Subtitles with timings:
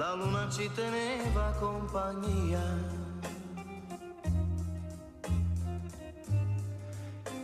[0.00, 2.64] La luna ci teneva compagnia.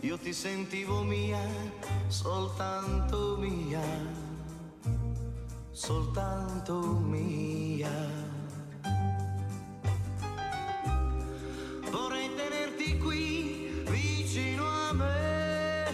[0.01, 1.45] Io ti sentivo mia,
[2.07, 4.25] soltanto mia
[5.77, 7.87] soltanto mia.
[11.91, 15.85] Vorrei tenerti qui vicino a me.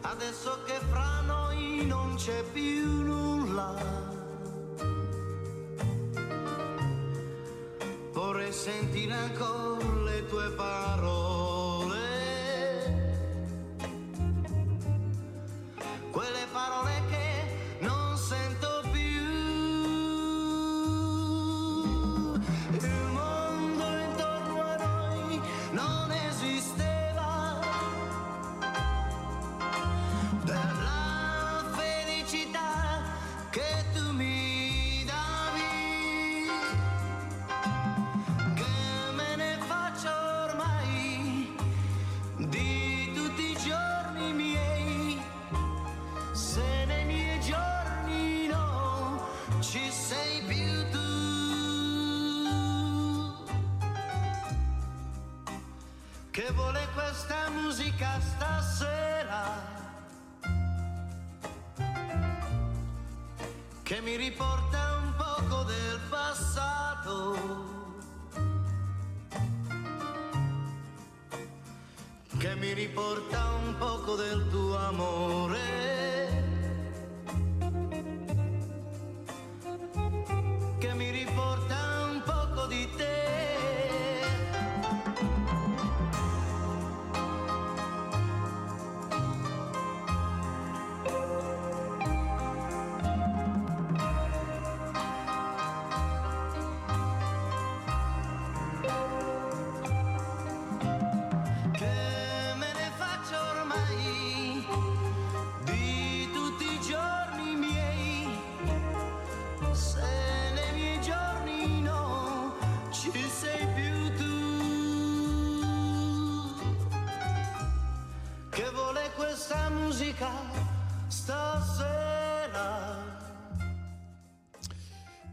[0.00, 1.39] Adesso che fra noi
[1.84, 3.74] non c'è più nulla.
[8.12, 11.39] Vorrei sentire ancora le tue parole.
[58.20, 59.44] Stasera?
[63.82, 67.70] Che mi riporta un poco del passato.
[72.40, 75.99] che mi riporta un poco del tuo amore,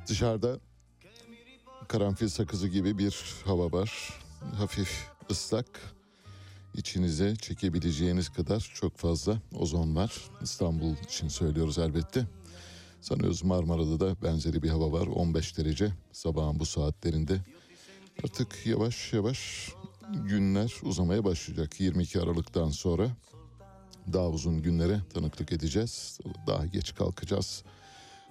[0.08, 0.60] Dışarıda
[1.88, 4.20] karanfil sakızı gibi bir hava var.
[4.58, 5.96] Hafif ıslak.
[6.74, 10.14] İçinize çekebileceğiniz kadar çok fazla ozon var.
[10.42, 12.28] İstanbul için söylüyoruz elbette.
[13.02, 15.08] Sanıyoruz Marmara'da da benzeri bir hava var.
[15.08, 17.42] 15 derece sabahın bu saatlerinde.
[18.24, 19.72] Artık yavaş yavaş
[20.26, 21.80] günler uzamaya başlayacak.
[21.80, 23.10] 22 Aralık'tan sonra
[24.14, 26.20] daha uzun günlere tanıklık edeceğiz.
[26.48, 27.64] Daha geç kalkacağız.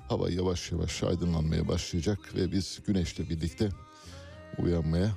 [0.08, 3.68] Hava yavaş yavaş aydınlanmaya başlayacak ve biz güneşle birlikte
[4.58, 5.16] uyanmaya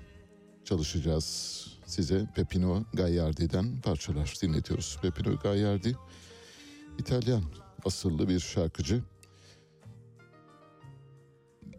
[0.66, 1.68] çalışacağız.
[1.86, 4.98] Size Pepino Gagliardi'den parçalar dinletiyoruz.
[5.02, 5.96] Pepino Gagliardi
[7.00, 7.44] İtalyan
[7.86, 9.04] asıllı bir şarkıcı.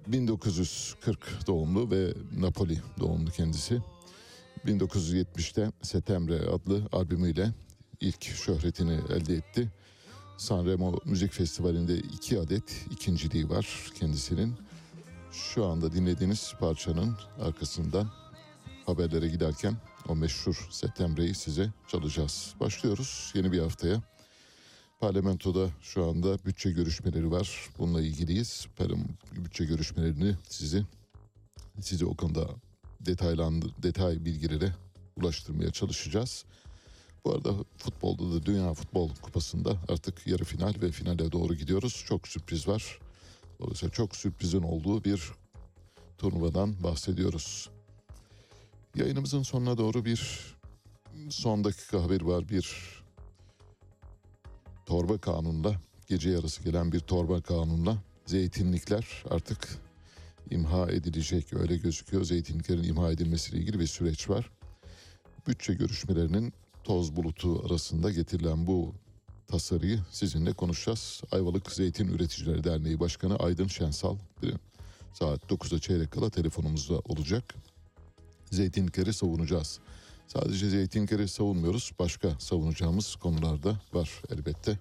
[0.07, 3.81] 1940 doğumlu ve Napoli doğumlu kendisi.
[4.67, 7.55] 1970'te Settembre adlı albümüyle
[8.01, 9.69] ilk şöhretini elde etti.
[10.41, 14.55] Sanremo Müzik Festivali'nde iki adet ikinciliği var kendisinin.
[15.33, 18.11] Şu anda dinlediğiniz parçanın arkasından
[18.87, 19.77] haberlere giderken
[20.09, 22.55] o meşhur Settembre'yi size çalacağız.
[22.61, 24.03] Başlıyoruz yeni bir haftaya.
[25.01, 27.69] Parlamentoda şu anda bütçe görüşmeleri var.
[27.79, 28.67] Bununla ilgiliyiz.
[29.37, 30.85] Bütçe görüşmelerini sizi
[31.81, 32.49] size o konuda
[33.01, 34.75] detaylandı detay bilgilere
[35.17, 36.45] ulaştırmaya çalışacağız.
[37.25, 42.05] Bu arada futbolda da Dünya Futbol Kupası'nda artık yarı final ve finale doğru gidiyoruz.
[42.07, 42.99] Çok sürpriz var.
[43.61, 45.33] Dolayısıyla çok sürprizin olduğu bir
[46.19, 47.71] turnuvadan bahsediyoruz.
[48.95, 50.55] Yayınımızın sonuna doğru bir
[51.31, 52.49] son dakika haber var.
[52.49, 52.77] Bir
[54.87, 57.97] torba kanunla gece yarısı gelen bir torba kanunla
[58.27, 59.79] zeytinlikler artık
[60.51, 61.53] imha edilecek.
[61.53, 62.25] Öyle gözüküyor.
[62.25, 64.51] Zeytinliklerin imha edilmesiyle ilgili bir süreç var.
[65.47, 66.53] Bütçe görüşmelerinin
[66.91, 68.95] toz bulutu arasında getirilen bu
[69.47, 71.23] tasarıyı sizinle konuşacağız.
[71.33, 74.17] Ayvalık Zeytin Üreticileri Derneği Başkanı Aydın Şensal
[75.13, 77.55] saat 9'da çeyrek kala telefonumuzda olacak.
[78.51, 79.81] Zeytinlikleri savunacağız.
[80.27, 81.93] Sadece zeytinlikleri savunmuyoruz.
[81.99, 84.79] Başka savunacağımız konular da var elbette.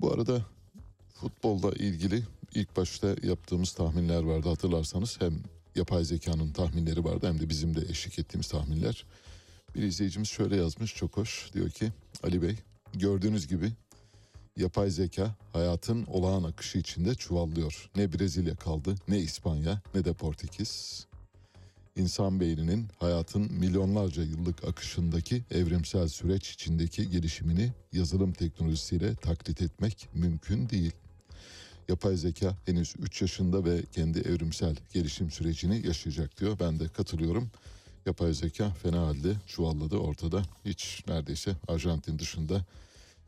[0.00, 0.57] Bu arada
[1.20, 2.22] futbolda ilgili
[2.54, 5.20] ilk başta yaptığımız tahminler vardı hatırlarsanız.
[5.20, 5.42] Hem
[5.76, 9.04] yapay zekanın tahminleri vardı hem de bizim de eşlik ettiğimiz tahminler.
[9.74, 11.50] Bir izleyicimiz şöyle yazmış çok hoş.
[11.52, 11.92] Diyor ki
[12.22, 12.56] Ali Bey
[12.94, 13.72] gördüğünüz gibi
[14.56, 17.90] yapay zeka hayatın olağan akışı içinde çuvallıyor.
[17.96, 21.06] Ne Brezilya kaldı ne İspanya ne de Portekiz.
[21.96, 30.68] İnsan beyninin hayatın milyonlarca yıllık akışındaki evrimsel süreç içindeki gelişimini yazılım teknolojisiyle taklit etmek mümkün
[30.68, 30.92] değil.
[31.88, 36.58] Yapay zeka henüz 3 yaşında ve kendi evrimsel gelişim sürecini yaşayacak diyor.
[36.60, 37.50] Ben de katılıyorum.
[38.06, 40.42] Yapay zeka fena halde çuvalladı ortada.
[40.64, 42.64] Hiç neredeyse Arjantin dışında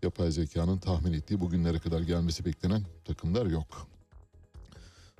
[0.02, 3.86] yapay zekanın tahmin ettiği bugünlere kadar gelmesi beklenen takımlar yok.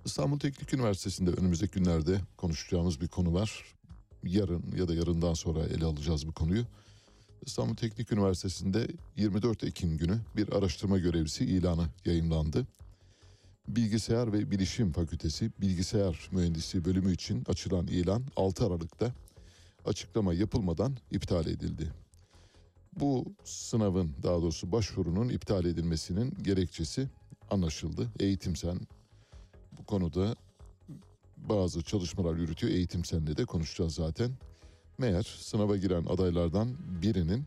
[0.05, 3.65] İstanbul Teknik Üniversitesi'nde önümüzdeki günlerde konuşacağımız bir konu var.
[4.25, 6.65] Yarın ya da yarından sonra ele alacağız bu konuyu.
[7.43, 12.67] İstanbul Teknik Üniversitesi'nde 24 Ekim günü bir araştırma görevlisi ilanı yayımlandı.
[13.76, 19.12] Bilgisayar ve Bilişim Fakültesi Bilgisayar Mühendisliği bölümü için açılan ilan 6 Aralık'ta
[19.84, 21.93] açıklama yapılmadan iptal edildi.
[22.93, 27.08] Bu sınavın daha doğrusu başvurunun iptal edilmesinin gerekçesi
[27.50, 28.11] anlaşıldı.
[28.20, 28.81] Eğitim Sen
[29.78, 30.37] bu konuda
[31.37, 32.72] bazı çalışmalar yürütüyor.
[32.72, 34.31] Eğitim Sen'le de konuşacağız zaten.
[34.99, 37.44] Meğer sınava giren adaylardan birinin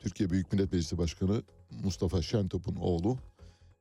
[0.00, 1.42] Türkiye Büyük Millet Meclisi Başkanı
[1.84, 3.18] Mustafa Şentop'un oğlu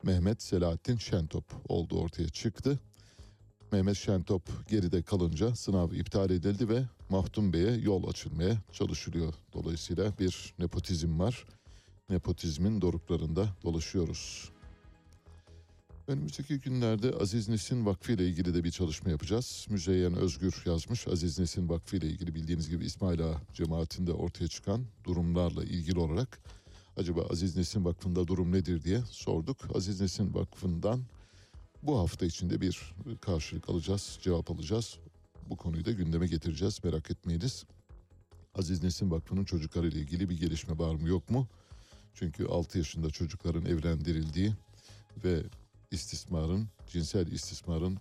[0.04, 2.80] Mehmet Selahattin Şentop olduğu ortaya çıktı.
[3.72, 9.34] Mehmet Şentop geride kalınca sınav iptal edildi ve Mahdum Bey'e yol açılmaya çalışılıyor.
[9.54, 11.46] Dolayısıyla bir nepotizm var.
[12.10, 14.50] Nepotizmin doruklarında dolaşıyoruz.
[16.08, 19.68] Önümüzdeki günlerde Aziz Nesin Vakfı ile ilgili de bir çalışma yapacağız.
[19.70, 21.08] Müzeyyen Özgür yazmış.
[21.08, 26.40] Aziz Nesin Vakfı ile ilgili bildiğiniz gibi İsmail Ağa cemaatinde ortaya çıkan durumlarla ilgili olarak
[26.98, 29.58] acaba Aziz Nesin Vakfı'nda durum nedir diye sorduk.
[29.76, 31.02] Aziz Nesin Vakfı'ndan
[31.84, 34.98] bu hafta içinde bir karşılık alacağız, cevap alacağız.
[35.50, 37.66] Bu konuyu da gündeme getireceğiz merak etmeyiniz.
[38.56, 41.48] Aziz Nesin Vakfı'nın çocukları ile ilgili bir gelişme var mı yok mu?
[42.14, 44.54] Çünkü 6 yaşında çocukların evlendirildiği
[45.24, 45.44] ve
[45.92, 47.98] istismarın, cinsel istismarın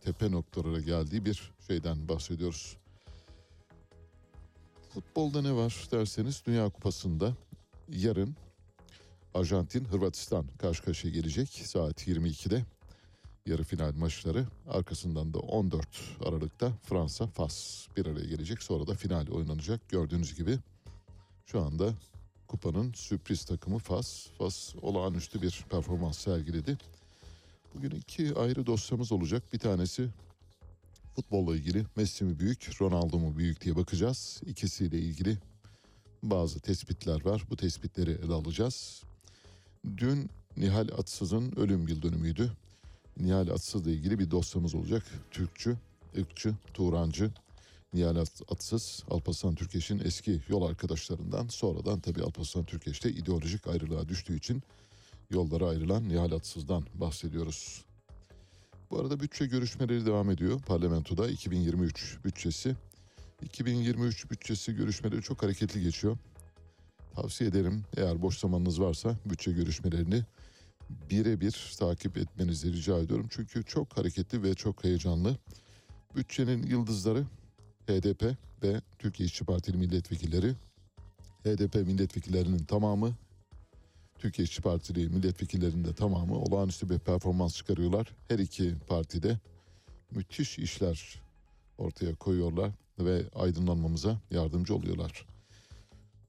[0.00, 2.76] tepe noktalara geldiği bir şeyden bahsediyoruz.
[4.94, 7.36] Futbolda ne var derseniz Dünya Kupası'nda
[7.92, 8.36] yarın
[9.34, 12.64] Arjantin Hırvatistan karşı karşıya gelecek saat 22'de
[13.46, 14.46] yarı final maçları.
[14.68, 15.86] Arkasından da 14
[16.24, 18.62] Aralık'ta Fransa Fas bir araya gelecek.
[18.62, 19.88] Sonra da final oynanacak.
[19.88, 20.58] Gördüğünüz gibi
[21.46, 21.94] şu anda
[22.48, 24.26] kupanın sürpriz takımı Fas.
[24.38, 26.78] Fas olağanüstü bir performans sergiledi.
[27.74, 29.42] Bugün iki ayrı dosyamız olacak.
[29.52, 30.08] Bir tanesi
[31.16, 34.40] futbolla ilgili Messi mi büyük, Ronaldo mu büyük diye bakacağız.
[34.46, 35.38] İkisiyle ilgili
[36.22, 37.42] bazı tespitler var.
[37.50, 39.02] Bu tespitleri ele alacağız.
[39.96, 42.52] Dün Nihal Atsız'ın ölüm yıl dönümüydü.
[43.20, 45.02] Nihal Atsız'la ilgili bir dosyamız olacak.
[45.30, 45.76] Türkçü,
[46.18, 47.30] ırkçı, Turancı,
[47.94, 48.16] Nihal
[48.50, 51.48] Atsız, Alparslan Türkeş'in eski yol arkadaşlarından.
[51.48, 54.62] Sonradan tabii Alparslan Türkeş'te ideolojik ayrılığa düştüğü için
[55.30, 57.84] yollara ayrılan Nihal Atsız'dan bahsediyoruz.
[58.90, 60.60] Bu arada bütçe görüşmeleri devam ediyor.
[60.60, 62.76] Parlamentoda 2023 bütçesi.
[63.42, 66.18] 2023 bütçesi görüşmeleri çok hareketli geçiyor.
[67.14, 70.24] Tavsiye ederim eğer boş zamanınız varsa bütçe görüşmelerini
[71.10, 73.26] birebir takip etmenizi rica ediyorum.
[73.30, 75.36] Çünkü çok hareketli ve çok heyecanlı.
[76.16, 77.24] Bütçenin yıldızları
[77.86, 80.54] HDP ve Türkiye İşçi Partili milletvekilleri.
[81.44, 83.14] HDP milletvekillerinin tamamı,
[84.18, 88.16] Türkiye İşçi Partili milletvekillerinin de tamamı olağanüstü bir performans çıkarıyorlar.
[88.28, 89.38] Her iki partide
[90.10, 91.22] müthiş işler
[91.78, 95.26] ortaya koyuyorlar ve aydınlanmamıza yardımcı oluyorlar.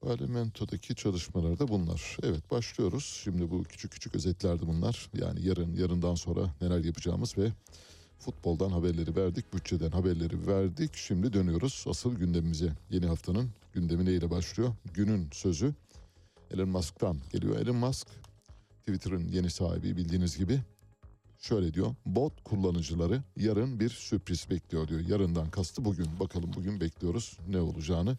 [0.01, 2.17] Parlamentodaki çalışmalar da bunlar.
[2.23, 3.21] Evet başlıyoruz.
[3.23, 5.09] Şimdi bu küçük küçük özetlerdi bunlar.
[5.13, 7.51] Yani yarın, yarından sonra neler yapacağımız ve
[8.23, 10.95] Futboldan haberleri verdik, bütçeden haberleri verdik.
[10.95, 12.73] Şimdi dönüyoruz asıl gündemimize.
[12.89, 14.73] Yeni haftanın gündemi neyle başlıyor?
[14.93, 15.73] Günün sözü
[16.51, 17.57] Elon Musk'tan geliyor.
[17.59, 18.07] Elon Musk
[18.79, 20.59] Twitter'ın yeni sahibi bildiğiniz gibi
[21.43, 21.95] şöyle diyor.
[22.05, 24.99] Bot kullanıcıları yarın bir sürpriz bekliyor diyor.
[24.99, 26.19] Yarından kastı bugün.
[26.19, 28.17] Bakalım bugün bekliyoruz ne olacağını.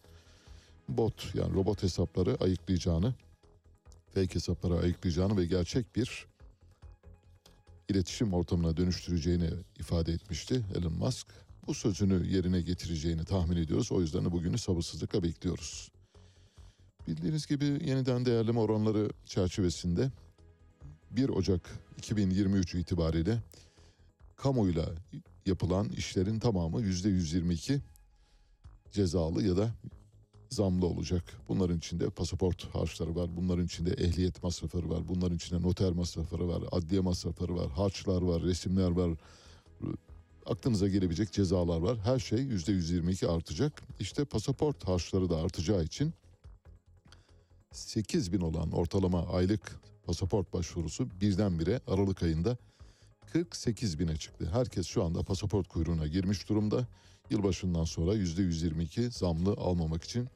[0.89, 3.15] Bot yani robot hesapları ayıklayacağını,
[4.15, 6.27] fake hesapları ayıklayacağını ve gerçek bir
[7.89, 11.27] iletişim ortamına dönüştüreceğini ifade etmişti Elon Musk.
[11.67, 13.93] Bu sözünü yerine getireceğini tahmin ediyoruz.
[13.93, 15.91] O yüzden de bugünü sabırsızlıkla bekliyoruz.
[17.09, 20.11] Bildiğiniz gibi yeniden değerleme oranları çerçevesinde
[21.17, 23.39] 1 Ocak 2023 itibariyle
[24.37, 24.91] kamuyla
[25.47, 27.81] yapılan işlerin tamamı %122
[28.93, 29.71] cezalı ya da
[30.51, 31.25] zamlı olacak.
[31.49, 36.63] Bunların içinde pasaport harçları var, bunların içinde ehliyet masrafları var, bunların içinde noter masrafları var,
[36.73, 39.11] adliye masrafları var, harçlar var, resimler var,
[40.47, 41.99] aklınıza gelebilecek cezalar var.
[41.99, 43.83] Her şey %122 artacak.
[44.01, 46.15] İşte pasaport harçları da artacağı için
[47.73, 52.57] 8 bin olan ortalama aylık pasaport başvurusu birdenbire Aralık ayında
[53.33, 54.49] 48 bine çıktı.
[54.53, 56.87] Herkes şu anda pasaport kuyruğuna girmiş durumda.
[57.31, 60.29] Yılbaşından sonra %122 zamlı almamak için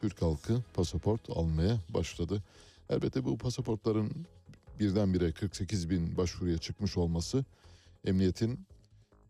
[0.00, 2.42] Türk halkı pasaport almaya başladı.
[2.90, 4.26] Elbette bu pasaportların
[4.80, 7.44] birdenbire 48 bin başvuruya çıkmış olması
[8.04, 8.66] emniyetin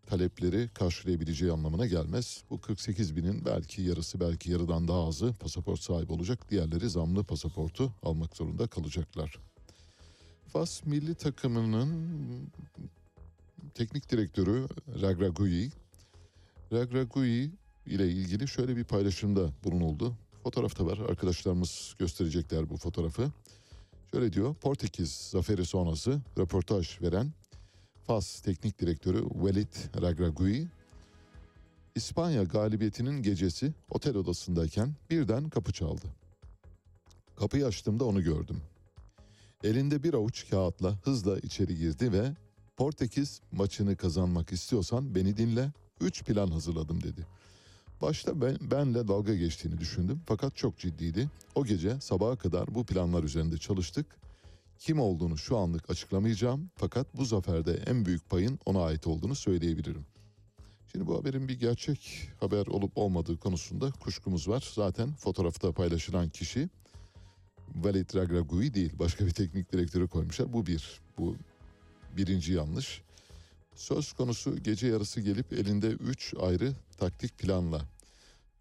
[0.06, 2.44] talepleri karşılayabileceği anlamına gelmez.
[2.50, 6.50] Bu 48 binin belki yarısı belki yarıdan daha azı pasaport sahibi olacak.
[6.50, 9.49] Diğerleri zamlı pasaportu almak zorunda kalacaklar.
[10.52, 12.50] Fas milli takımının
[13.74, 14.66] teknik direktörü
[15.02, 15.70] Ragragui,
[16.72, 17.50] Ragragui
[17.86, 20.16] ile ilgili şöyle bir paylaşımda bulunuldu.
[20.42, 20.98] Fotoğrafta var.
[20.98, 23.32] Arkadaşlarımız gösterecekler bu fotoğrafı.
[24.12, 24.54] Şöyle diyor.
[24.54, 27.32] Portekiz zaferi sonrası röportaj veren
[28.06, 30.68] Fas Teknik Direktörü Velid Ragragui,
[31.94, 36.06] İspanya galibiyetinin gecesi otel odasındayken birden kapı çaldı.
[37.36, 38.62] Kapıyı açtığımda onu gördüm.
[39.64, 42.34] Elinde bir avuç kağıtla hızla içeri girdi ve
[42.76, 47.26] Portekiz maçını kazanmak istiyorsan beni dinle, üç plan hazırladım dedi.
[48.02, 51.28] Başta ben, benle dalga geçtiğini düşündüm fakat çok ciddiydi.
[51.54, 54.06] O gece sabaha kadar bu planlar üzerinde çalıştık.
[54.78, 60.06] Kim olduğunu şu anlık açıklamayacağım fakat bu zaferde en büyük payın ona ait olduğunu söyleyebilirim.
[60.92, 64.70] Şimdi bu haberin bir gerçek haber olup olmadığı konusunda kuşkumuz var.
[64.74, 66.68] Zaten fotoğrafta paylaşılan kişi
[67.74, 70.52] Valid Ragragui değil başka bir teknik direktörü koymuşlar.
[70.52, 71.00] Bu bir.
[71.18, 71.36] Bu
[72.16, 73.02] birinci yanlış.
[73.74, 77.80] Söz konusu gece yarısı gelip elinde üç ayrı taktik planla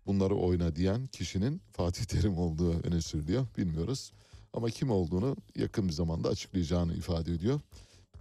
[0.06, 3.48] bunları oyna diyen kişinin Fatih Terim olduğu öne sürülüyor.
[3.58, 4.12] Bilmiyoruz.
[4.54, 7.60] Ama kim olduğunu yakın bir zamanda açıklayacağını ifade ediyor.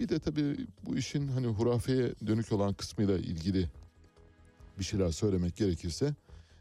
[0.01, 3.69] Bir de tabii bu işin hani hurafeye dönük olan kısmıyla ilgili
[4.79, 6.15] bir şeyler söylemek gerekirse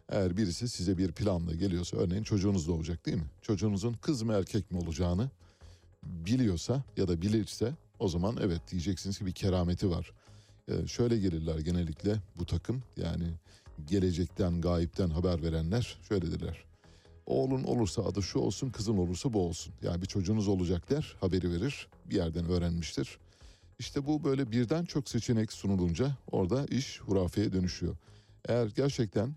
[0.09, 3.27] eğer birisi size bir planla geliyorsa örneğin çocuğunuz doğacak değil mi?
[3.41, 5.29] Çocuğunuzun kız mı erkek mi olacağını
[6.03, 10.11] biliyorsa ya da bilirse o zaman evet diyeceksiniz ki bir kerameti var.
[10.69, 13.33] Ee, şöyle gelirler genellikle bu takım yani
[13.87, 16.63] gelecekten gayipten haber verenler şöyle derler.
[17.25, 19.73] Oğlun olursa adı şu olsun kızın olursa bu olsun.
[19.83, 23.17] Yani bir çocuğunuz olacak der haberi verir bir yerden öğrenmiştir.
[23.79, 27.95] İşte bu böyle birden çok seçenek sunulunca orada iş hurafeye dönüşüyor.
[28.47, 29.35] Eğer gerçekten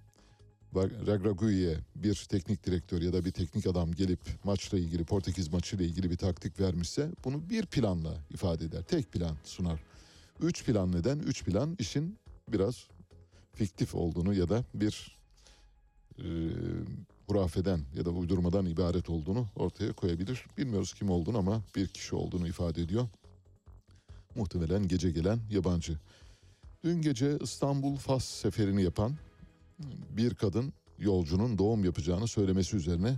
[0.77, 6.11] Ragragui'ye bir teknik direktör ya da bir teknik adam gelip maçla ilgili Portekiz maçıyla ilgili
[6.11, 8.83] bir taktik vermişse bunu bir planla ifade eder.
[8.83, 9.81] Tek plan sunar.
[10.41, 11.19] Üç plan neden?
[11.19, 12.89] Üç plan işin biraz
[13.55, 15.19] fiktif olduğunu ya da bir
[16.19, 16.27] e,
[17.27, 20.45] hurafeden ya da uydurmadan ibaret olduğunu ortaya koyabilir.
[20.59, 23.09] Bilmiyoruz kim olduğunu ama bir kişi olduğunu ifade ediyor.
[24.35, 25.99] Muhtemelen gece gelen yabancı.
[26.85, 29.17] Dün gece İstanbul Fas seferini yapan
[30.11, 33.17] bir kadın yolcunun doğum yapacağını söylemesi üzerine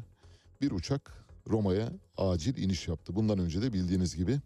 [0.61, 3.17] bir uçak Roma'ya acil iniş yaptı.
[3.17, 4.41] Bundan önce de bildiğiniz gibi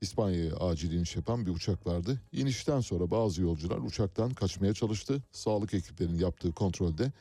[0.00, 2.20] İspanya'ya acil iniş yapan bir uçak vardı.
[2.32, 5.22] İnişten sonra bazı yolcular uçaktan kaçmaya çalıştı.
[5.32, 7.12] Sağlık ekiplerinin yaptığı kontrolde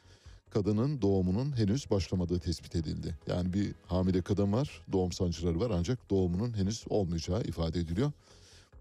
[0.50, 3.18] kadının doğumunun henüz başlamadığı tespit edildi.
[3.28, 8.12] Yani bir hamile kadın var, doğum sancıları var ancak doğumunun henüz olmayacağı ifade ediliyor.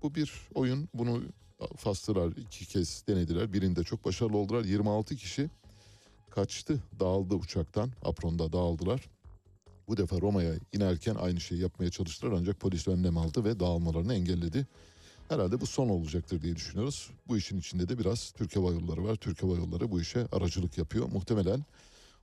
[0.03, 0.89] Bu bir oyun.
[0.95, 1.23] Bunu
[1.77, 3.53] Faslılar iki kez denediler.
[3.53, 4.65] Birinde çok başarılı oldular.
[4.65, 5.51] 26 kişi
[6.31, 7.91] kaçtı, dağıldı uçaktan.
[8.05, 9.11] Apron'da dağıldılar.
[9.89, 14.67] Bu defa Roma'ya inerken aynı şeyi yapmaya çalıştılar ancak polis önlem aldı ve dağılmalarını engelledi.
[15.29, 17.11] Herhalde bu son olacaktır diye düşünüyoruz.
[17.29, 19.17] Bu işin içinde de biraz Türk Hava Yolları var.
[19.17, 21.09] Türk Hava Yolları bu işe aracılık yapıyor.
[21.13, 21.65] Muhtemelen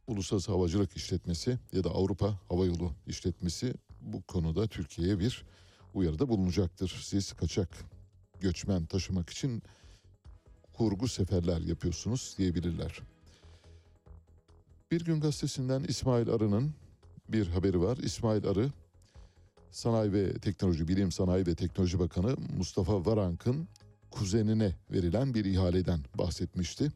[0.08, 5.44] Uluslararası Havacılık İşletmesi ya da Avrupa Hava Yolu İşletmesi bu konuda Türkiye'ye bir
[5.94, 7.02] uyarıda bulunacaktır.
[7.04, 7.70] Siz kaçak
[8.42, 9.64] göçmen taşımak için
[10.74, 13.02] kurgu seferler yapıyorsunuz diyebilirler.
[14.92, 16.74] Bir gün gazetesinden İsmail Arı'nın
[17.30, 17.98] bir haberi var.
[17.98, 18.70] İsmail Arı
[19.72, 23.68] Sanayi ve Teknoloji, Bilim Sanayi ve Teknoloji Bakanı Mustafa Varank'ın
[24.12, 26.92] kuzenine verilen bir ihaleden bahsetmişti.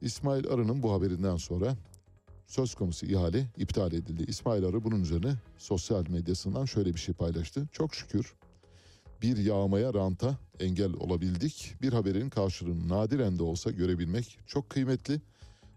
[0.00, 1.76] İsmail Arı'nın bu haberinden sonra
[2.46, 4.24] söz konusu ihale iptal edildi.
[4.28, 7.68] İsmail Arı bunun üzerine sosyal medyasından şöyle bir şey paylaştı.
[7.72, 8.34] Çok şükür
[9.22, 11.74] bir yağmaya ranta engel olabildik.
[11.82, 15.20] Bir haberin karşılığını nadiren de olsa görebilmek çok kıymetli.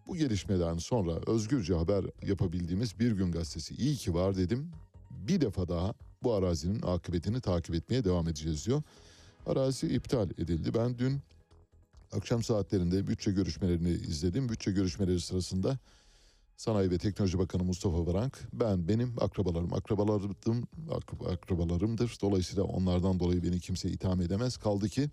[0.08, 4.72] Bu gelişmeden sonra özgürce haber yapabildiğimiz Bir Gün Gazetesi iyi ki var dedim.
[5.12, 8.84] Bir defa daha bu arazinin akıbetini takip etmeye devam edeceğiz diyor.
[9.46, 10.74] Arazi iptal edildi.
[10.74, 11.20] Ben dün
[12.12, 14.50] akşam saatlerinde bütçe görüşmelerini izledim.
[14.50, 15.78] Bütçe görüşmeleri sırasında
[16.58, 22.18] Sanayi ve Teknoloji Bakanı Mustafa Varank, ben benim akrabalarım, akrabalarım, ak- akrabalarımdır.
[22.22, 24.58] Dolayısıyla onlardan dolayı beni kimse itham edemez.
[24.58, 25.10] Kaldı ki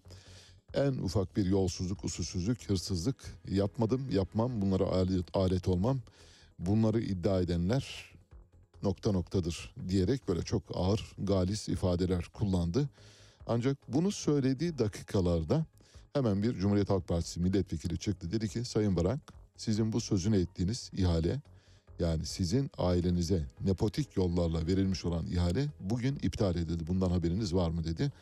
[0.75, 3.17] en ufak bir yolsuzluk, usulsüzlük, hırsızlık
[3.51, 6.01] yapmadım, yapmam, bunlara alet, alet olmam.
[6.59, 8.13] Bunları iddia edenler
[8.83, 12.89] nokta noktadır diyerek böyle çok ağır, galis ifadeler kullandı.
[13.47, 15.67] Ancak bunu söylediği dakikalarda
[16.13, 18.33] hemen bir Cumhuriyet Halk Partisi milletvekili çıktı.
[18.33, 19.21] Dedi ki Sayın Varank
[19.63, 21.41] sizin bu sözünü ettiğiniz ihale
[21.99, 26.87] yani sizin ailenize nepotik yollarla verilmiş olan ihale bugün iptal edildi.
[26.87, 28.13] Bundan haberiniz var mı dedi.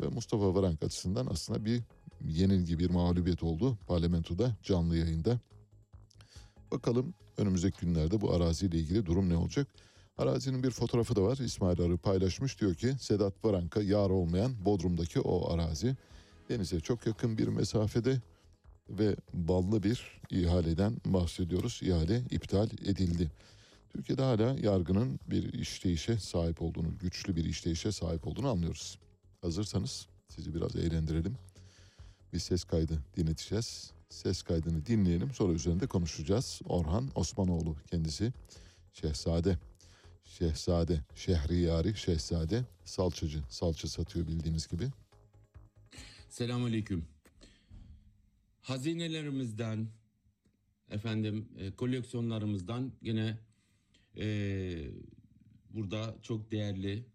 [0.00, 1.82] Ve Mustafa Varank açısından aslında bir
[2.24, 5.40] yenilgi, bir mağlubiyet oldu parlamentoda canlı yayında.
[6.70, 9.66] Bakalım önümüzdeki günlerde bu araziyle ilgili durum ne olacak?
[10.18, 11.36] Arazinin bir fotoğrafı da var.
[11.36, 15.96] İsmail Arı paylaşmış diyor ki Sedat Varank'a yar olmayan Bodrum'daki o arazi
[16.48, 18.20] denize çok yakın bir mesafede
[18.88, 21.80] ve ballı bir ihaleden bahsediyoruz.
[21.82, 23.30] İhale iptal edildi.
[23.90, 28.98] Türkiye'de hala yargının bir işleyişe sahip olduğunu, güçlü bir işleyişe sahip olduğunu anlıyoruz.
[29.42, 31.36] Hazırsanız sizi biraz eğlendirelim.
[32.32, 33.90] Bir ses kaydı dinleteceğiz.
[34.08, 36.60] Ses kaydını dinleyelim sonra üzerinde konuşacağız.
[36.64, 38.32] Orhan Osmanoğlu kendisi
[38.92, 39.58] şehzade.
[40.24, 44.88] Şehzade, şehriyari, şehzade, salçacı, salça satıyor bildiğiniz gibi.
[46.28, 47.15] Selamünaleyküm.
[48.66, 49.88] Hazinelerimizden,
[50.90, 53.38] efendim e, koleksiyonlarımızdan yine
[54.16, 54.26] e,
[55.70, 57.06] burada çok değerli,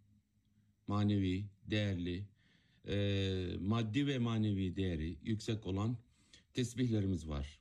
[0.87, 2.25] manevi, değerli,
[2.87, 5.97] e, maddi ve manevi değeri yüksek olan
[6.53, 7.59] tesbihlerimiz var.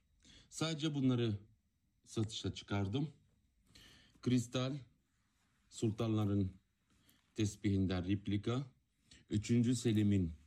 [0.50, 1.38] Sadece bunları
[2.05, 3.11] satışa çıkardım.
[4.22, 4.76] Kristal,
[5.68, 6.53] sultanların
[7.37, 8.66] tesbihinden replika,
[9.31, 9.79] 3.
[9.79, 10.39] Selim'in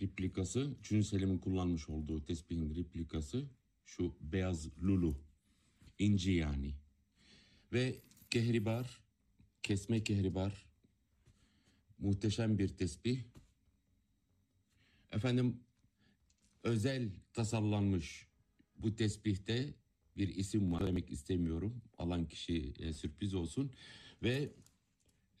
[0.00, 1.06] replikası, 3.
[1.06, 3.44] Selim'in kullanmış olduğu tesbihin replikası
[3.84, 5.16] şu beyaz lulu,
[5.98, 6.74] inci yani.
[7.72, 9.00] Ve kehribar,
[9.62, 10.66] kesme kehribar,
[11.98, 13.20] muhteşem bir tesbih.
[15.12, 15.60] Efendim
[16.62, 18.26] özel tasarlanmış
[18.76, 19.74] bu tesbihte
[20.16, 21.82] bir isim var demek istemiyorum.
[21.98, 23.72] Alan kişi e, sürpriz olsun.
[24.22, 24.52] Ve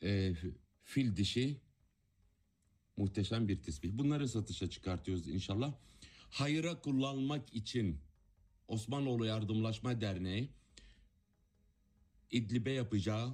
[0.02, 0.34] e,
[0.84, 1.60] fil dişi
[2.98, 3.90] muhteşem bir tesbih.
[3.92, 5.72] Bunları satışa çıkartıyoruz inşallah.
[6.30, 7.98] Hayıra kullanmak için
[8.68, 10.48] Osmanoğlu Yardımlaşma Derneği
[12.30, 13.32] İdlib'e yapacağı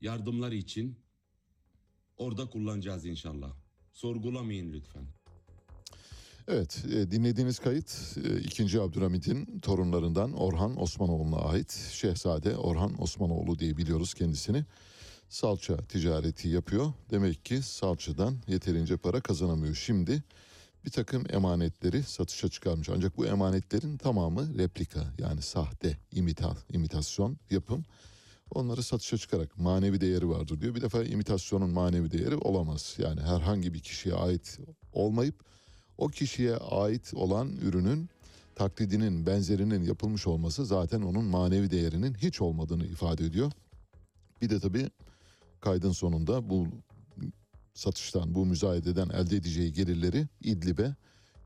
[0.00, 0.98] yardımlar için
[2.16, 3.52] orada kullanacağız inşallah.
[3.92, 5.04] Sorgulamayın lütfen.
[6.48, 8.80] Evet e, dinlediğiniz kayıt e, 2.
[8.80, 11.90] Abdülhamid'in torunlarından Orhan Osmanoğlu'na ait.
[11.92, 14.64] Şehzade Orhan Osmanoğlu diye biliyoruz kendisini.
[15.32, 16.92] Salça ticareti yapıyor.
[17.10, 19.74] Demek ki salçadan yeterince para kazanamıyor.
[19.74, 20.22] Şimdi
[20.84, 22.88] bir takım emanetleri satışa çıkarmış.
[22.88, 27.84] Ancak bu emanetlerin tamamı replika yani sahte, imita, imitasyon, yapım.
[28.50, 30.74] Onları satışa çıkarak manevi değeri vardır diyor.
[30.74, 32.94] Bir defa imitasyonun manevi değeri olamaz.
[32.98, 34.58] Yani herhangi bir kişiye ait
[34.92, 35.34] olmayıp
[35.98, 38.08] o kişiye ait olan ürünün
[38.54, 43.52] taklidinin, benzerinin yapılmış olması zaten onun manevi değerinin hiç olmadığını ifade ediyor.
[44.42, 44.90] Bir de tabii
[45.62, 46.68] kaydın sonunda bu
[47.74, 50.94] satıştan, bu müzayededen elde edeceği gelirleri İdlib'e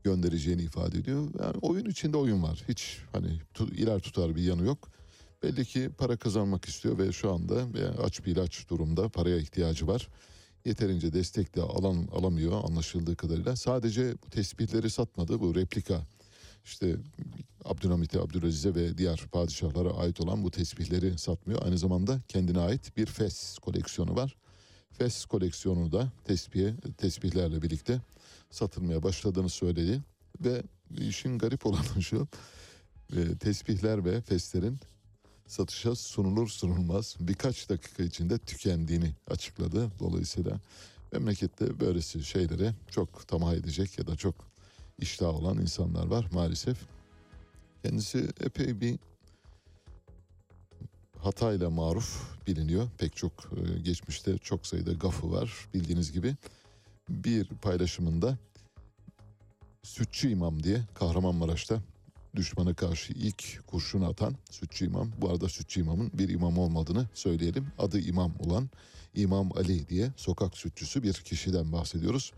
[0.03, 1.27] göndereceğini ifade ediyor.
[1.39, 2.63] Yani oyun içinde oyun var.
[2.69, 4.89] Hiç hani tu, iler tutar bir yanı yok.
[5.43, 9.87] Belli ki para kazanmak istiyor ve şu anda ve aç bir ilaç durumda paraya ihtiyacı
[9.87, 10.07] var.
[10.65, 13.55] Yeterince destek de alan, alamıyor anlaşıldığı kadarıyla.
[13.55, 16.01] Sadece bu tespitleri satmadı bu replika
[16.67, 16.95] işte
[17.65, 21.65] Abdülhamit'e, Abdülaziz'e ve diğer padişahlara ait olan bu tesbihleri satmıyor.
[21.65, 24.35] Aynı zamanda kendine ait bir fes koleksiyonu var.
[24.91, 28.01] Fes koleksiyonu da tesbihe, tesbihlerle birlikte
[28.51, 30.01] satılmaya başladığını söyledi.
[30.41, 30.63] Ve
[30.97, 32.27] işin garip olanı şu,
[33.15, 34.77] e, tesbihler ve feslerin
[35.47, 39.91] satışa sunulur sunulmaz birkaç dakika içinde tükendiğini açıkladı.
[39.99, 40.59] Dolayısıyla
[41.11, 44.35] Memlekette böylesi şeylere çok tamah edecek ya da çok
[44.99, 46.77] iştah olan insanlar var maalesef.
[47.83, 48.99] Kendisi epey bir
[51.17, 52.89] hatayla maruf biliniyor.
[52.97, 56.35] Pek çok e, geçmişte çok sayıda gafı var bildiğiniz gibi.
[57.09, 58.37] Bir paylaşımında
[59.83, 61.81] Sütçü İmam diye Kahramanmaraş'ta
[62.35, 65.11] düşmana karşı ilk kurşun atan Sütçü İmam.
[65.21, 67.67] Bu arada Sütçü İmam'ın bir imam olmadığını söyleyelim.
[67.79, 68.69] Adı İmam olan
[69.15, 72.33] İmam Ali diye sokak sütçüsü bir kişiden bahsediyoruz.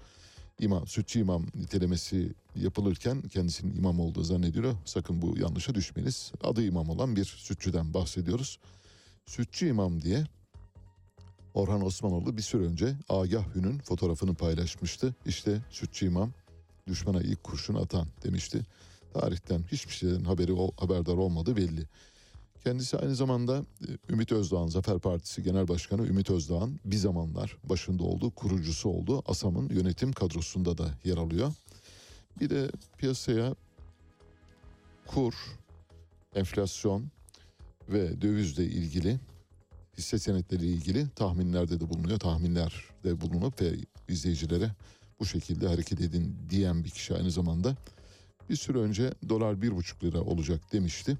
[0.59, 4.75] İmam, Sütçü İmam nitelemesi yapılırken kendisinin imam olduğu zannediliyor.
[4.85, 6.31] Sakın bu yanlışa düşmeniz.
[6.43, 8.59] Adı imam olan bir sütçüden bahsediyoruz.
[9.25, 10.23] Sütçü İmam diye
[11.53, 15.15] Orhan Osmanoğlu bir süre önce Agah Hün'ün fotoğrafını paylaşmıştı.
[15.25, 16.31] İşte Sütçü İmam
[16.87, 18.65] düşmana ilk kurşun atan demişti.
[19.13, 21.85] Tarihten hiçbir şeyden haberi haberdar olmadı belli.
[22.63, 28.03] Kendisi aynı zamanda e, Ümit Özdağ'ın Zafer Partisi Genel Başkanı Ümit Özdağ'ın bir zamanlar başında
[28.03, 29.23] olduğu kurucusu oldu.
[29.25, 31.53] ASAM'ın yönetim kadrosunda da yer alıyor.
[32.39, 33.55] Bir de piyasaya
[35.07, 35.33] kur,
[36.35, 37.05] enflasyon
[37.89, 39.19] ve dövizle ilgili
[39.97, 42.19] hisse senetleri ilgili tahminlerde de bulunuyor.
[42.19, 43.75] Tahminlerde bulunup ve
[44.07, 44.71] izleyicilere
[45.19, 47.75] bu şekilde hareket edin diyen bir kişi aynı zamanda
[48.49, 51.17] bir süre önce dolar bir buçuk lira olacak demişti.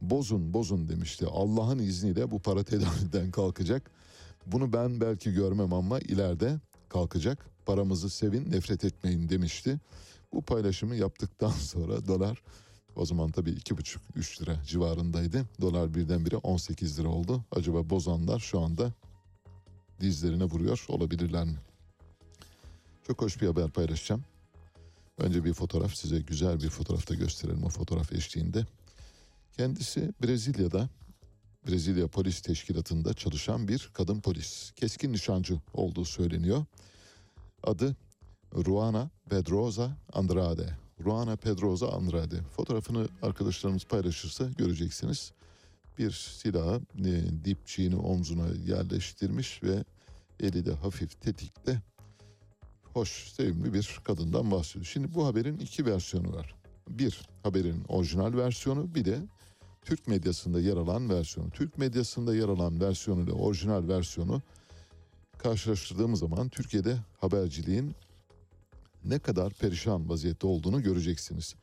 [0.00, 1.26] Bozun bozun demişti.
[1.26, 3.90] Allah'ın izniyle bu para tedaviden kalkacak.
[4.46, 7.46] Bunu ben belki görmem ama ileride kalkacak.
[7.66, 9.80] Paramızı sevin nefret etmeyin demişti.
[10.32, 12.42] Bu paylaşımı yaptıktan sonra dolar
[12.96, 15.44] o zaman tabii iki buçuk üç lira civarındaydı.
[15.60, 17.44] Dolar birdenbire 18 lira oldu.
[17.50, 18.92] Acaba bozanlar şu anda
[20.00, 21.56] dizlerine vuruyor olabilirler mi?
[23.06, 24.24] Çok hoş bir haber paylaşacağım.
[25.18, 28.66] Önce bir fotoğraf size güzel bir fotoğrafta gösterelim o fotoğraf eşliğinde.
[29.56, 30.88] Kendisi Brezilya'da
[31.68, 34.72] Brezilya Polis Teşkilatı'nda çalışan bir kadın polis.
[34.76, 36.64] Keskin nişancı olduğu söyleniyor.
[37.62, 37.96] Adı
[38.54, 40.68] Ruana Pedroza Andrade.
[41.04, 42.42] Ruana Pedroza Andrade.
[42.42, 45.32] Fotoğrafını arkadaşlarımız paylaşırsa göreceksiniz.
[45.98, 49.84] Bir silahı e, dipçiğini omzuna yerleştirmiş ve
[50.40, 51.82] eli de hafif tetikte
[52.92, 54.84] hoş, sevimli bir kadından bahsediyor.
[54.84, 56.54] Şimdi bu haberin iki versiyonu var.
[56.88, 59.20] Bir, haberin orijinal versiyonu bir de
[59.86, 61.50] Türk medyasında yer alan versiyonu.
[61.50, 64.42] Türk medyasında yer alan versiyonu ile orijinal versiyonu
[65.38, 67.94] karşılaştırdığımız zaman Türkiye'de haberciliğin
[69.04, 71.54] ne kadar perişan vaziyette olduğunu göreceksiniz.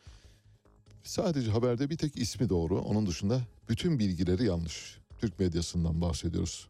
[1.04, 2.80] Sadece haberde bir tek ismi doğru.
[2.82, 4.98] Onun dışında bütün bilgileri yanlış.
[5.20, 6.68] Türk medyasından bahsediyoruz.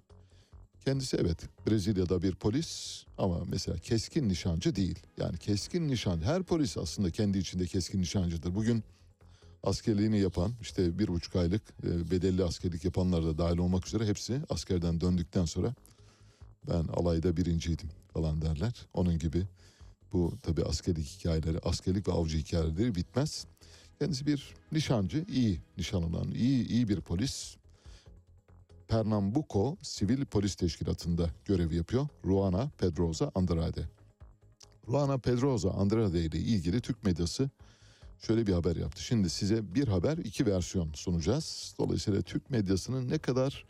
[0.86, 1.38] Kendisi evet
[1.68, 5.00] Brezilya'da bir polis ama mesela keskin nişancı değil.
[5.18, 8.56] Yani keskin nişan her polis aslında kendi içinde keskin nişancıdır.
[8.56, 8.84] Bugün
[9.63, 14.41] askerliğini yapan işte bir buçuk aylık e, bedelli askerlik yapanlar da dahil olmak üzere hepsi
[14.49, 15.73] askerden döndükten sonra
[16.69, 18.88] ben alayda birinciydim falan derler.
[18.93, 19.47] Onun gibi
[20.13, 23.45] bu tabi askerlik hikayeleri, askerlik ve avcı hikayeleri bitmez.
[23.99, 27.56] Kendisi bir nişancı, iyi nişan alan, iyi, iyi bir polis.
[28.88, 32.08] Pernambuco Sivil Polis Teşkilatı'nda görev yapıyor.
[32.26, 33.82] Ruana Pedroza Andrade.
[34.88, 37.49] Ruana Pedroza Andrade ile ilgili Türk medyası
[38.27, 39.03] şöyle bir haber yaptı.
[39.03, 41.75] Şimdi size bir haber, iki versiyon sunacağız.
[41.79, 43.65] Dolayısıyla Türk medyasının ne kadar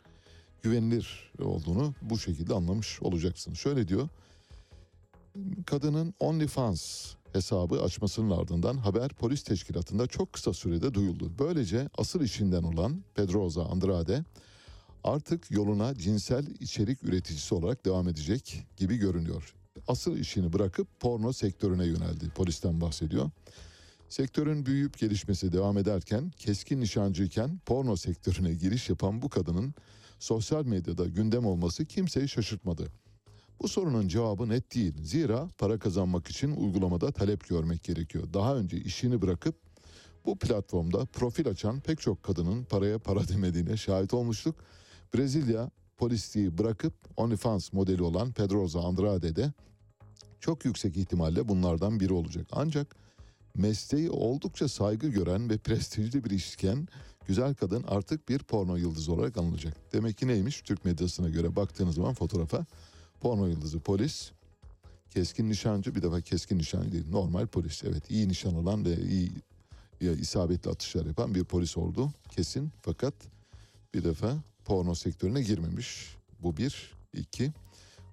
[0.62, 3.58] güvenilir olduğunu bu şekilde anlamış olacaksınız.
[3.58, 4.08] Şöyle diyor.
[5.66, 11.32] Kadının OnlyFans hesabı açmasının ardından haber polis teşkilatında çok kısa sürede duyuldu.
[11.38, 14.24] Böylece asıl işinden olan Pedroza Andrade
[15.04, 19.54] artık yoluna cinsel içerik üreticisi olarak devam edecek gibi görünüyor.
[19.88, 22.30] Asıl işini bırakıp porno sektörüne yöneldi.
[22.34, 23.30] Polisten bahsediyor.
[24.14, 29.74] Sektörün büyüyüp gelişmesi devam ederken keskin nişancıyken porno sektörüne giriş yapan bu kadının
[30.18, 32.92] sosyal medyada gündem olması kimseyi şaşırtmadı.
[33.60, 34.94] Bu sorunun cevabı net değil.
[35.02, 38.32] Zira para kazanmak için uygulamada talep görmek gerekiyor.
[38.34, 39.54] Daha önce işini bırakıp
[40.26, 44.64] bu platformda profil açan pek çok kadının paraya para demediğine şahit olmuştuk.
[45.14, 49.52] Brezilya polisliği bırakıp OnlyFans modeli olan Pedroza Andrade de
[50.40, 52.46] çok yüksek ihtimalle bunlardan biri olacak.
[52.52, 53.03] Ancak
[53.56, 56.88] mesleği oldukça saygı gören ve prestijli bir işken
[57.26, 59.92] güzel kadın artık bir porno yıldızı olarak anılacak.
[59.92, 62.66] Demek ki neymiş Türk medyasına göre baktığınız zaman fotoğrafa
[63.20, 64.30] porno yıldızı polis,
[65.10, 67.84] keskin nişancı bir defa keskin nişancı değil normal polis.
[67.84, 69.32] Evet iyi nişan alan ve iyi
[70.00, 73.14] ya, isabetli atışlar yapan bir polis oldu kesin fakat
[73.94, 76.16] bir defa porno sektörüne girmemiş.
[76.42, 76.94] Bu bir.
[77.12, 77.52] iki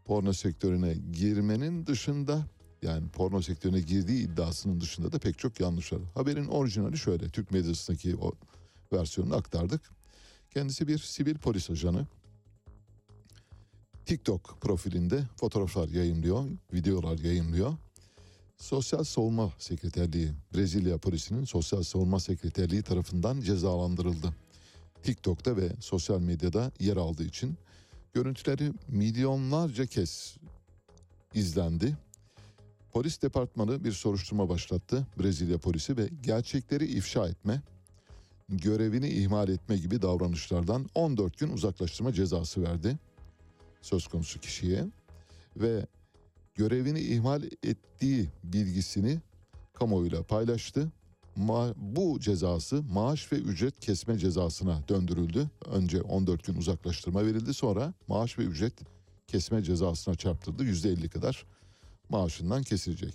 [0.05, 2.45] porno sektörüne girmenin dışında
[2.81, 5.91] yani porno sektörüne girdiği iddiasının dışında da pek çok yanlış.
[6.15, 8.31] Haberin orijinali şöyle Türk medyasındaki o
[8.93, 9.81] versiyonunu aktardık.
[10.53, 12.07] Kendisi bir sivil polis ajanı.
[14.05, 17.73] TikTok profilinde fotoğraflar yayınlıyor, videolar yayınlıyor.
[18.57, 24.35] Sosyal Savunma Sekreterliği, Brezilya polisinin Sosyal Savunma Sekreterliği tarafından cezalandırıldı.
[25.03, 27.57] TikTok'ta ve sosyal medyada yer aldığı için
[28.13, 30.37] görüntüleri milyonlarca kez
[31.33, 31.97] izlendi.
[32.93, 35.07] Polis departmanı bir soruşturma başlattı.
[35.19, 37.61] Brezilya polisi ve gerçekleri ifşa etme,
[38.49, 42.97] görevini ihmal etme gibi davranışlardan 14 gün uzaklaştırma cezası verdi
[43.81, 44.85] söz konusu kişiye
[45.55, 45.85] ve
[46.55, 49.19] görevini ihmal ettiği bilgisini
[49.73, 50.91] kamuoyuyla paylaştı.
[51.37, 55.49] Ma- bu cezası maaş ve ücret kesme cezasına döndürüldü.
[55.65, 58.73] Önce 14 gün uzaklaştırma verildi sonra maaş ve ücret
[59.27, 60.63] kesme cezasına çarptırıldı.
[60.63, 61.45] %50 kadar
[62.11, 63.13] maaşından kesilecek.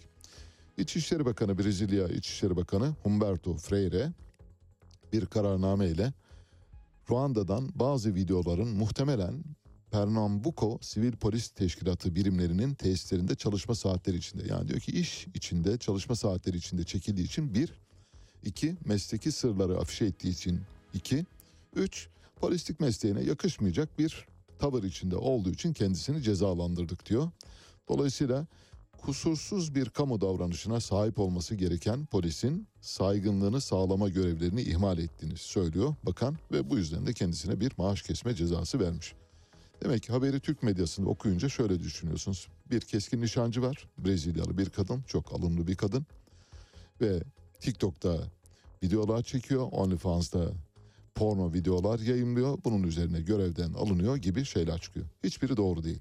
[0.79, 4.13] İçişleri Bakanı Brezilya İçişleri Bakanı Humberto Freire
[5.13, 6.13] bir kararname ile
[7.11, 9.45] Ruanda'dan bazı videoların muhtemelen
[9.91, 14.43] Pernambuco Sivil Polis Teşkilatı birimlerinin tesislerinde çalışma saatleri içinde.
[14.49, 17.73] Yani diyor ki iş içinde çalışma saatleri içinde çekildiği için bir,
[18.43, 20.61] iki mesleki sırları afişe ettiği için
[20.95, 21.27] iki,
[21.77, 24.27] üç polislik mesleğine yakışmayacak bir
[24.59, 27.31] tavır içinde olduğu için kendisini cezalandırdık diyor.
[27.89, 28.47] Dolayısıyla
[29.07, 36.37] kusursuz bir kamu davranışına sahip olması gereken polisin saygınlığını sağlama görevlerini ihmal ettiğini söylüyor bakan
[36.53, 39.15] ve bu yüzden de kendisine bir maaş kesme cezası vermiş.
[39.83, 42.49] Demek ki haberi Türk medyasında okuyunca şöyle düşünüyorsunuz.
[42.71, 43.89] Bir keskin nişancı var.
[43.99, 45.03] Brezilyalı bir kadın.
[45.03, 46.07] Çok alımlı bir kadın.
[47.01, 47.23] Ve
[47.61, 48.19] TikTok'ta
[48.83, 49.69] videolar çekiyor.
[49.73, 50.53] OnlyFans'ta
[51.15, 52.59] porno videolar yayınlıyor.
[52.65, 55.07] Bunun üzerine görevden alınıyor gibi şeyler çıkıyor.
[55.25, 56.01] Hiçbiri doğru değil.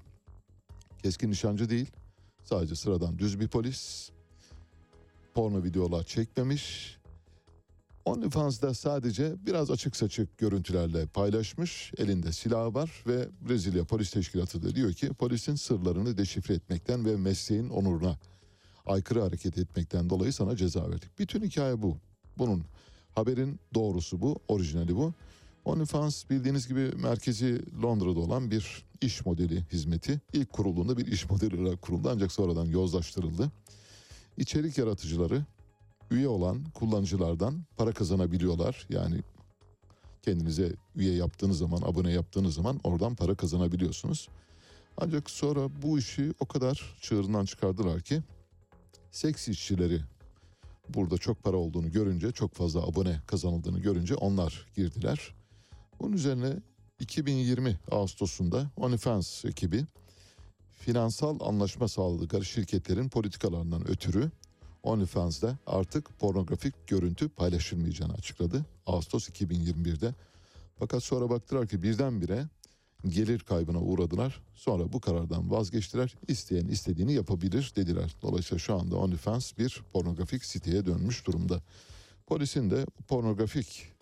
[1.02, 1.90] Keskin nişancı değil.
[2.46, 4.10] Sadece sıradan düz bir polis.
[5.34, 6.96] Porno videolar çekmemiş.
[8.04, 11.92] OnlyFans'da sadece biraz açık saçık görüntülerle paylaşmış.
[11.98, 17.16] Elinde silahı var ve Brezilya Polis Teşkilatı da diyor ki polisin sırlarını deşifre etmekten ve
[17.16, 18.18] mesleğin onuruna
[18.86, 21.18] aykırı hareket etmekten dolayı sana ceza verdik.
[21.18, 21.98] Bütün hikaye bu.
[22.38, 22.64] Bunun
[23.14, 25.14] haberin doğrusu bu, orijinali bu.
[25.66, 30.20] OnlyFans bildiğiniz gibi merkezi Londra'da olan bir iş modeli hizmeti.
[30.32, 33.50] İlk kurulduğunda bir iş modeli olarak kuruldu ancak sonradan yozlaştırıldı.
[34.36, 35.44] İçerik yaratıcıları
[36.10, 38.86] üye olan kullanıcılardan para kazanabiliyorlar.
[38.90, 39.20] Yani
[40.22, 44.28] kendinize üye yaptığınız zaman, abone yaptığınız zaman oradan para kazanabiliyorsunuz.
[44.96, 48.22] Ancak sonra bu işi o kadar çığırından çıkardılar ki
[49.10, 50.00] seks işçileri
[50.88, 55.34] burada çok para olduğunu görünce, çok fazla abone kazanıldığını görünce onlar girdiler.
[56.00, 56.56] Bunun üzerine
[57.00, 59.84] 2020 Ağustos'unda OnlyFans ekibi
[60.72, 64.30] finansal anlaşma sağladıkları şirketlerin politikalarından ötürü
[64.82, 68.64] OnlyFans'da artık pornografik görüntü paylaşılmayacağını açıkladı.
[68.86, 70.14] Ağustos 2021'de.
[70.78, 72.46] Fakat sonra baktılar ki birdenbire
[73.08, 74.42] gelir kaybına uğradılar.
[74.54, 76.14] Sonra bu karardan vazgeçtiler.
[76.28, 78.16] İsteyen istediğini yapabilir dediler.
[78.22, 81.62] Dolayısıyla şu anda OnlyFans bir pornografik siteye dönmüş durumda.
[82.26, 83.95] Polisin de pornografik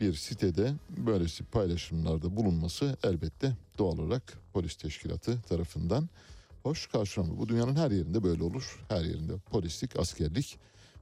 [0.00, 6.08] bir sitede böylesi paylaşımlarda bulunması elbette doğal olarak polis teşkilatı tarafından
[6.62, 7.38] hoş karşılanır.
[7.38, 8.84] Bu dünyanın her yerinde böyle olur.
[8.88, 10.58] Her yerinde polislik, askerlik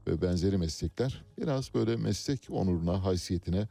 [0.07, 3.69] ve benzeri meslekler biraz böyle meslek onuruna, haysiyetine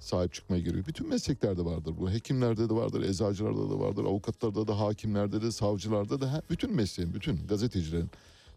[0.00, 0.86] sahip çıkmaya gerekiyor.
[0.86, 2.10] Bütün mesleklerde vardır bu.
[2.10, 6.42] Hekimlerde de vardır, eczacılarda da vardır, avukatlarda da, hakimlerde de, savcılarda da.
[6.50, 8.10] Bütün mesleğin, bütün gazetecilerin,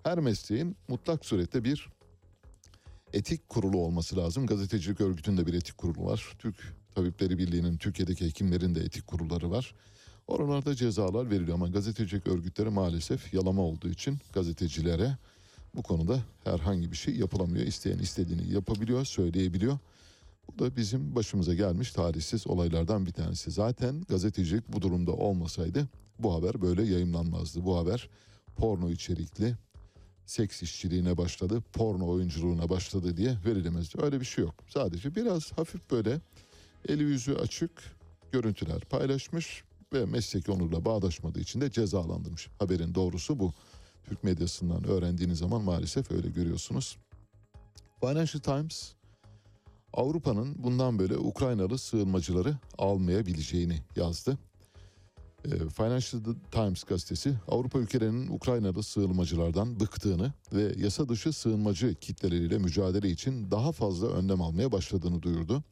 [0.03, 1.89] her mesleğin mutlak surette bir
[3.13, 4.47] etik kurulu olması lazım.
[4.47, 6.35] Gazetecilik örgütünde bir etik kurulu var.
[6.39, 6.55] Türk
[6.95, 9.75] Tabipleri Birliği'nin, Türkiye'deki hekimlerin de etik kurulları var.
[10.27, 15.17] Oralarda cezalar veriliyor ama gazetecilik örgütleri maalesef yalama olduğu için gazetecilere
[15.75, 17.65] bu konuda herhangi bir şey yapılamıyor.
[17.65, 19.77] İsteyen istediğini yapabiliyor, söyleyebiliyor.
[20.47, 23.51] Bu da bizim başımıza gelmiş tarihsiz olaylardan bir tanesi.
[23.51, 25.87] Zaten gazetecilik bu durumda olmasaydı
[26.19, 27.65] bu haber böyle yayınlanmazdı.
[27.65, 28.09] Bu haber
[28.55, 29.55] porno içerikli
[30.29, 34.01] seks işçiliğine başladı, porno oyunculuğuna başladı diye verilemezdi.
[34.01, 34.55] Öyle bir şey yok.
[34.67, 36.21] Sadece biraz hafif böyle
[36.87, 37.71] eli yüzü açık
[38.31, 39.63] görüntüler paylaşmış
[39.93, 42.47] ve mesleki onurla bağdaşmadığı için de cezalandırmış.
[42.59, 43.53] Haberin doğrusu bu.
[44.03, 46.97] Türk medyasından öğrendiğiniz zaman maalesef öyle görüyorsunuz.
[47.99, 48.93] Financial Times
[49.93, 54.37] Avrupa'nın bundan böyle Ukraynalı sığınmacıları almayabileceğini yazdı.
[55.45, 56.21] E, Financial
[56.51, 63.71] Times gazetesi Avrupa ülkelerinin Ukraynalı sığınmacılardan bıktığını ve yasa dışı sığınmacı kitleleriyle mücadele için daha
[63.71, 65.63] fazla önlem almaya başladığını duyurdu.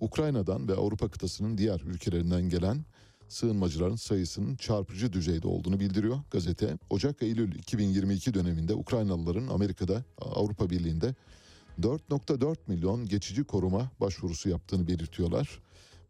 [0.00, 2.84] Ukrayna'dan ve Avrupa kıtasının diğer ülkelerinden gelen
[3.28, 6.78] sığınmacıların sayısının çarpıcı düzeyde olduğunu bildiriyor gazete.
[6.90, 11.14] Ocak-Eylül 2022 döneminde Ukraynalıların Amerika'da Avrupa Birliği'nde
[11.80, 15.60] 4.4 milyon geçici koruma başvurusu yaptığını belirtiyorlar.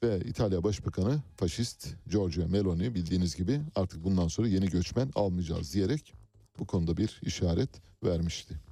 [0.03, 6.15] Ve İtalya Başbakanı faşist Giorgio Meloni bildiğiniz gibi artık bundan sonra yeni göçmen almayacağız diyerek
[6.59, 7.71] bu konuda bir işaret
[8.05, 8.72] vermişti.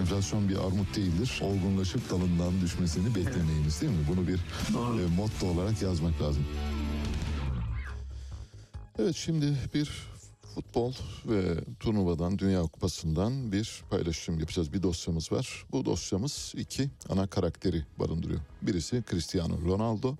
[0.00, 1.40] Enflasyon bir armut değildir.
[1.42, 4.04] Olgunlaşıp dalından düşmesini beklemeyiniz değil mi?
[4.08, 6.44] Bunu bir e, motto olarak yazmak lazım.
[8.98, 9.90] Evet şimdi bir
[10.54, 10.92] futbol
[11.26, 14.72] ve turnuvadan, Dünya Kupası'ndan bir paylaşım yapacağız.
[14.72, 15.64] Bir dosyamız var.
[15.72, 18.40] Bu dosyamız iki ana karakteri barındırıyor.
[18.62, 20.16] Birisi Cristiano Ronaldo,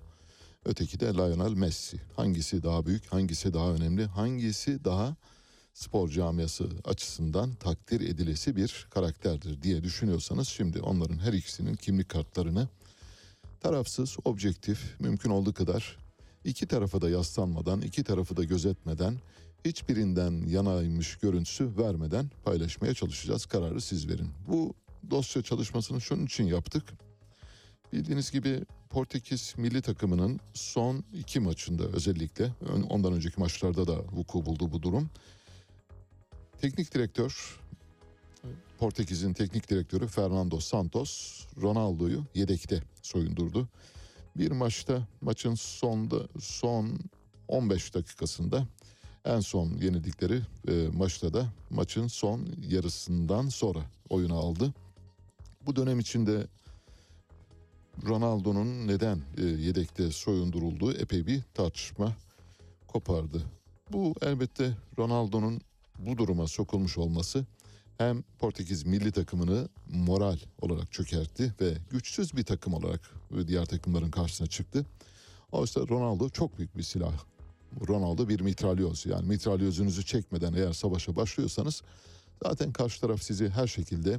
[0.64, 2.00] öteki de Lionel Messi.
[2.16, 5.16] Hangisi daha büyük, hangisi daha önemli, hangisi daha
[5.74, 12.68] spor camiası açısından takdir edilesi bir karakterdir diye düşünüyorsanız şimdi onların her ikisinin kimlik kartlarını
[13.60, 15.98] tarafsız, objektif, mümkün olduğu kadar
[16.44, 19.20] iki tarafa da yaslanmadan, iki tarafı da gözetmeden,
[19.64, 23.46] hiçbirinden yanaymış görüntüsü vermeden paylaşmaya çalışacağız.
[23.46, 24.30] Kararı siz verin.
[24.48, 24.74] Bu
[25.10, 26.92] dosya çalışmasını şunun için yaptık.
[27.92, 32.52] Bildiğiniz gibi Portekiz milli takımının son iki maçında özellikle
[32.90, 35.10] ondan önceki maçlarda da vuku buldu bu durum.
[36.62, 37.58] Teknik direktör
[38.78, 43.68] Portekiz'in teknik direktörü Fernando Santos Ronaldo'yu yedekte soyundurdu.
[44.36, 46.98] Bir maçta maçın sonda son
[47.48, 48.66] 15 dakikasında
[49.24, 54.74] en son yenildikleri e, maçta da maçın son yarısından sonra oyuna aldı.
[55.66, 56.46] Bu dönem içinde
[58.06, 62.12] Ronaldo'nun neden e, yedekte soyundurulduğu epey bir tartışma
[62.88, 63.42] kopardı.
[63.92, 65.60] Bu elbette Ronaldo'nun
[65.98, 67.46] bu duruma sokulmuş olması
[67.98, 73.00] hem Portekiz milli takımını moral olarak çökertti ve güçsüz bir takım olarak
[73.46, 74.86] diğer takımların karşısına çıktı.
[75.52, 77.12] Oysa Ronaldo çok büyük bir silah.
[77.88, 81.82] Ronaldo bir mitralyoz yani mitralyözünüzü çekmeden eğer savaşa başlıyorsanız
[82.44, 84.18] zaten karşı taraf sizi her şekilde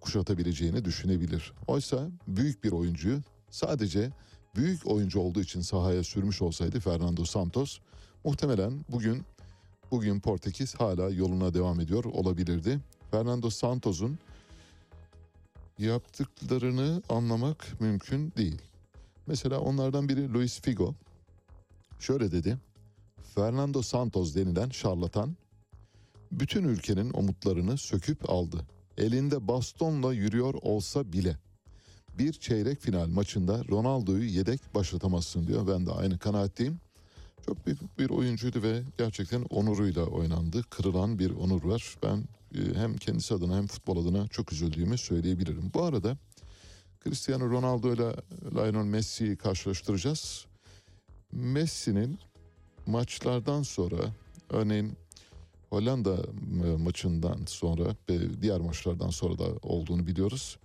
[0.00, 1.52] kuşatabileceğini düşünebilir.
[1.66, 4.10] Oysa büyük bir oyuncuyu sadece
[4.56, 7.78] büyük oyuncu olduğu için sahaya sürmüş olsaydı Fernando Santos
[8.24, 9.22] muhtemelen bugün
[9.90, 12.80] bugün Portekiz hala yoluna devam ediyor olabilirdi.
[13.10, 14.18] Fernando Santos'un
[15.78, 18.62] yaptıklarını anlamak mümkün değil.
[19.26, 20.94] Mesela onlardan biri Luis Figo
[21.98, 22.58] şöyle dedi.
[23.34, 25.36] Fernando Santos denilen şarlatan
[26.32, 28.66] bütün ülkenin umutlarını söküp aldı.
[28.96, 31.36] Elinde bastonla yürüyor olsa bile
[32.18, 35.68] bir çeyrek final maçında Ronaldo'yu yedek başlatamazsın diyor.
[35.68, 36.80] Ben de aynı kanaatteyim.
[37.50, 40.62] Çok büyük bir oyuncuydu ve gerçekten onuruyla oynandı.
[40.70, 41.96] Kırılan bir onur var.
[42.02, 45.70] Ben e, hem kendisi adına hem futbol adına çok üzüldüğümü söyleyebilirim.
[45.74, 46.16] Bu arada
[47.04, 48.14] Cristiano Ronaldo ile
[48.54, 50.46] Lionel Messi'yi karşılaştıracağız.
[51.32, 52.18] Messi'nin
[52.86, 54.14] maçlardan sonra
[54.50, 54.92] örneğin
[55.70, 56.16] Hollanda
[56.64, 60.58] e, maçından sonra ve diğer maçlardan sonra da olduğunu biliyoruz.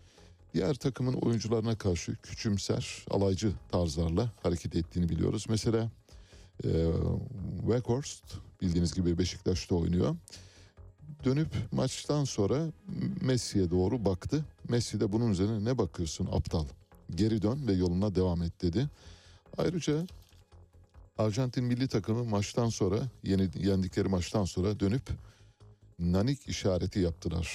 [0.54, 5.46] Diğer takımın oyuncularına karşı küçümser, alaycı tarzlarla hareket ettiğini biliyoruz.
[5.50, 5.92] Mesela
[6.64, 6.70] e,
[7.60, 8.24] Weghorst
[8.62, 10.16] bildiğiniz gibi Beşiktaş'ta oynuyor.
[11.24, 12.72] Dönüp maçtan sonra
[13.22, 14.46] Messi'ye doğru baktı.
[14.70, 16.66] Messi de bunun üzerine ne bakıyorsun aptal?
[17.16, 18.90] Geri dön ve yoluna devam et dedi.
[19.58, 20.08] Ayrıca
[21.18, 25.10] Arjantin milli takımı maçtan sonra yeni yendikleri maçtan sonra dönüp
[26.00, 27.48] nanik işareti yaptılar.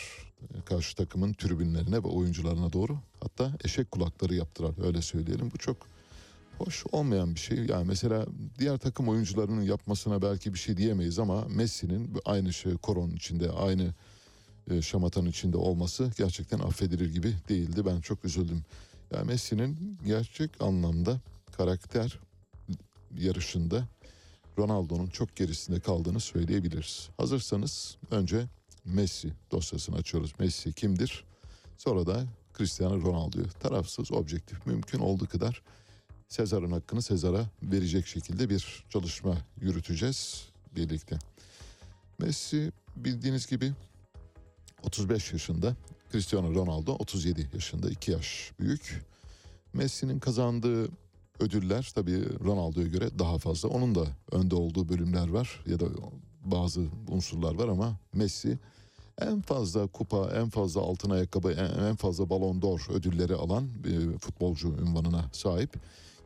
[0.65, 2.99] Karşı takımın tribünlerine ve oyuncularına doğru.
[3.21, 5.51] Hatta eşek kulakları yaptılar öyle söyleyelim.
[5.55, 5.77] Bu çok
[6.67, 7.59] hoş olmayan bir şey.
[7.59, 8.27] Yani mesela
[8.59, 13.95] diğer takım oyuncularının yapmasına belki bir şey diyemeyiz ama Messi'nin aynı şey koronun içinde aynı
[14.71, 17.87] e, şamatanın içinde olması gerçekten affedilir gibi değildi.
[17.87, 18.63] Ben çok üzüldüm.
[19.15, 21.21] Yani Messi'nin gerçek anlamda
[21.57, 22.19] karakter
[23.19, 23.89] yarışında
[24.59, 27.09] Ronaldo'nun çok gerisinde kaldığını söyleyebiliriz.
[27.17, 28.47] Hazırsanız önce
[28.85, 30.33] Messi dosyasını açıyoruz.
[30.39, 31.25] Messi kimdir?
[31.79, 32.25] Sonra da
[32.59, 35.63] Cristiano Ronaldo'yu tarafsız, objektif, mümkün olduğu kadar
[36.31, 41.19] Sezar'ın hakkını Sezar'a verecek şekilde bir çalışma yürüteceğiz birlikte.
[42.19, 43.73] Messi bildiğiniz gibi
[44.83, 45.77] 35 yaşında,
[46.13, 49.05] Cristiano Ronaldo 37 yaşında, 2 yaş büyük.
[49.73, 50.89] Messi'nin kazandığı
[51.41, 53.69] ödüller tabii Ronaldo'ya göre daha fazla.
[53.69, 55.87] Onun da önde olduğu bölümler var ya da
[56.45, 58.59] bazı unsurlar var ama Messi
[59.21, 61.53] en fazla kupa, en fazla altın ayakkabı,
[61.89, 65.71] en fazla balon d'Or ödülleri alan bir futbolcu ünvanına sahip.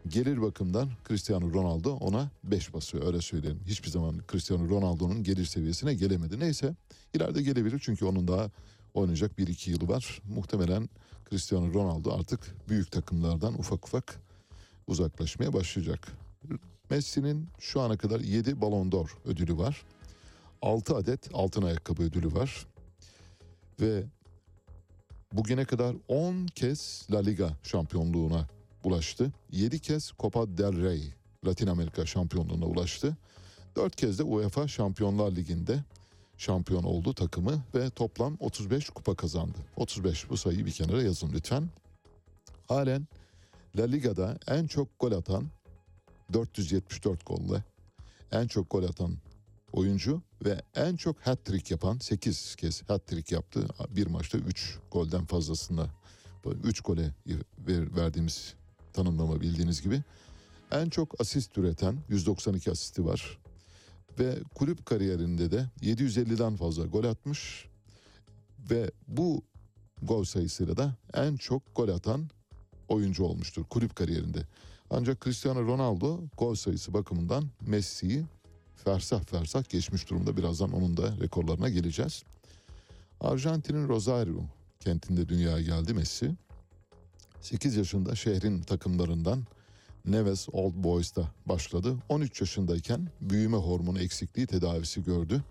[0.08, 3.60] Gelir bakımdan Cristiano Ronaldo ona 5 basıyor öyle söyleyelim.
[3.66, 6.40] Hiçbir zaman Cristiano Ronaldo'nun gelir seviyesine gelemedi.
[6.40, 6.74] Neyse
[7.14, 8.50] ileride gelebilir çünkü onun daha
[8.94, 10.20] oynayacak 1-2 yılı var.
[10.34, 10.88] Muhtemelen
[11.30, 14.20] Cristiano Ronaldo artık büyük takımlardan ufak ufak
[14.86, 16.12] uzaklaşmaya başlayacak.
[16.90, 19.82] Messi'nin şu ana kadar 7 Ballon d'Or ödülü var.
[20.62, 22.66] 6 adet altın ayakkabı ödülü var.
[23.80, 24.04] Ve
[25.32, 28.46] bugüne kadar 10 kez La Liga şampiyonluğuna
[28.86, 29.32] ulaştı.
[29.50, 31.12] 7 kez Copa del Rey
[31.46, 33.16] Latin Amerika şampiyonluğuna ulaştı.
[33.76, 35.84] 4 kez de UEFA Şampiyonlar Ligi'nde
[36.38, 39.58] şampiyon oldu takımı ve toplam 35 kupa kazandı.
[39.76, 41.68] 35 bu sayıyı bir kenara yazın lütfen.
[42.68, 43.06] Halen
[43.78, 45.44] La Liga'da en çok gol atan
[46.32, 47.64] 474 golle
[48.32, 49.16] en çok gol atan
[49.72, 53.66] oyuncu ve en çok hat-trick yapan 8 kez hat-trick yaptı.
[53.90, 55.90] Bir maçta 3 golden fazlasında
[56.64, 57.10] 3 gole
[57.68, 58.54] ver- verdiğimiz
[58.94, 60.02] tanımlama bildiğiniz gibi.
[60.72, 63.38] En çok asist üreten 192 asisti var.
[64.18, 67.66] Ve kulüp kariyerinde de 750'den fazla gol atmış.
[68.70, 69.42] Ve bu
[70.02, 72.28] gol sayısıyla da en çok gol atan
[72.88, 74.46] oyuncu olmuştur kulüp kariyerinde.
[74.90, 78.24] Ancak Cristiano Ronaldo gol sayısı bakımından Messi'yi
[78.84, 80.36] fersah fersah geçmiş durumda.
[80.36, 82.22] Birazdan onun da rekorlarına geleceğiz.
[83.20, 84.40] Arjantin'in Rosario
[84.80, 86.34] kentinde dünyaya geldi Messi.
[87.44, 89.44] 8 yaşında şehrin takımlarından
[90.04, 91.96] Neves Old Boys'ta başladı.
[92.08, 95.44] 13 yaşındayken büyüme hormonu eksikliği tedavisi gördü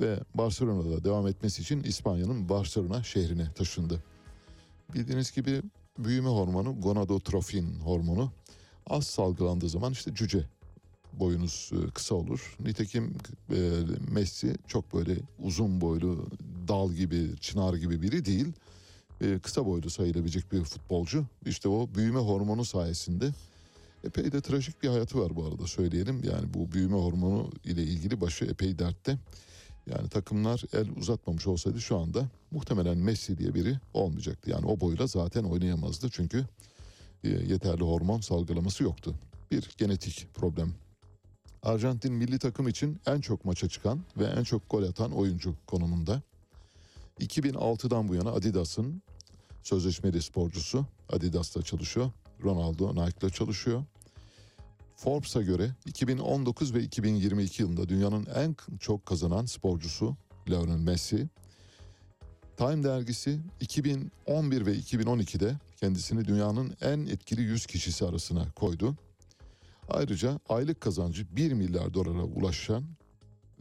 [0.00, 4.02] ve Barcelona'da devam etmesi için İspanya'nın Barcelona şehrine taşındı.
[4.94, 5.62] Bildiğiniz gibi
[5.98, 8.32] büyüme hormonu gonadotrofin hormonu
[8.86, 10.44] az salgılandığı zaman işte cüce
[11.12, 12.56] boyunuz e, kısa olur.
[12.60, 13.14] Nitekim
[13.50, 13.70] e,
[14.10, 16.26] Messi çok böyle uzun boylu
[16.68, 18.52] dal gibi çınar gibi biri değil.
[19.22, 21.24] E, kısa boylu sayılabilecek bir futbolcu.
[21.46, 23.30] İşte o büyüme hormonu sayesinde
[24.04, 26.22] epey de trajik bir hayatı var bu arada söyleyelim.
[26.24, 29.18] Yani bu büyüme hormonu ile ilgili başı epey dertte.
[29.86, 34.50] Yani takımlar el uzatmamış olsaydı şu anda muhtemelen Messi diye biri olmayacaktı.
[34.50, 36.44] Yani o boyla zaten oynayamazdı çünkü
[37.24, 39.14] e, yeterli hormon salgılaması yoktu.
[39.50, 40.74] Bir genetik problem.
[41.62, 46.22] Arjantin milli takım için en çok maça çıkan ve en çok gol atan oyuncu konumunda.
[47.20, 49.02] 2006'dan bu yana Adidas'ın
[49.62, 50.86] sözleşmeli sporcusu.
[51.08, 52.10] Adidas'ta çalışıyor.
[52.44, 53.84] Ronaldo Nike'da çalışıyor.
[54.96, 60.16] Forbes'a göre 2019 ve 2022 yılında dünyanın en çok kazanan sporcusu
[60.48, 61.28] Lionel Messi.
[62.56, 68.94] Time dergisi 2011 ve 2012'de kendisini dünyanın en etkili 100 kişisi arasına koydu.
[69.88, 72.84] Ayrıca aylık kazancı 1 milyar dolara ulaşan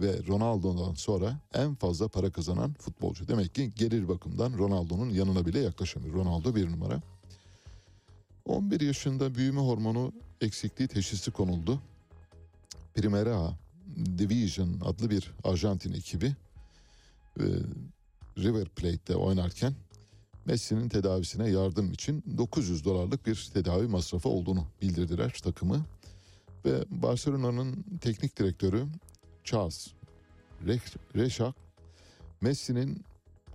[0.02, 3.28] ve Ronaldo'dan sonra en fazla para kazanan futbolcu.
[3.28, 6.14] Demek ki gelir bakımdan Ronaldo'nun yanına bile yaklaşamıyor.
[6.14, 7.02] Ronaldo bir numara.
[8.46, 11.80] 11 yaşında büyüme hormonu eksikliği teşhisi konuldu.
[12.96, 13.58] Primera
[14.18, 16.36] Division adlı bir Arjantin ekibi
[17.40, 17.46] e,
[18.38, 19.74] River Plate'de oynarken
[20.46, 25.86] Messi'nin tedavisine yardım için 900 dolarlık bir tedavi masrafı olduğunu bildirdiler takımı.
[26.66, 28.88] Ve Barcelona'nın teknik direktörü
[29.44, 29.88] Charles
[31.16, 31.56] Reşak
[32.42, 33.06] Messi'nin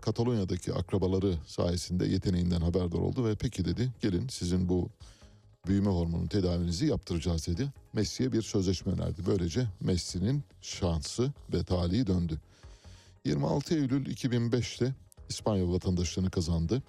[0.00, 4.88] Katalonya'daki akrabaları sayesinde yeteneğinden haberdar oldu ve peki dedi gelin sizin bu
[5.66, 7.72] büyüme hormonu tedavinizi yaptıracağız dedi.
[7.92, 9.22] Messi'ye bir sözleşme önerdi.
[9.26, 12.40] Böylece Messi'nin şansı ve talihi döndü.
[13.24, 14.94] 26 Eylül 2005'te
[15.28, 16.82] İspanya vatandaşlığını kazandı.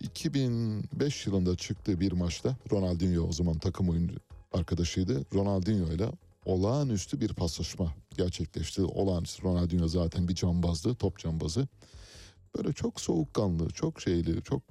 [0.00, 4.14] 2005 yılında çıktığı bir maçta Ronaldinho o zaman takım oyuncu
[4.52, 5.24] arkadaşıydı.
[5.34, 6.10] Ronaldinho ile
[6.46, 8.82] olağanüstü bir paslaşma gerçekleşti.
[8.82, 11.68] Olağanüstü Ronaldinho zaten bir cambazdı, top cambazı.
[12.56, 14.62] Böyle çok soğukkanlı, çok şeyli, çok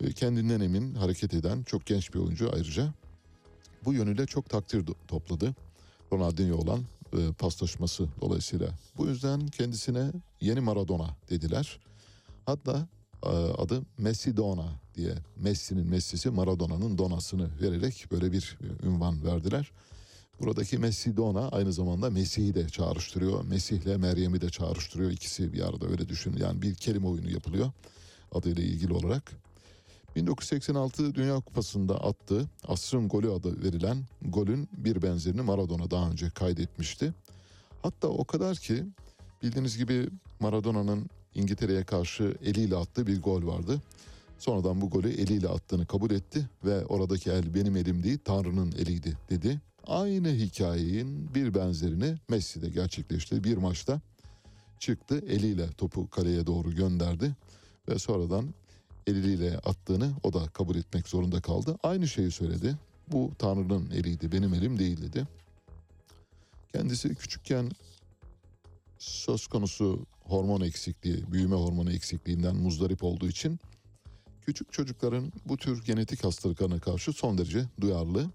[0.00, 2.94] e, kendinden emin hareket eden çok genç bir oyuncu ayrıca.
[3.84, 5.54] Bu yönüyle çok takdir topladı.
[6.12, 6.80] Ronaldinho olan
[7.12, 8.68] e, paslaşması dolayısıyla.
[8.96, 11.80] Bu yüzden kendisine yeni Maradona dediler.
[12.46, 12.88] Hatta
[13.22, 19.72] e, adı Messi Dona diye Messi'nin Messi'si Maradona'nın donasını vererek böyle bir ünvan verdiler.
[20.40, 23.44] Buradaki Messi Dona aynı zamanda Mesih'i de çağrıştırıyor.
[23.44, 25.10] Mesih'le Meryem'i de çağrıştırıyor.
[25.10, 26.36] İkisi bir arada öyle düşün.
[26.36, 27.72] Yani bir kelime oyunu yapılıyor
[28.32, 29.32] adıyla ilgili olarak.
[30.16, 37.14] 1986 Dünya Kupası'nda attığı asrın golü adı verilen golün bir benzerini Maradona daha önce kaydetmişti.
[37.82, 38.84] Hatta o kadar ki
[39.42, 40.08] bildiğiniz gibi
[40.40, 43.82] Maradona'nın İngiltere'ye karşı eliyle attığı bir gol vardı.
[44.38, 49.16] Sonradan bu golü eliyle attığını kabul etti ve oradaki el benim elim değil Tanrı'nın eliydi
[49.30, 49.60] dedi.
[49.90, 53.44] Aynı hikayenin bir benzerini Messi de gerçekleşti.
[53.44, 54.00] Bir maçta
[54.78, 57.36] çıktı eliyle topu kaleye doğru gönderdi
[57.88, 58.54] ve sonradan
[59.06, 61.78] eliyle attığını o da kabul etmek zorunda kaldı.
[61.82, 62.76] Aynı şeyi söyledi.
[63.08, 65.28] Bu Tanrı'nın eliydi, benim elim değil dedi.
[66.72, 67.70] Kendisi küçükken
[68.98, 73.60] söz konusu hormon eksikliği, büyüme hormonu eksikliğinden muzdarip olduğu için
[74.46, 78.30] küçük çocukların bu tür genetik hastalıklarına karşı son derece duyarlı.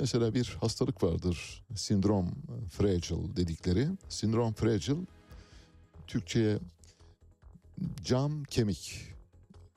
[0.00, 2.30] Mesela bir hastalık vardır, sindrom
[2.70, 3.88] fragile dedikleri.
[4.08, 4.98] Sindrom fragile
[6.06, 6.58] Türkçe'ye
[8.04, 9.00] cam kemik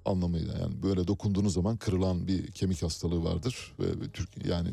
[0.06, 4.70] anlamıyla yani böyle dokunduğunuz zaman kırılan bir kemik hastalığı vardır ve Türk yani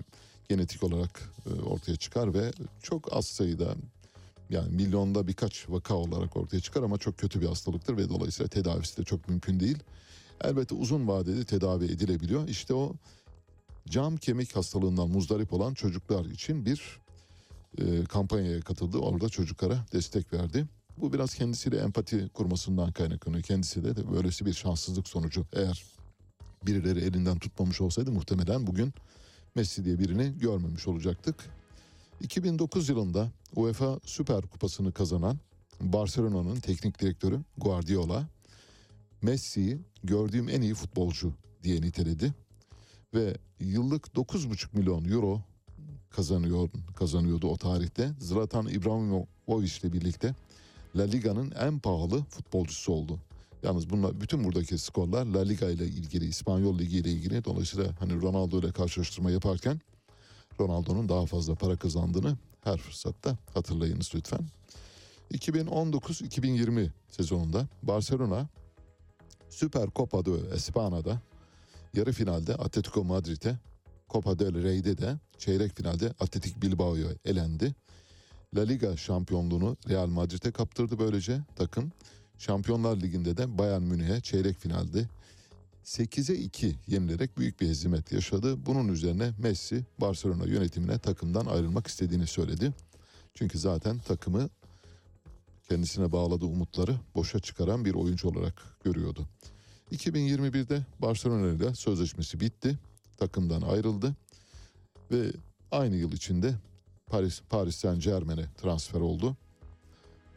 [0.48, 3.74] genetik olarak e, ortaya çıkar ve çok az sayıda
[4.50, 8.96] yani milyonda birkaç vaka olarak ortaya çıkar ama çok kötü bir hastalıktır ve dolayısıyla tedavisi
[8.96, 9.78] de çok mümkün değil.
[10.40, 12.48] Elbette uzun vadede tedavi edilebiliyor.
[12.48, 12.94] İşte o
[13.90, 16.98] cam kemik hastalığından muzdarip olan çocuklar için bir
[17.78, 18.98] e, kampanyaya katıldı.
[18.98, 20.66] Orada çocuklara destek verdi.
[20.96, 23.42] Bu biraz kendisiyle empati kurmasından kaynaklanıyor.
[23.42, 25.46] Kendisi de, de böylesi bir şanssızlık sonucu.
[25.52, 25.84] Eğer
[26.66, 28.92] birileri elinden tutmamış olsaydı muhtemelen bugün
[29.54, 31.36] Messi diye birini görmemiş olacaktık.
[32.20, 35.38] 2009 yılında UEFA Süper Kupası'nı kazanan
[35.80, 38.28] Barcelona'nın teknik direktörü Guardiola
[39.22, 41.32] Messi'yi gördüğüm en iyi futbolcu
[41.62, 42.34] diye niteledi
[43.14, 45.40] ve yıllık 9,5 milyon euro
[46.10, 48.10] kazanıyor kazanıyordu o tarihte.
[48.20, 50.34] Zlatan İbrahimovic ile birlikte
[50.96, 53.18] La Liga'nın en pahalı futbolcusu oldu.
[53.62, 57.44] Yalnız bunlar bütün buradaki skorlar La Liga ile ilgili, İspanyol Ligi ile ilgili.
[57.44, 59.80] Dolayısıyla hani Ronaldo ile karşılaştırma yaparken
[60.60, 64.40] Ronaldo'nun daha fazla para kazandığını her fırsatta hatırlayınız lütfen.
[65.32, 68.48] 2019-2020 sezonunda Barcelona
[69.50, 71.20] Süper Copa de Espana'da
[71.94, 73.58] yarı finalde Atletico Madrid'e,
[74.10, 77.74] Copa del Rey'de de çeyrek finalde Atletik Bilbao'ya elendi.
[78.56, 81.92] La Liga şampiyonluğunu Real Madrid'e kaptırdı böylece takım.
[82.38, 85.08] Şampiyonlar Ligi'nde de Bayern Münih'e çeyrek finalde
[85.84, 88.66] 8'e 2 yenilerek büyük bir hezimet yaşadı.
[88.66, 92.72] Bunun üzerine Messi Barcelona yönetimine takımdan ayrılmak istediğini söyledi.
[93.34, 94.48] Çünkü zaten takımı
[95.68, 99.28] kendisine bağladığı umutları boşa çıkaran bir oyuncu olarak görüyordu.
[99.92, 102.78] 2021'de Barcelona ile sözleşmesi bitti.
[103.16, 104.14] Takımdan ayrıldı
[105.10, 105.32] ve
[105.70, 106.54] aynı yıl içinde
[107.06, 109.36] Paris Paris Saint Germain'e transfer oldu.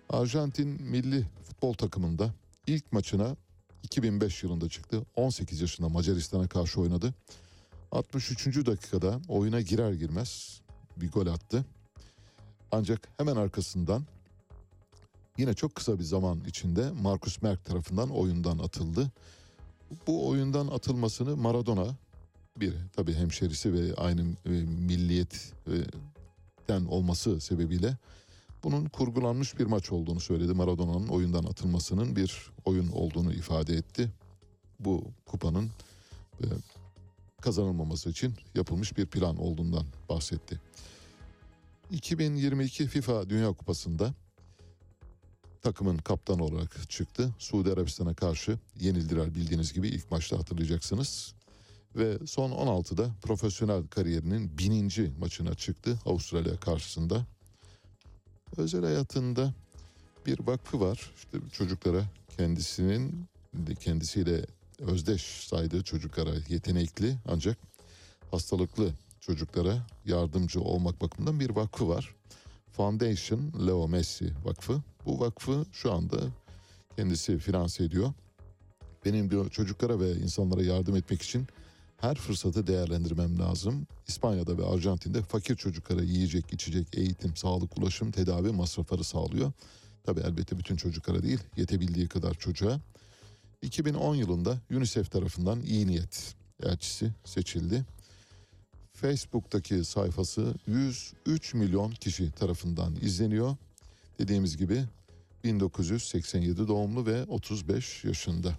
[0.10, 2.34] Arjantin milli futbol takımında
[2.68, 3.36] ilk maçına
[3.84, 5.02] 2005 yılında çıktı.
[5.16, 7.14] 18 yaşında Macaristan'a karşı oynadı.
[7.92, 8.66] 63.
[8.66, 10.62] dakikada oyuna girer girmez
[10.98, 11.66] bir gol attı.
[12.72, 14.06] Ancak hemen arkasından
[15.38, 19.12] yine çok kısa bir zaman içinde Marcus Merk tarafından oyundan atıldı.
[20.08, 21.96] Bu oyundan atılmasını Maradona
[22.58, 24.50] bir tabii hemşerisi ve aynı e,
[24.88, 27.98] milliyetten olması sebebiyle
[28.64, 30.54] bunun kurgulanmış bir maç olduğunu söyledi.
[30.54, 34.10] Maradona'nın oyundan atılmasının bir oyun olduğunu ifade etti.
[34.80, 35.70] Bu kupanın
[36.42, 36.46] e,
[37.42, 40.60] kazanılmaması için yapılmış bir plan olduğundan bahsetti.
[41.92, 44.14] 2022 FIFA Dünya Kupası'nda
[45.62, 47.36] takımın kaptanı olarak çıktı.
[47.40, 51.34] Suudi Arabistan'a karşı yenildiler bildiğiniz gibi ilk maçta hatırlayacaksınız.
[51.96, 57.26] Ve son 16'da profesyonel kariyerinin bininci maçına çıktı Avustralya karşısında.
[58.58, 59.54] Özel hayatında
[60.26, 61.12] bir vakfı var.
[61.18, 62.04] İşte çocuklara
[62.38, 63.26] kendisinin
[63.80, 64.46] kendisiyle
[64.80, 67.58] özdeş saydığı çocuklara yetenekli ancak
[68.32, 72.16] hastalıklı çocuklara yardımcı olmak bakımından bir vakfı var.
[72.72, 74.82] Foundation Leo Messi Vakfı.
[75.06, 76.18] Bu vakfı şu anda
[76.96, 78.14] kendisi finanse ediyor.
[79.06, 81.48] Benim diyor çocuklara ve insanlara yardım etmek için
[81.98, 83.88] her fırsatı değerlendirmem lazım.
[84.08, 89.52] İspanya'da ve Arjantin'de fakir çocuklara yiyecek, içecek, eğitim, sağlık, ulaşım, tedavi masrafları sağlıyor.
[90.04, 92.80] Tabii elbette bütün çocuklara değil, yetebildiği kadar çocuğa.
[93.62, 97.86] 2010 yılında UNICEF tarafından iyi niyet elçisi seçildi.
[99.02, 103.56] Facebook'taki sayfası 103 milyon kişi tarafından izleniyor.
[104.20, 104.84] Dediğimiz gibi
[105.44, 108.54] 1987 doğumlu ve 35 yaşında.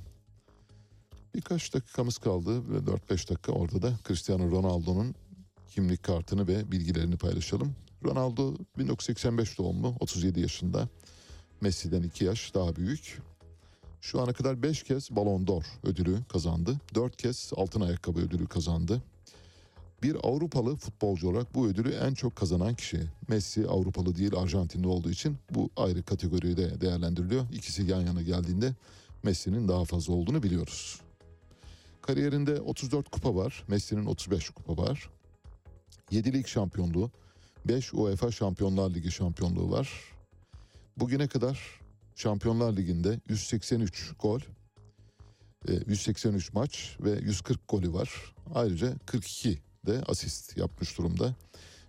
[1.34, 5.14] Birkaç dakikamız kaldı ve 4-5 dakika orada da Cristiano Ronaldo'nun
[5.68, 7.74] kimlik kartını ve bilgilerini paylaşalım.
[8.04, 10.88] Ronaldo 1985 doğumlu 37 yaşında.
[11.60, 13.18] Messi'den 2 yaş daha büyük.
[14.00, 16.80] Şu ana kadar 5 kez Ballon d'Or ödülü kazandı.
[16.94, 19.02] 4 kez altın ayakkabı ödülü kazandı.
[20.02, 23.00] Bir Avrupalı futbolcu olarak bu ödülü en çok kazanan kişi.
[23.28, 27.44] Messi Avrupalı değil Arjantinli olduğu için bu ayrı kategoride değerlendiriliyor.
[27.52, 28.74] İkisi yan yana geldiğinde
[29.22, 31.00] Messi'nin daha fazla olduğunu biliyoruz.
[32.02, 33.64] Kariyerinde 34 kupa var.
[33.68, 35.10] Messi'nin 35 kupa var.
[36.10, 37.10] 7 lig şampiyonluğu,
[37.64, 39.90] 5 UEFA Şampiyonlar Ligi şampiyonluğu var.
[40.96, 41.80] Bugüne kadar
[42.16, 44.40] Şampiyonlar Ligi'nde 183 gol,
[45.68, 48.34] E, 183 maç ve 140 golü var.
[48.54, 51.34] Ayrıca 42 de asist yapmış durumda.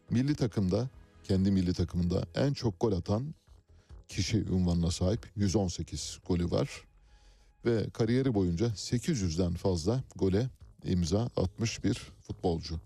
[0.10, 0.90] Milli takımda,
[1.24, 3.36] kendi milli takımında en çok gol atan
[4.08, 6.70] kişi unvanına sahip 118 golü var.
[7.66, 10.50] Ve kariyeri boyunca 800'den fazla gole
[10.84, 12.80] imza atmış bir futbolcu.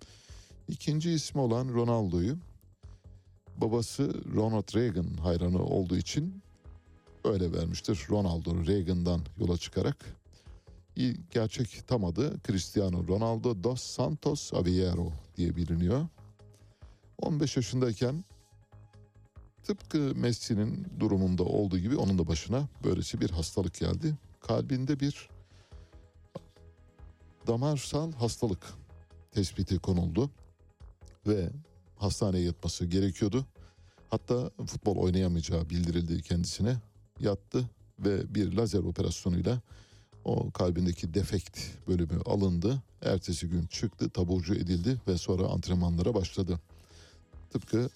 [0.67, 2.37] İkinci ismi olan Ronaldo'yu
[3.57, 6.43] babası Ronald Reagan hayranı olduğu için
[7.23, 8.05] öyle vermiştir.
[8.09, 10.05] Ronaldo Reagan'dan yola çıkarak
[11.31, 16.07] gerçek tam adı Cristiano Ronaldo dos Santos Aveiro diye biliniyor.
[17.21, 18.25] 15 yaşındayken
[19.63, 24.15] tıpkı Messi'nin durumunda olduğu gibi onun da başına böylesi bir hastalık geldi.
[24.39, 25.29] Kalbinde bir
[27.47, 28.73] damarsal hastalık
[29.31, 30.29] tespiti konuldu
[31.27, 31.49] ve
[31.95, 33.45] hastaneye yatması gerekiyordu.
[34.09, 36.77] Hatta futbol oynayamayacağı bildirildi kendisine.
[37.19, 37.69] Yattı
[37.99, 39.61] ve bir lazer operasyonuyla
[40.27, 42.83] o kalbindeki defekt bölümü alındı.
[43.01, 46.59] Ertesi gün çıktı, taburcu edildi ve sonra antrenmanlara başladı.
[47.49, 47.89] Tıpkı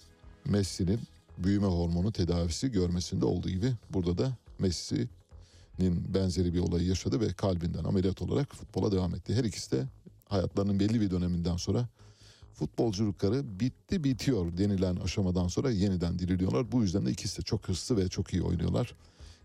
[0.44, 1.00] Messi'nin
[1.38, 7.84] büyüme hormonu tedavisi görmesinde olduğu gibi burada da Messi'nin benzeri bir olayı yaşadı ve kalbinden
[7.84, 9.34] ameliyat olarak futbola devam etti.
[9.34, 9.86] Her ikisi de
[10.28, 11.88] hayatlarının belli bir döneminden sonra
[12.54, 16.72] futbolculukları bitti bitiyor denilen aşamadan sonra yeniden diriliyorlar.
[16.72, 18.94] Bu yüzden de ikisi de çok hırslı ve çok iyi oynuyorlar.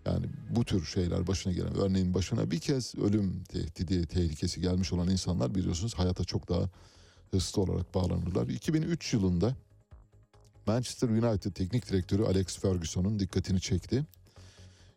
[0.08, 5.10] Yani bu tür şeyler başına gelen örneğin başına bir kez ölüm tehdidi tehlikesi gelmiş olan
[5.10, 6.70] insanlar biliyorsunuz hayata çok daha
[7.32, 8.48] hırslı olarak bağlanırlar.
[8.48, 9.56] 2003 yılında
[10.66, 14.06] Manchester United teknik direktörü Alex Ferguson'un dikkatini çekti.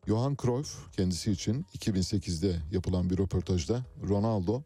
[0.06, 4.62] Johan Cruyff kendisi için 2008'de yapılan bir röportajda Ronaldo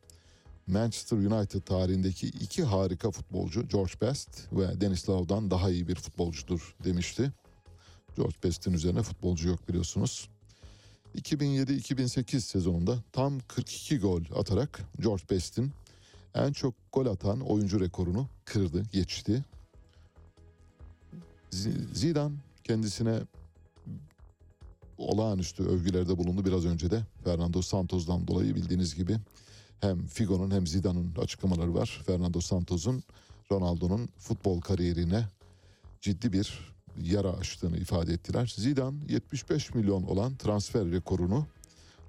[0.67, 6.75] Manchester United tarihindeki iki harika futbolcu George Best ve Dennis Law'dan daha iyi bir futbolcudur
[6.85, 7.33] demişti.
[8.17, 10.29] George Best'in üzerine futbolcu yok biliyorsunuz.
[11.15, 15.73] 2007-2008 sezonunda tam 42 gol atarak George Best'in
[16.35, 19.45] en çok gol atan oyuncu rekorunu kırdı, geçti.
[21.93, 22.35] Zidane
[22.65, 23.21] kendisine
[24.99, 29.17] olağanüstü övgülerde bulundu biraz önce de Fernando Santos'dan dolayı bildiğiniz gibi
[29.81, 32.03] hem Figo'nun hem Zidane'ın açıklamaları var.
[32.07, 33.03] Fernando Santos'un
[33.53, 35.25] Ronaldo'nun futbol kariyerine
[36.01, 38.55] ciddi bir yara açtığını ifade ettiler.
[38.57, 41.47] Zidane 75 milyon olan transfer rekorunu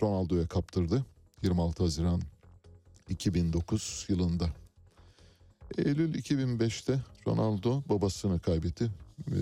[0.01, 1.05] Ronaldo'ya kaptırdı.
[1.43, 2.21] 26 Haziran
[3.09, 4.49] 2009 yılında.
[5.77, 8.91] Eylül 2005'te Ronaldo babasını kaybetti.
[9.27, 9.33] Ee,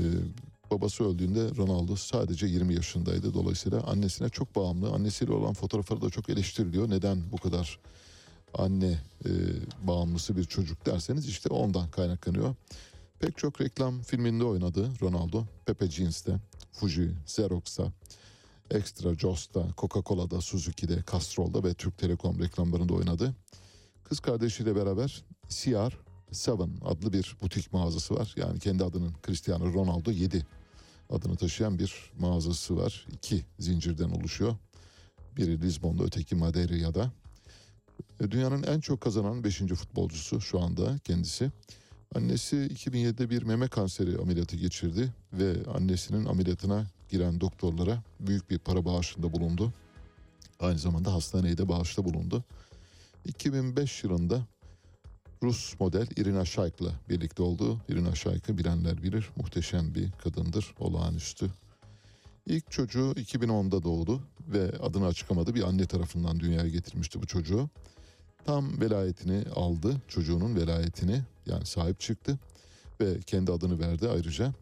[0.72, 3.34] babası öldüğünde Ronaldo sadece 20 yaşındaydı.
[3.34, 4.92] Dolayısıyla annesine çok bağımlı.
[4.92, 6.90] Annesiyle olan fotoğrafları da çok eleştiriliyor.
[6.90, 7.80] Neden bu kadar
[8.54, 9.30] anne e,
[9.84, 12.56] bağımlısı bir çocuk derseniz işte ondan kaynaklanıyor.
[13.24, 15.46] Pek çok reklam filminde oynadı Ronaldo.
[15.66, 16.40] Pepe Jeans'te,
[16.72, 17.92] Fuji, Xerox'ta,
[18.72, 23.34] Extra Jost'ta, Coca-Cola'da, Suzuki'de, Castrol'da ve Türk Telekom reklamlarında oynadı.
[24.04, 28.34] Kız kardeşiyle beraber CR 7 adlı bir butik mağazası var.
[28.38, 30.46] Yani kendi adının Cristiano Ronaldo 7
[31.10, 33.08] adını taşıyan bir mağazası var.
[33.12, 34.56] İki zincirden oluşuyor.
[35.38, 37.12] Biri Lisbon'da öteki Madeira'da.
[38.20, 39.58] E, Dünyanın en çok kazanan 5.
[39.58, 41.52] futbolcusu şu anda kendisi.
[42.16, 48.86] Annesi 2007'de bir meme kanseri ameliyatı geçirdi ve annesinin ameliyatına giren doktorlara büyük bir para
[48.86, 49.74] bağışında bulundu.
[50.60, 52.44] Aynı zamanda hastaneye de bağışta bulundu.
[53.26, 54.42] 2005 yılında
[55.44, 57.82] Rus model Irina Shayk'la birlikte oldu.
[57.90, 59.30] Irina Shayk'ı bilenler bilir.
[59.36, 61.52] Muhteşem bir kadındır, olağanüstü.
[62.46, 65.56] İlk çocuğu 2010'da doğdu ve adını açıklamadı.
[65.56, 67.70] Bir anne tarafından dünyaya getirmişti bu çocuğu.
[68.46, 72.40] Tam velayetini aldı, çocuğunun velayetini yani sahip çıktı
[73.02, 74.54] ve kendi adını verdi ayrıca.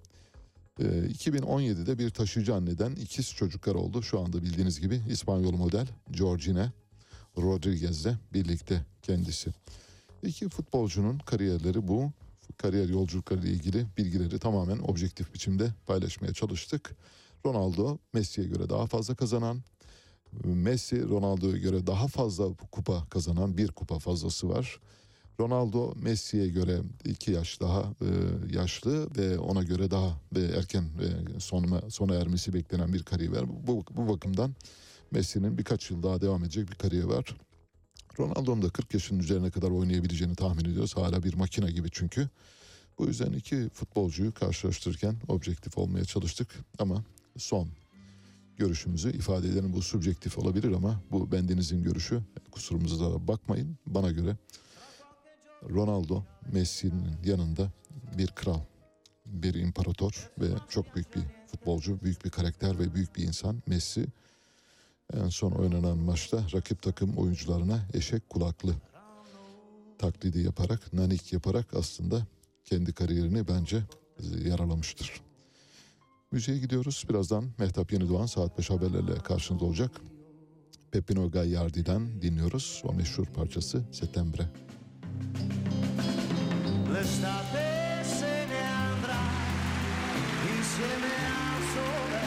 [0.79, 4.03] Ee, 2017'de bir taşıyıcı anneden ikiz çocuklar oldu.
[4.03, 6.71] Şu anda bildiğiniz gibi İspanyol model Georgina
[7.37, 9.51] Rodriguez'le birlikte kendisi.
[10.23, 12.11] İki futbolcunun kariyerleri bu.
[12.57, 16.95] Kariyer yolculukları ile ilgili bilgileri tamamen objektif biçimde paylaşmaya çalıştık.
[17.45, 19.61] Ronaldo Messi'ye göre daha fazla kazanan,
[20.43, 24.79] Messi Ronaldo'ya göre daha fazla kupa kazanan bir kupa fazlası var.
[25.39, 28.09] Ronaldo Messi'ye göre iki yaş daha e,
[28.55, 33.67] yaşlı ve ona göre daha ve erken e, sonuna, sona ermesi beklenen bir kariyer.
[33.67, 34.55] Bu, bu bakımdan
[35.11, 37.35] Messi'nin birkaç yıl daha devam edecek bir kariyer var.
[38.19, 40.97] Ronaldo'nun da 40 yaşının üzerine kadar oynayabileceğini tahmin ediyoruz.
[40.97, 42.29] Hala bir makine gibi çünkü.
[42.99, 46.47] Bu yüzden iki futbolcuyu karşılaştırırken objektif olmaya çalıştık
[46.79, 47.03] ama
[47.37, 47.67] son
[48.57, 49.73] görüşümüzü ifade.
[49.73, 52.21] Bu subjektif olabilir ama bu bendenizin görüşü.
[52.51, 53.77] Kusurumuza da bakmayın.
[53.85, 54.37] Bana göre
[55.69, 57.71] Ronaldo Messi'nin yanında
[58.17, 58.59] bir kral,
[59.25, 63.63] bir imparator ve çok büyük bir futbolcu, büyük bir karakter ve büyük bir insan.
[63.67, 64.07] Messi
[65.13, 68.75] En son oynanan maçta rakip takım oyuncularına eşek kulaklı
[69.97, 72.27] taklidi yaparak, nanik yaparak aslında
[72.65, 73.83] kendi kariyerini bence
[74.45, 75.21] yaralamıştır.
[76.31, 77.05] Müziğe gidiyoruz.
[77.09, 79.91] Birazdan Mehtap Yenidoğan saat 5 haberlerle karşınızda olacak.
[80.91, 82.81] Pepino Gagliardi'den dinliyoruz.
[82.85, 84.49] O meşhur parçası Settembre.
[86.93, 89.21] L'estate se ne andrà
[90.51, 91.15] insieme
[91.47, 92.23] al sole.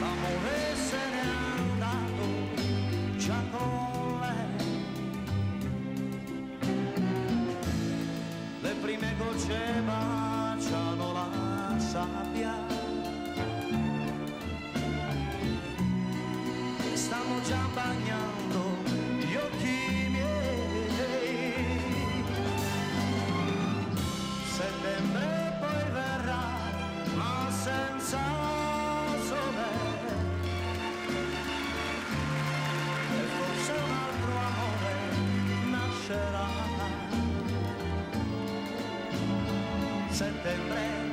[0.00, 1.26] L'amore se n'è
[1.58, 2.28] andato
[3.24, 4.48] già con lei.
[8.62, 10.07] Le prime gocce la
[11.98, 12.54] sabbia.
[16.94, 18.60] Stanno già bagnando
[19.18, 20.86] gli occhi miei.
[24.58, 26.46] Settembre poi verrà,
[27.16, 28.20] ma senza
[29.28, 29.70] sole.
[33.38, 34.94] Forse un altro amore
[35.70, 36.48] nascerà.
[40.10, 41.07] Settembre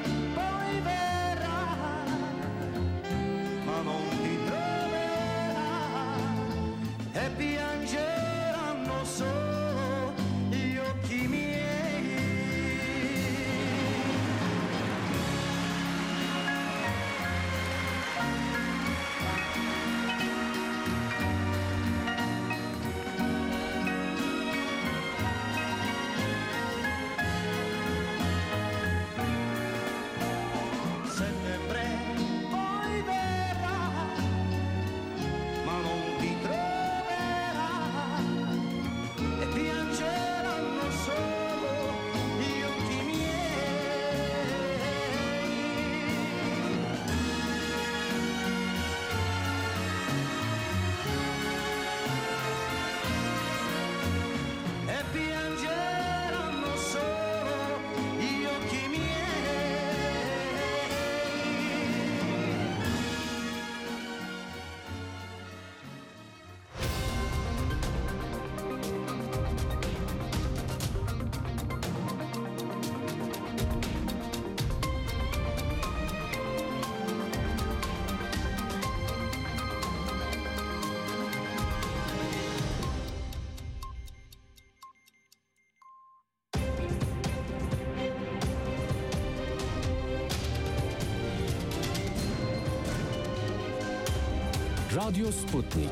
[95.06, 95.90] Radyo Sputnik.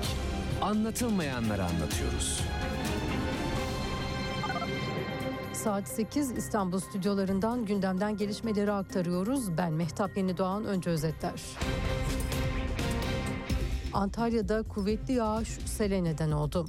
[0.61, 2.41] Anlatılmayanları anlatıyoruz.
[5.53, 9.57] Saat 8 İstanbul stüdyolarından gündemden gelişmeleri aktarıyoruz.
[9.57, 11.41] Ben Mehtap Yeni Doğan önce özetler.
[13.93, 16.65] Antalya'da kuvvetli yağış sele neden oldu.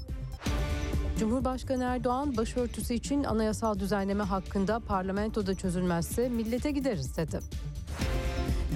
[1.19, 7.41] Cumhurbaşkanı Erdoğan başörtüsü için anayasal düzenleme hakkında parlamentoda çözülmezse millete gideriz dedi.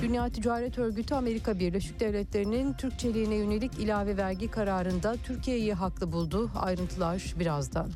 [0.03, 6.51] Dünya Ticaret Örgütü Amerika Birleşik Devletleri'nin Türkçeliğine yönelik ilave vergi kararında Türkiye'yi haklı buldu.
[6.57, 7.90] Ayrıntılar birazdan.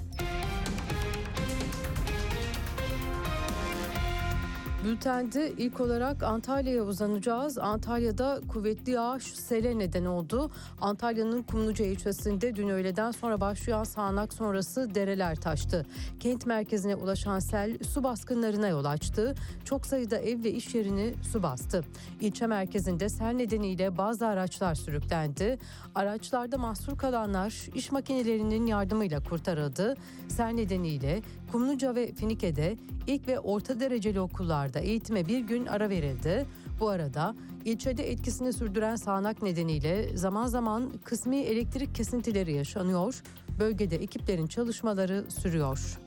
[4.85, 7.59] Bültende ilk olarak Antalya'ya uzanacağız.
[7.59, 10.51] Antalya'da kuvvetli yağış sele neden oldu.
[10.81, 15.87] Antalya'nın Kumluca ilçesinde dün öğleden sonra başlayan sağanak sonrası dereler taştı.
[16.21, 19.35] Kent merkezine ulaşan sel su baskınlarına yol açtı.
[19.65, 21.85] Çok sayıda ev ve iş yerini su bastı.
[22.21, 25.59] İlçe merkezinde sel nedeniyle bazı araçlar sürüklendi.
[25.95, 29.97] Araçlarda mahsur kalanlar iş makinelerinin yardımıyla kurtarıldı.
[30.29, 31.23] Sel nedeniyle
[31.53, 32.77] Kumluca ve Finike'de
[33.07, 36.47] ilk ve orta dereceli okullarda eğitime bir gün ara verildi.
[36.81, 37.35] Bu arada
[37.65, 43.23] ilçede etkisini sürdüren sağanak nedeniyle zaman zaman kısmi elektrik kesintileri yaşanıyor.
[43.59, 45.99] Bölgede ekiplerin çalışmaları sürüyor.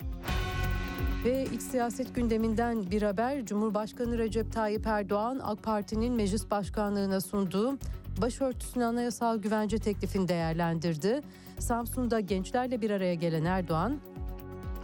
[1.25, 7.77] Ve iç siyaset gündeminden bir haber Cumhurbaşkanı Recep Tayyip Erdoğan AK Parti'nin meclis başkanlığına sunduğu
[8.21, 11.21] başörtüsüne anayasal güvence teklifini değerlendirdi.
[11.59, 13.99] Samsun'da gençlerle bir araya gelen Erdoğan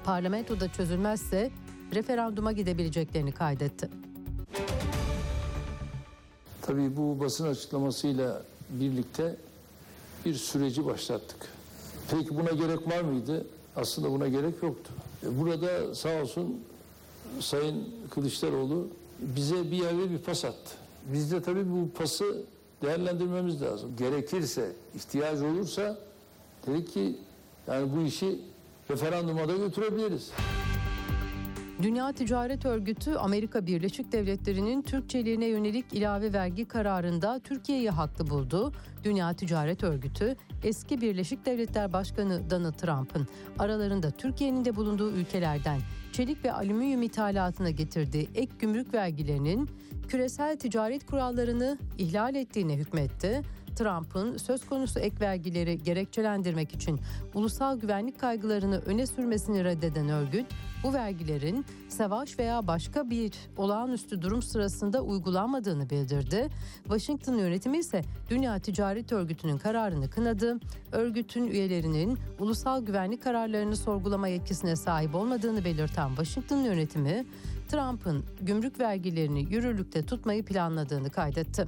[0.04, 1.52] parlamentoda çözülmezse
[1.94, 3.90] referanduma gidebileceklerini kaydetti.
[6.62, 9.36] Tabii bu basın açıklamasıyla birlikte
[10.26, 11.38] bir süreci başlattık.
[12.12, 13.46] Peki buna gerek var mıydı?
[13.76, 14.92] Aslında buna gerek yoktu.
[15.24, 16.62] E, Burada sağ olsun
[17.40, 18.88] Sayın Kılıçdaroğlu
[19.20, 20.72] bize bir yerde bir pas attı.
[21.14, 22.44] Biz de tabii bu pası
[22.82, 23.92] değerlendirmemiz lazım.
[23.98, 25.98] Gerekirse, ihtiyaç olursa
[26.68, 27.16] dedik ki
[27.68, 28.40] yani bu işi
[28.92, 30.32] referanduma da götürebiliriz.
[31.82, 38.74] Dünya Ticaret Örgütü Amerika Birleşik Devletleri'nin Türkçeliğine yönelik ilave vergi kararında Türkiye'yi haklı buldu.
[39.04, 43.28] Dünya Ticaret Örgütü eski Birleşik Devletler Başkanı Donald Trump'ın
[43.60, 45.80] aralarında Türkiye'nin de bulunduğu ülkelerden
[46.12, 49.70] çelik ve alüminyum ithalatına getirdiği ek gümrük vergilerinin
[50.08, 53.42] küresel ticaret kurallarını ihlal ettiğine hükmetti.
[53.76, 57.00] Trump'ın söz konusu ek vergileri gerekçelendirmek için
[57.34, 60.46] ulusal güvenlik kaygılarını öne sürmesini reddeden örgüt,
[60.84, 66.50] bu vergilerin savaş veya başka bir olağanüstü durum sırasında uygulanmadığını bildirdi.
[66.84, 70.60] Washington yönetimi ise Dünya Ticaret Örgütü'nün kararını kınadı.
[70.92, 77.26] Örgütün üyelerinin ulusal güvenlik kararlarını sorgulama yetkisine sahip olmadığını belirten Washington yönetimi,
[77.68, 81.68] Trump'ın gümrük vergilerini yürürlükte tutmayı planladığını kaydetti.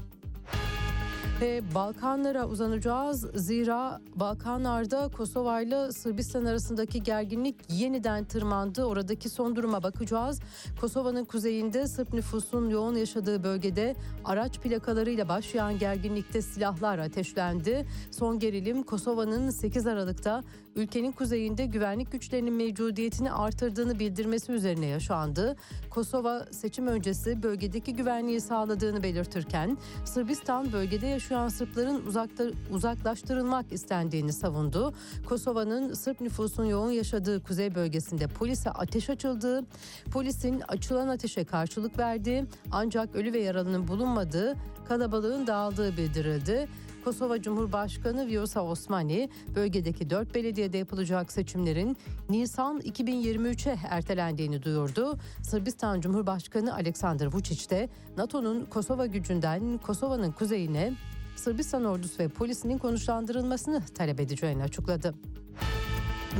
[1.42, 3.26] Ve Balkanlara uzanacağız.
[3.36, 8.84] Zira Balkanlarda Kosova ile Sırbistan arasındaki gerginlik yeniden tırmandı.
[8.84, 10.40] Oradaki son duruma bakacağız.
[10.82, 17.86] Kosova'nın kuzeyinde Sırp nüfusun yoğun yaşadığı bölgede araç plakalarıyla başlayan gerginlikte silahlar ateşlendi.
[18.12, 20.44] Son gerilim Kosova'nın 8 Aralık'ta
[20.76, 25.56] ülkenin kuzeyinde güvenlik güçlerinin mevcudiyetini artırdığını bildirmesi üzerine yaşandı.
[25.90, 34.94] Kosova seçim öncesi bölgedeki güvenliği sağladığını belirtirken Sırbistan bölgede yaşayan Sırpların uzakta, uzaklaştırılmak istendiğini savundu.
[35.26, 39.64] Kosova'nın Sırp nüfusun yoğun yaşadığı kuzey bölgesinde polise ateş açıldığı,
[40.12, 44.56] polisin açılan ateşe karşılık verdiği ancak ölü ve yaralının bulunmadığı,
[44.88, 46.68] kalabalığın dağıldığı bildirildi.
[47.04, 51.98] Kosova Cumhurbaşkanı Vjosa Osmani bölgedeki dört belediyede yapılacak seçimlerin
[52.30, 55.18] Nisan 2023'e ertelendiğini duyurdu.
[55.42, 60.94] Sırbistan Cumhurbaşkanı Aleksandar Vučić de NATO'nun Kosova gücünden Kosova'nın kuzeyine
[61.36, 65.14] Sırbistan ordusu ve polisinin konuşlandırılmasını talep edeceğini açıkladı.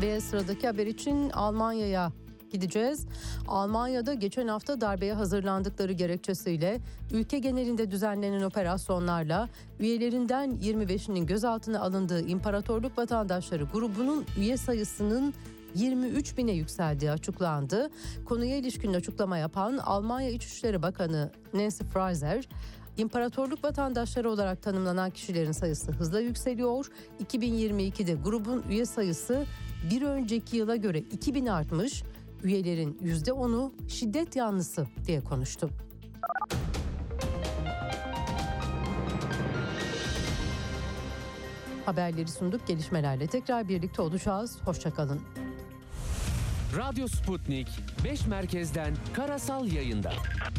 [0.02, 2.12] Ve sıradaki haber için Almanya'ya
[2.54, 3.06] gideceğiz.
[3.48, 6.80] Almanya'da geçen hafta darbeye hazırlandıkları gerekçesiyle
[7.12, 9.50] ülke genelinde düzenlenen operasyonlarla
[9.80, 15.34] üyelerinden 25'inin gözaltına alındığı İmparatorluk Vatandaşları grubunun üye sayısının
[15.76, 17.90] 23 bine yükseldiği açıklandı.
[18.26, 22.48] Konuya ilişkin açıklama yapan Almanya İçişleri Bakanı Nancy Fraser,
[22.98, 26.92] İmparatorluk vatandaşları olarak tanımlanan kişilerin sayısı hızla yükseliyor.
[27.26, 29.46] 2022'de grubun üye sayısı
[29.92, 32.04] bir önceki yıla göre 2000 artmış.
[32.44, 35.70] Üyelerin %10'u şiddet yanlısı diye konuştu.
[41.86, 42.68] Haberleri sunduk.
[42.68, 44.58] Gelişmelerle tekrar birlikte olacağız.
[44.66, 45.22] Hoşçakalın.
[46.78, 47.68] Radyo Sputnik
[48.04, 50.14] 5 merkezden karasal yayında.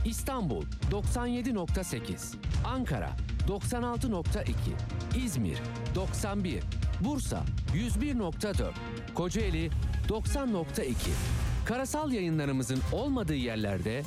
[0.05, 3.11] İstanbul 97.8, Ankara
[3.49, 4.53] 96.2,
[5.25, 5.59] İzmir
[5.95, 6.63] 91,
[7.01, 8.73] Bursa 101.4,
[9.15, 9.71] Kocaeli
[10.09, 10.95] 90.2.
[11.65, 14.03] Karasal yayınlarımızın olmadığı yerlerde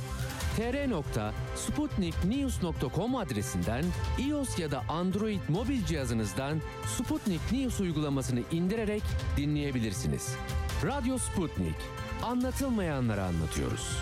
[0.58, 3.86] tr.sputniknews.com adresinden
[4.20, 6.62] iOS ya da Android mobil cihazınızdan
[6.98, 9.04] Sputnik News uygulamasını indirerek
[9.38, 10.36] dinleyebilirsiniz.
[10.86, 11.76] Radyo Sputnik.
[12.24, 13.98] Anlatılmayanları anlatıyoruz.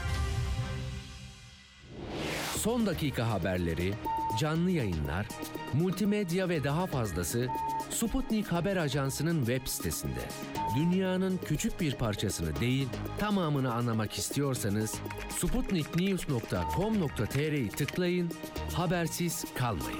[2.57, 3.93] Son dakika haberleri,
[4.39, 5.27] canlı yayınlar,
[5.73, 7.47] multimedya ve daha fazlası
[7.89, 10.21] Sputnik Haber Ajansı'nın web sitesinde.
[10.75, 14.95] Dünyanın küçük bir parçasını değil, tamamını anlamak istiyorsanız
[15.29, 18.31] sputniknews.com.tr'yi tıklayın,
[18.73, 19.99] habersiz kalmayın.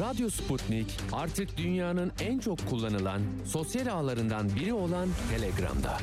[0.00, 5.98] Radyo Sputnik artık dünyanın en çok kullanılan sosyal ağlarından biri olan Telegram'da.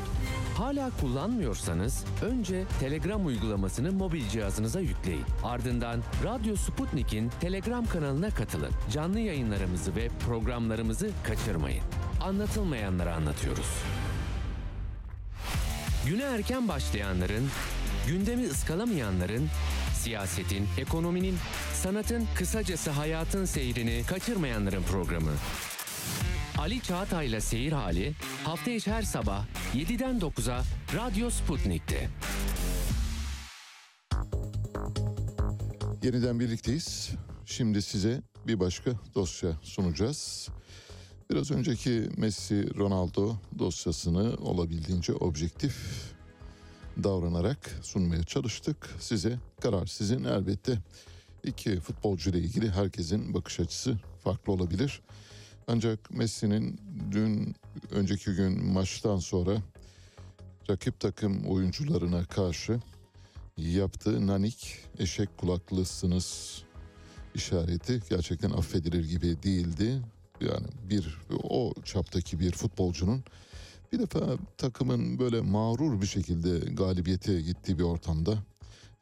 [0.57, 5.25] Hala kullanmıyorsanız önce Telegram uygulamasını mobil cihazınıza yükleyin.
[5.43, 8.71] Ardından Radyo Sputnik'in Telegram kanalına katılın.
[8.91, 11.83] Canlı yayınlarımızı ve programlarımızı kaçırmayın.
[12.21, 13.69] Anlatılmayanları anlatıyoruz.
[16.07, 17.49] Güne erken başlayanların,
[18.07, 19.49] gündemi ıskalamayanların,
[19.99, 21.35] siyasetin, ekonominin,
[21.73, 25.31] sanatın, kısacası hayatın seyrini kaçırmayanların programı.
[26.57, 29.45] Ali Çağatay'la Seyir Hali hafta içi her sabah
[29.75, 30.63] 7'den 9'a
[30.95, 32.09] Radyo Sputnik'te.
[36.03, 37.11] Yeniden birlikteyiz.
[37.45, 40.49] Şimdi size bir başka dosya sunacağız.
[41.31, 45.75] Biraz önceki Messi Ronaldo dosyasını olabildiğince objektif
[47.03, 48.89] davranarak sunmaya çalıştık.
[48.99, 50.77] Size karar sizin elbette.
[51.43, 55.01] İki futbolcu ile ilgili herkesin bakış açısı farklı olabilir.
[55.67, 56.79] Ancak Messi'nin
[57.11, 57.55] dün
[57.91, 59.57] önceki gün maçtan sonra
[60.69, 62.79] rakip takım oyuncularına karşı
[63.57, 66.61] yaptığı nanik eşek kulaklısınız
[67.35, 70.01] işareti gerçekten affedilir gibi değildi.
[70.41, 73.23] Yani bir o çaptaki bir futbolcunun
[73.91, 78.37] bir defa takımın böyle mağrur bir şekilde galibiyete gittiği bir ortamda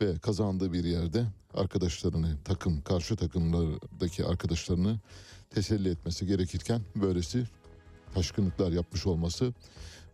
[0.02, 5.00] ve kazandığı bir yerde arkadaşlarını takım karşı takımlardaki arkadaşlarını
[5.50, 7.44] teselli etmesi gerekirken böylesi
[8.14, 9.54] taşkınlıklar yapmış olması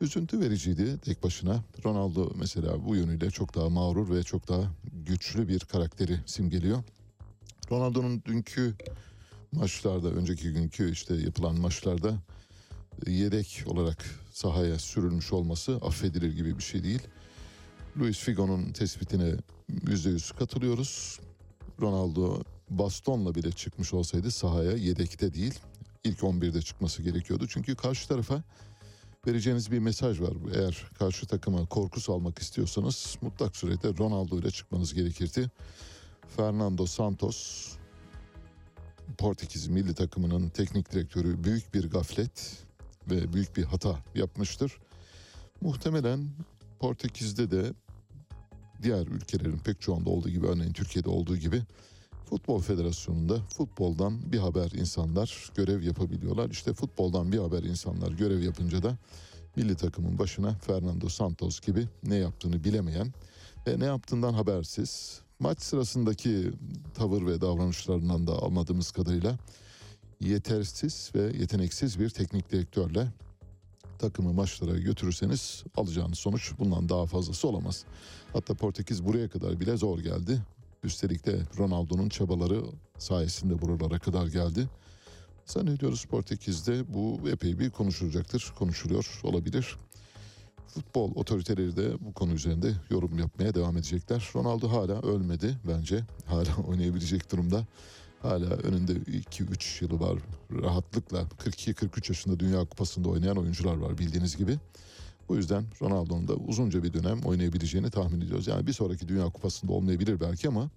[0.02, 1.64] üzüntü vericiydi tek başına.
[1.86, 4.72] Ronaldo mesela bu yönüyle çok daha mağrur ve çok daha
[5.06, 6.84] güçlü bir karakteri simgeliyor.
[7.72, 8.76] Ronaldo'nun dünkü
[9.52, 12.14] maçlarda, önceki günkü işte yapılan maçlarda
[13.08, 17.02] yedek olarak sahaya sürülmüş olması affedilir gibi bir şey değil.
[17.98, 19.36] Luis Figo'nun tespitine
[19.88, 21.20] yüzde yüz katılıyoruz.
[21.82, 25.60] Ronaldo bastonla bile çıkmış olsaydı sahaya yedekte değil,
[26.04, 27.48] ilk 11'de çıkması gerekiyordu.
[27.48, 28.44] Çünkü karşı tarafa
[29.28, 30.34] vereceğiniz bir mesaj var.
[30.56, 35.52] Eğer karşı takıma korku salmak istiyorsanız mutlak surette Ronaldo ile çıkmanız gerekirdi.
[36.38, 37.70] Fernando Santos
[39.18, 42.64] Portekiz milli takımının teknik direktörü büyük bir gaflet
[43.10, 44.78] ve büyük bir hata yapmıştır.
[45.62, 46.30] Muhtemelen
[46.80, 47.74] Portekiz'de de
[48.84, 51.64] diğer ülkelerin pek çoğunda olduğu gibi örneğin Türkiye'de olduğu gibi
[52.30, 56.50] Futbol Federasyonu'nda futboldan bir haber insanlar görev yapabiliyorlar.
[56.50, 58.98] İşte futboldan bir haber insanlar görev yapınca da
[59.56, 63.14] milli takımın başına Fernando Santos gibi ne yaptığını bilemeyen
[63.68, 66.52] ve ne yaptığından habersiz maç sırasındaki
[66.94, 69.38] tavır ve davranışlarından da anladığımız kadarıyla
[70.24, 73.08] yetersiz ve yeteneksiz bir teknik direktörle
[74.00, 77.86] takımı maçlara götürürseniz alacağınız sonuç bundan daha fazlası olamaz.
[78.34, 80.42] Hatta Portekiz buraya kadar bile zor geldi.
[80.84, 82.64] Üstelik de Ronaldo'nun çabaları
[82.98, 84.70] sayesinde buralara kadar geldi.
[85.46, 89.78] Zannediyoruz Portekiz'de bu epey bir konuşulacaktır, konuşuluyor olabilir.
[90.68, 94.30] Futbol otoriteleri de bu konu üzerinde yorum yapmaya devam edecekler.
[94.36, 96.04] Ronaldo hala ölmedi bence.
[96.26, 97.66] Hala oynayabilecek durumda.
[98.24, 100.20] Hala önünde 2-3 yılı var.
[100.52, 104.60] Rahatlıkla 42-43 yaşında Dünya Kupası'nda oynayan oyuncular var bildiğiniz gibi.
[105.30, 108.48] Bu yüzden Ronaldo'nun da uzunca bir dönem oynayabileceğini tahmin ediyoruz.
[108.48, 110.70] Yani bir sonraki Dünya Kupası'nda olmayabilir belki ama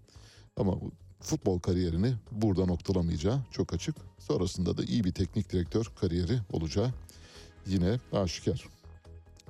[0.56, 0.74] ama
[1.20, 3.96] futbol kariyerini burada noktalamayacağı çok açık.
[4.18, 6.92] Sonrasında da iyi bir teknik direktör kariyeri olacağı
[7.66, 8.64] yine aşikar.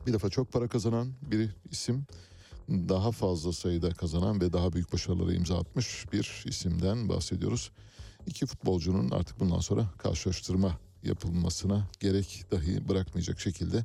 [0.07, 2.07] Bir defa çok para kazanan bir isim
[2.69, 7.71] daha fazla sayıda kazanan ve daha büyük başarılara imza atmış bir isimden bahsediyoruz.
[8.27, 13.85] İki futbolcunun artık bundan sonra karşılaştırma yapılmasına gerek dahi bırakmayacak şekilde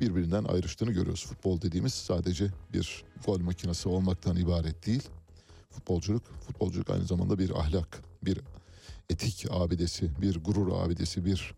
[0.00, 1.26] birbirinden ayrıştığını görüyoruz.
[1.26, 5.02] Futbol dediğimiz sadece bir gol makinesi olmaktan ibaret değil.
[5.70, 8.40] Futbolculuk, futbolculuk aynı zamanda bir ahlak, bir
[9.10, 11.54] etik abidesi, bir gurur abidesi, bir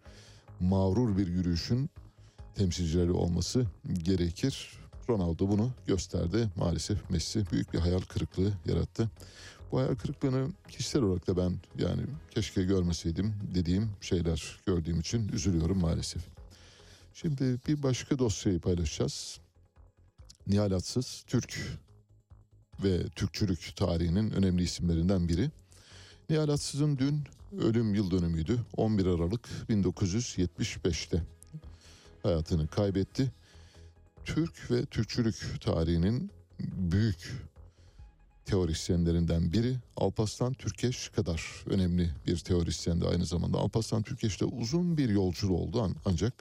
[0.61, 1.91] mağrur bir yürüyüşün
[2.55, 4.82] temsilcileri olması gerekir.
[5.09, 6.49] Ronaldo bunu gösterdi.
[6.57, 9.11] Maalesef Messi büyük bir hayal kırıklığı yarattı.
[9.73, 15.81] Bu hayal kırıklığını kişisel olarak da ben yani keşke görmeseydim dediğim şeyler gördüğüm için üzülüyorum
[15.81, 16.23] maalesef.
[17.15, 19.41] Şimdi bir başka dosyayı paylaşacağız.
[20.47, 21.59] Nihal Atsız, Türk
[22.85, 25.51] ve Türkçülük tarihinin önemli isimlerinden biri.
[26.31, 27.25] Nihal Atsız'ın dün
[27.61, 28.61] ölüm yıl dönümüydü.
[28.77, 31.23] 11 Aralık 1975'te
[32.23, 33.33] hayatını kaybetti.
[34.25, 37.33] Türk ve Türkçülük tarihinin büyük
[38.45, 43.59] teorisyenlerinden biri Alparslan Türkeş kadar önemli bir teorisyendi aynı zamanda.
[43.59, 46.33] Alparslan Türkeş'te uzun bir yolculuğu oldu ancak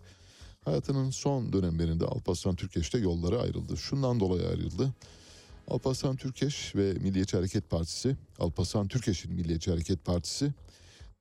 [0.65, 3.77] hayatının son dönemlerinde Alparslan Türkeş'te yolları ayrıldı.
[3.77, 4.93] Şundan dolayı ayrıldı.
[5.67, 10.53] Alparslan Türkeş ve Milliyetçi Hareket Partisi, Alparslan Türkeş'in Milliyetçi Hareket Partisi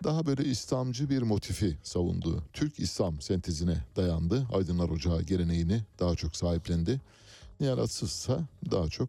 [0.05, 2.42] daha böyle İslamcı bir motifi savundu.
[2.53, 4.46] Türk İslam sentezine dayandı.
[4.53, 7.01] Aydınlar Ocağı geleneğini daha çok sahiplendi.
[7.61, 8.38] Nihal Atsız ise
[8.70, 9.09] daha çok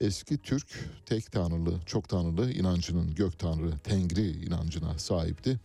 [0.00, 0.66] eski Türk
[1.06, 5.60] tek tanrılı, çok tanrılı inancının gök tanrı, tengri inancına sahipti.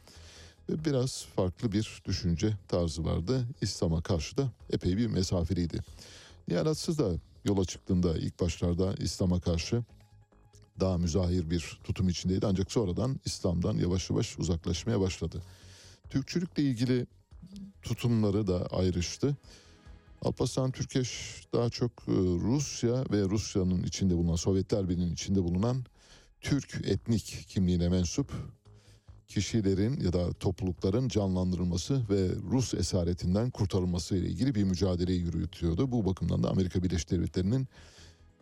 [0.70, 3.45] Ve biraz farklı bir düşünce tarzı vardı.
[3.62, 5.80] İslam'a karşı da epey bir mesafeliydi.
[6.48, 7.12] Nihal Atsız da
[7.45, 9.84] yola çıktığında ilk başlarda İslam'a karşı
[10.80, 15.41] daha müzahir bir tutum içindeydi ancak sonradan İslam'dan yavaş yavaş uzaklaşmaya başladı.
[16.09, 17.07] Türkçülükle ilgili
[17.82, 19.38] tutumları da ayrıştı.
[20.21, 22.11] Alparslan Türkeş daha çok e,
[22.41, 25.86] Rusya ve Rusya'nın içinde bulunan Sovyetler Birliği'nin içinde bulunan
[26.41, 28.32] Türk etnik kimliğine mensup
[29.28, 35.91] kişilerin ya da toplulukların canlandırılması ve Rus esaretinden kurtarılması ile ilgili bir mücadele yürütüyordu.
[35.91, 37.67] Bu bakımdan da Amerika Birleşik Devletleri'nin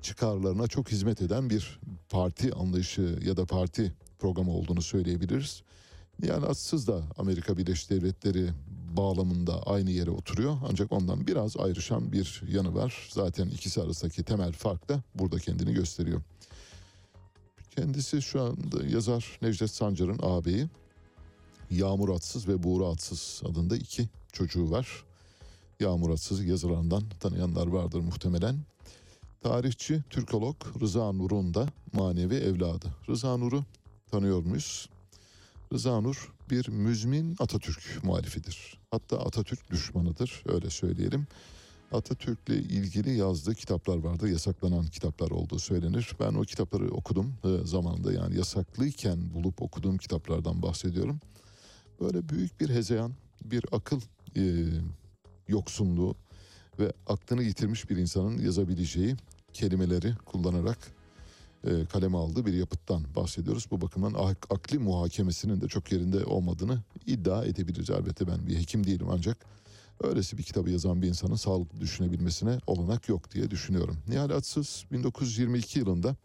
[0.06, 1.80] çıkarlarına çok hizmet eden bir
[2.10, 5.64] parti anlayışı ya da parti programı olduğunu söyleyebiliriz.
[6.24, 8.50] Yani atsız da Amerika Birleşik Devletleri
[8.98, 10.58] bağlamında aynı yere oturuyor.
[10.70, 13.10] Ancak ondan biraz ayrışan bir yanı var.
[13.12, 16.22] Zaten ikisi arasındaki temel fark da burada kendini gösteriyor.
[17.76, 20.68] Kendisi şu anda yazar Necdet Sancar'ın ağabeyi.
[21.72, 25.04] Yağmur Atsız ve Buğra Atsız adında iki çocuğu var.
[25.80, 28.75] Yağmur Atsız yazılarından tanıyanlar vardır muhtemelen.
[29.46, 32.88] Tarihçi, Türkolog Rıza Nur'un da manevi evladı.
[33.10, 33.64] Rıza Nur'u
[34.12, 34.90] tanıyor muyuz?
[35.74, 38.80] Rıza Nur bir müzmin Atatürk muhalifidir.
[38.92, 41.28] Hatta Atatürk düşmanıdır öyle söyleyelim.
[41.92, 44.30] Atatürk'le ilgili yazdığı kitaplar vardı.
[44.30, 46.12] Yasaklanan kitaplar olduğu söylenir.
[46.20, 51.20] Ben o kitapları okudum e, zamanında yani yasaklıyken bulup okuduğum kitaplardan bahsediyorum.
[52.02, 53.12] Böyle büyük bir hezeyan,
[53.44, 54.02] bir akıl
[54.38, 54.66] e,
[55.48, 56.16] yoksunluğu
[56.80, 59.16] ve aklını yitirmiş bir insanın yazabileceği
[59.56, 60.78] kelimeleri kullanarak
[61.64, 63.68] e, kaleme aldığı bir yapıttan bahsediyoruz.
[63.72, 67.90] Bu bakımdan ak- akli muhakemesinin de çok yerinde olmadığını iddia edebiliriz.
[67.90, 69.38] Elbette ben bir hekim değilim ancak
[70.04, 73.98] öylesi bir kitabı yazan bir insanın sağlıklı düşünebilmesine olanak yok diye düşünüyorum.
[74.08, 76.16] Nihal Atsız 1922 yılında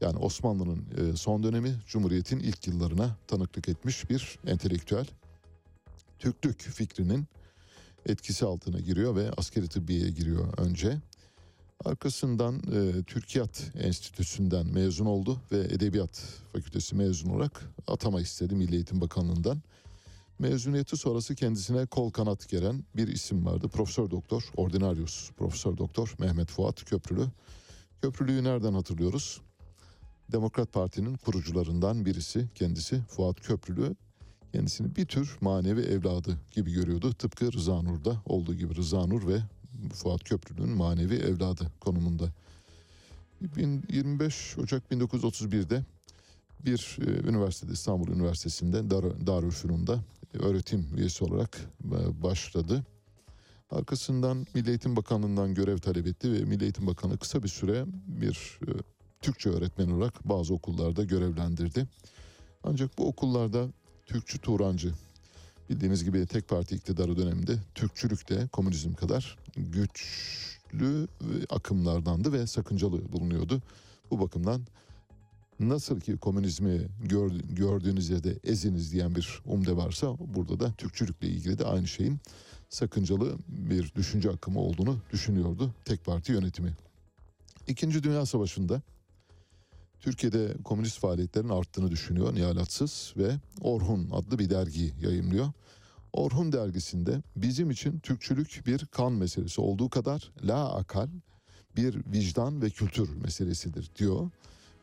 [0.00, 5.06] yani Osmanlı'nın e, son dönemi Cumhuriyet'in ilk yıllarına tanıklık etmiş bir entelektüel.
[6.18, 7.26] Türklük fikrinin
[8.06, 10.98] etkisi altına giriyor ve askeri tıbbiyeye giriyor önce.
[11.84, 19.00] Arkasından e, Türkiyat Enstitüsü'nden mezun oldu ve Edebiyat Fakültesi mezun olarak atama istedi Milli Eğitim
[19.00, 19.62] Bakanlığı'ndan.
[20.38, 23.68] Mezuniyeti sonrası kendisine kol kanat gelen bir isim vardı.
[23.68, 27.26] Profesör Doktor Ordinarius Profesör Doktor Mehmet Fuat Köprülü.
[28.02, 29.40] Köprülüyü nereden hatırlıyoruz?
[30.32, 33.96] Demokrat Parti'nin kurucularından birisi kendisi Fuat Köprülü.
[34.52, 37.12] Kendisini bir tür manevi evladı gibi görüyordu.
[37.12, 39.42] Tıpkı Rıza Nur'da olduğu gibi Rıza Nur ve
[39.88, 42.28] Fuat Köprülü'nün manevi evladı konumunda.
[43.56, 45.84] 25 Ocak 1931'de
[46.64, 50.00] bir e, üniversitede İstanbul Üniversitesi'nde Dar Darülfünun'da
[50.34, 52.84] öğretim üyesi olarak e, başladı.
[53.70, 58.58] Arkasından Milli Eğitim Bakanlığı'ndan görev talep etti ve Milli Eğitim Bakanlığı kısa bir süre bir
[58.68, 58.70] e,
[59.20, 61.86] Türkçe öğretmen olarak bazı okullarda görevlendirdi.
[62.64, 63.68] Ancak bu okullarda
[64.06, 64.92] Türkçü Turancı
[65.70, 71.08] bildiğiniz gibi tek parti iktidarı döneminde Türkçülük de komünizm kadar güçlü
[71.50, 73.62] akımlardandı ve sakıncalı bulunuyordu.
[74.10, 74.62] Bu bakımdan
[75.60, 81.58] nasıl ki komünizmi gör, gördüğünüz yerde eziniz diyen bir umde varsa burada da Türkçülükle ilgili
[81.58, 82.18] de aynı şeyin
[82.68, 86.76] sakıncalı bir düşünce akımı olduğunu düşünüyordu tek parti yönetimi.
[87.68, 88.82] İkinci Dünya Savaşı'nda
[90.00, 95.52] Türkiye'de komünist faaliyetlerin arttığını düşünüyor Nihalatsız ve Orhun adlı bir dergi yayımlıyor.
[96.12, 101.08] Orhun dergisinde bizim için Türkçülük bir kan meselesi olduğu kadar la akal
[101.76, 104.30] bir vicdan ve kültür meselesidir diyor.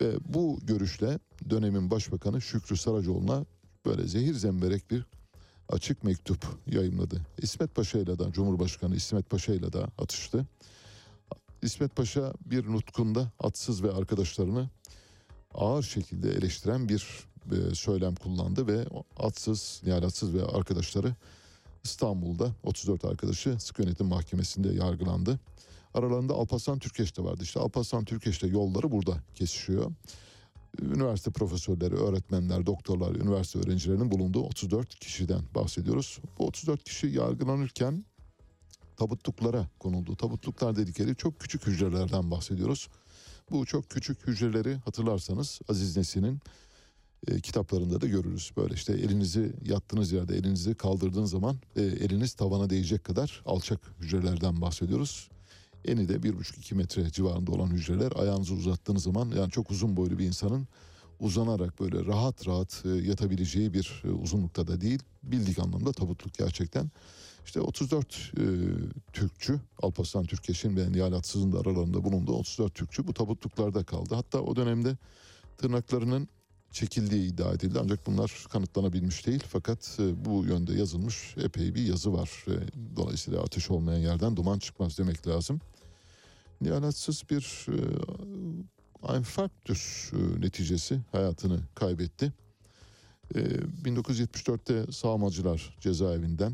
[0.02, 1.20] Ve bu görüşle
[1.50, 3.46] dönemin başbakanı Şükrü Saracoğlu'na
[3.86, 5.06] böyle zehir zemberek bir
[5.70, 7.22] açık mektup yayımladı.
[7.38, 10.46] İsmet Paşa ile de Cumhurbaşkanı İsmet Paşa ile de atıştı.
[11.62, 14.70] İsmet Paşa bir nutkunda atsız ve arkadaşlarını
[15.54, 17.08] ağır şekilde eleştiren bir
[17.76, 18.86] söylem kullandı ve
[19.18, 21.16] atsız, nihalatsız ve arkadaşları
[21.84, 25.40] İstanbul'da 34 arkadaşı sık yönetim mahkemesinde yargılandı.
[25.94, 27.44] Aralarında Alparslan Türkeş de vardı.
[27.44, 29.92] İşte Alparslan Türkeş'te yolları burada kesişiyor.
[30.82, 36.20] Üniversite profesörleri, öğretmenler, doktorlar, üniversite öğrencilerinin bulunduğu 34 kişiden bahsediyoruz.
[36.40, 38.06] Bu 34 kişi yargılanırken
[38.98, 40.16] tabutluklara konuldu.
[40.16, 42.88] Tabutluklar dedikleri çok küçük hücrelerden bahsediyoruz.
[43.52, 46.40] Bu çok küçük hücreleri hatırlarsanız Aziz Nesin'in
[47.28, 48.52] e, kitaplarında da görürüz.
[48.58, 54.62] Böyle işte elinizi yattığınız yerde elinizi kaldırdığın zaman e, eliniz tavana değecek kadar alçak hücrelerden
[54.62, 55.30] bahsediyoruz.
[55.86, 60.26] Eni de 1,5-2 metre civarında olan hücreler ayağınızı uzattığınız zaman yani çok uzun boylu bir
[60.26, 60.68] insanın
[61.20, 65.00] uzanarak böyle rahat rahat e, yatabileceği bir e, uzunlukta da değil.
[65.24, 66.92] Bildik anlamda tabutluk gerçekten.
[67.46, 68.44] İşte 34 e,
[69.14, 74.16] Türkçü, Alparslan Türkeş'in ve Nihalatsız'ın da aralarında bulunduğu 34 Türkçü bu tabutluklarda kaldı.
[74.16, 74.98] Hatta o dönemde
[75.58, 76.28] tırnaklarının
[76.72, 79.44] çekildiği iddia edildi ancak bunlar kanıtlanabilmiş değil.
[79.48, 82.46] Fakat e, bu yönde yazılmış epey bir yazı var.
[82.48, 82.54] E,
[82.96, 85.62] dolayısıyla ateş olmayan yerden duman çıkmaz demek lazım.
[86.62, 87.66] Nihalatsız bir
[89.08, 92.34] enfarktüs e, neticesi hayatını kaybetti.
[93.36, 93.40] E,
[93.86, 96.54] 1974'te sağmacılar cezaevinden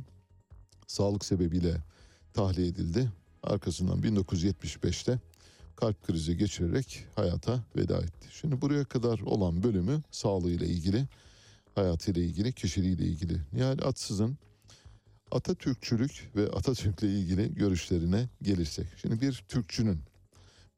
[0.88, 1.78] sağlık sebebiyle
[2.34, 3.12] tahliye edildi.
[3.44, 5.20] Arkasından 1975'te
[5.76, 8.28] kalp krizi geçirerek hayata veda etti.
[8.32, 11.08] Şimdi buraya kadar olan bölümü sağlığıyla ilgili,
[11.76, 13.42] hayatıyla ilgili, kişiliğiyle ilgili.
[13.54, 14.38] Nihal Atsız'ın
[15.32, 18.88] Atatürkçülük ve Atatürk'le ilgili görüşlerine gelirsek.
[19.02, 20.00] Şimdi bir Türkçünün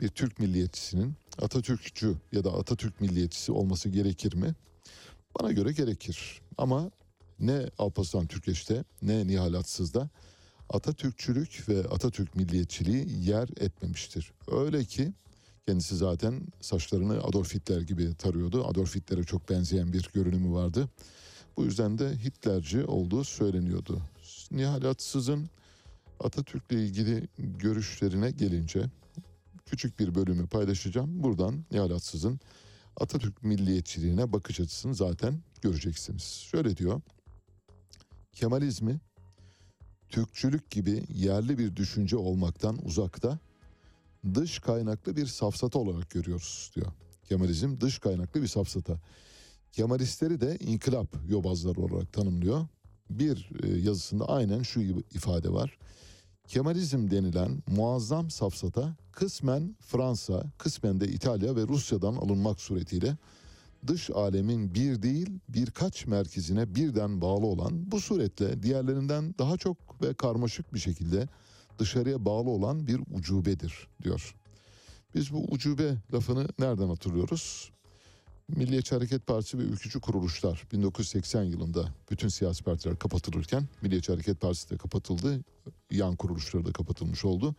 [0.01, 4.55] bir Türk milliyetçisinin Atatürkçü ya da Atatürk milliyetçisi olması gerekir mi?
[5.39, 6.41] Bana göre gerekir.
[6.57, 6.91] Ama
[7.39, 10.09] ne Alparslan Türkeş'te ne Nihal Atsız'da
[10.69, 14.31] Atatürkçülük ve Atatürk milliyetçiliği yer etmemiştir.
[14.51, 15.13] Öyle ki
[15.65, 18.67] kendisi zaten saçlarını Adolf Hitler gibi tarıyordu.
[18.67, 20.89] Adolf Hitler'e çok benzeyen bir görünümü vardı.
[21.57, 24.01] Bu yüzden de Hitlerci olduğu söyleniyordu.
[24.51, 25.49] Nihal Atsız'ın
[26.19, 28.85] Atatürk'le ilgili görüşlerine gelince
[29.65, 31.23] küçük bir bölümü paylaşacağım.
[31.23, 32.39] Buradan Nihal Atsız'ın
[32.97, 36.23] Atatürk milliyetçiliğine bakış açısını zaten göreceksiniz.
[36.23, 37.01] Şöyle diyor.
[38.33, 38.99] Kemalizmi
[40.09, 43.39] Türkçülük gibi yerli bir düşünce olmaktan uzakta
[44.35, 46.91] dış kaynaklı bir safsata olarak görüyoruz diyor.
[47.23, 48.99] Kemalizm dış kaynaklı bir safsata.
[49.71, 52.67] Kemalistleri de inkılap yobazları olarak tanımlıyor.
[53.09, 55.77] Bir e, yazısında aynen şu ifade var.
[56.47, 63.17] Kemalizm denilen muazzam safsata kısmen Fransa, kısmen de İtalya ve Rusya'dan alınmak suretiyle
[63.87, 70.13] dış alemin bir değil birkaç merkezine birden bağlı olan bu suretle diğerlerinden daha çok ve
[70.13, 71.27] karmaşık bir şekilde
[71.79, 74.35] dışarıya bağlı olan bir ucubedir diyor.
[75.15, 77.71] Biz bu ucube lafını nereden hatırlıyoruz?
[78.47, 84.69] Milliyetçi Hareket Partisi ve ülkücü kuruluşlar 1980 yılında bütün siyasi partiler kapatılırken Milliyetçi Hareket Partisi
[84.69, 85.39] de kapatıldı.
[85.91, 87.55] Yan kuruluşları da kapatılmış oldu.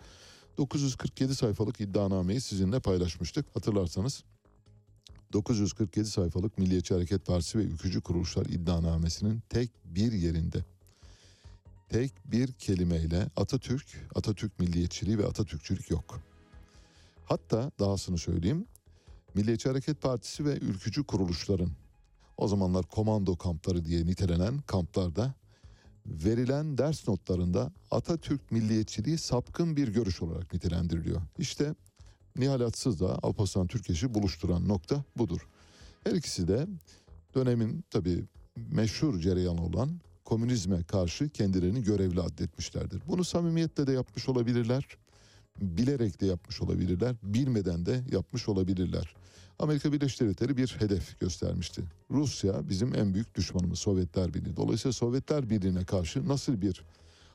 [0.59, 3.47] 947 sayfalık iddianameyi sizinle paylaşmıştık.
[3.57, 4.25] Hatırlarsanız
[5.33, 10.65] 947 sayfalık Milliyetçi Hareket Partisi ve ülkücü kuruluşlar iddianamesinin tek bir yerinde
[11.89, 16.21] tek bir kelimeyle Atatürk, Atatürk milliyetçiliği ve Atatürkçülük yok.
[17.25, 18.67] Hatta dahasını söyleyeyim.
[19.35, 21.71] Milliyetçi Hareket Partisi ve ülkücü kuruluşların
[22.37, 25.35] o zamanlar komando kampları diye nitelenen kamplarda
[26.07, 31.21] verilen ders notlarında Atatürk milliyetçiliği sapkın bir görüş olarak nitelendiriliyor.
[31.39, 31.75] İşte
[32.39, 35.49] Nihal Atsız'la Alparslan Türkeş'i buluşturan nokta budur.
[36.05, 36.67] Her ikisi de
[37.35, 38.25] dönemin tabii
[38.57, 43.03] meşhur cereyanı olan komünizme karşı kendilerini görevli addetmişlerdir.
[43.09, 44.85] Bunu samimiyetle de yapmış olabilirler,
[45.61, 49.15] bilerek de yapmış olabilirler, bilmeden de yapmış olabilirler.
[49.59, 51.83] Amerika Birleşik Devletleri bir hedef göstermişti.
[52.11, 54.57] Rusya bizim en büyük düşmanımız Sovyetler Birliği.
[54.57, 56.85] Dolayısıyla Sovyetler Birliği'ne karşı nasıl bir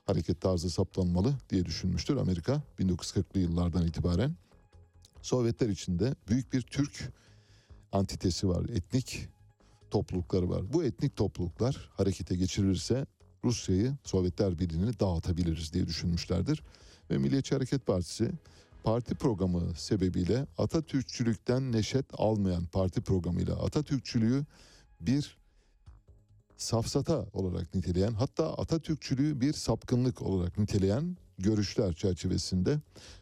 [0.05, 4.35] hareket tarzı saptanmalı diye düşünmüştür Amerika 1940'lı yıllardan itibaren.
[5.23, 7.13] Sovyetler içinde büyük bir Türk
[7.91, 9.27] antitesi var, etnik
[9.91, 10.73] toplulukları var.
[10.73, 13.05] Bu etnik topluluklar harekete geçirilirse
[13.43, 16.63] Rusya'yı Sovyetler Birliği'ni dağıtabiliriz diye düşünmüşlerdir.
[17.11, 18.31] Ve Milliyetçi Hareket Partisi
[18.83, 24.45] parti programı sebebiyle Atatürkçülükten neşet almayan parti programıyla Atatürkçülüğü
[25.01, 25.37] bir
[26.57, 32.79] safsata olarak niteleyen hatta Atatürkçülüğü bir sapkınlık olarak niteleyen görüşler çerçevesinde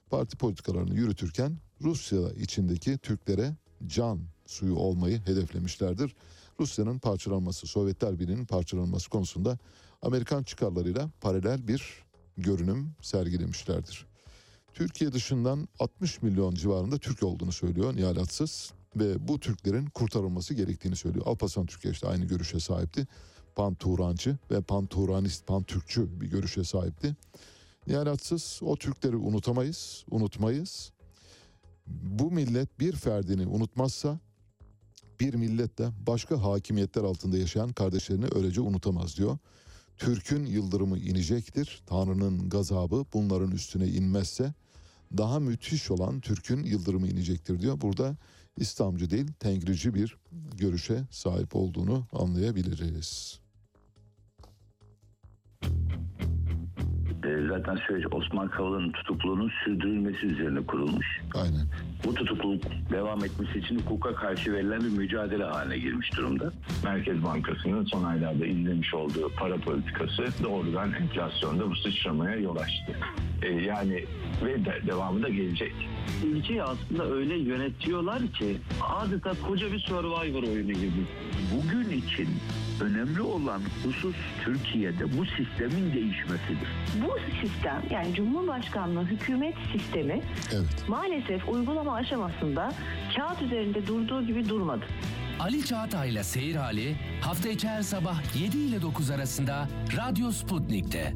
[0.10, 3.56] parti politikalarını yürütürken Rusya içindeki Türklere
[3.88, 6.16] can suyu olmayı hedeflemişlerdir.
[6.60, 9.58] Rusya'nın parçalanması, Sovyetler Birliği'nin parçalanması konusunda
[10.02, 12.04] Amerikan çıkarlarıyla paralel bir
[12.38, 14.06] görünüm sergilemişlerdir.
[14.74, 20.96] Türkiye dışından 60 milyon civarında Türk olduğunu söylüyor Nihal Atsız ve bu Türklerin kurtarılması gerektiğini
[20.96, 21.26] söylüyor.
[21.28, 23.08] Alparslan Türkiye işte aynı görüşe sahipti.
[23.56, 27.16] Pan-Turancı ve Pan-Turanist, Pan-Türkçü bir görüşe sahipti.
[27.88, 30.92] Nihal Atsız o Türkleri unutamayız, unutmayız.
[31.88, 34.20] Bu millet bir ferdini unutmazsa
[35.20, 39.38] bir millet de başka hakimiyetler altında yaşayan kardeşlerini öylece unutamaz diyor.
[39.98, 41.84] Türk'ün yıldırımı inecektir.
[41.86, 44.54] Tanrı'nın gazabı bunların üstüne inmezse
[45.18, 47.82] daha müthiş olan Türk'ün yıldırımı inecektir diyor.
[47.82, 48.18] Burada
[48.58, 50.18] İslamcı değil Tengrici bir
[50.58, 53.41] görüşe sahip olduğunu anlayabiliriz.
[57.50, 61.22] Zaten süreç Osman Kavala'nın tutukluluğunun sürdürülmesi üzerine kurulmuş.
[61.36, 61.66] Aynen.
[62.06, 66.52] Bu tutukluluk devam etmesi için hukuka karşı verilen bir mücadele haline girmiş durumda.
[66.84, 72.96] Merkez Bankası'nın son aylarda izlemiş olduğu para politikası doğrudan enflasyonda bu sıçramaya yol açtı.
[73.42, 74.06] E, yani
[74.46, 75.74] ve de, devamı da gelecek.
[76.26, 81.06] Ülkeyi aslında öyle yönetiyorlar ki adeta koca bir survivor oyunu gibi.
[81.56, 82.28] Bugün için
[82.82, 86.68] önemli olan husus Türkiye'de bu sistemin değişmesidir.
[87.02, 90.22] Bu sistem yani Cumhurbaşkanlığı hükümet sistemi
[90.54, 90.86] Evet.
[90.88, 92.72] maalesef uygulama aşamasında
[93.18, 94.86] kağıt üzerinde durduğu gibi durmadı.
[95.40, 99.68] Ali Çağatay'la Seyir Hali hafta içi her sabah 7 ile 9 arasında
[99.98, 101.14] Radyo Sputnik'te.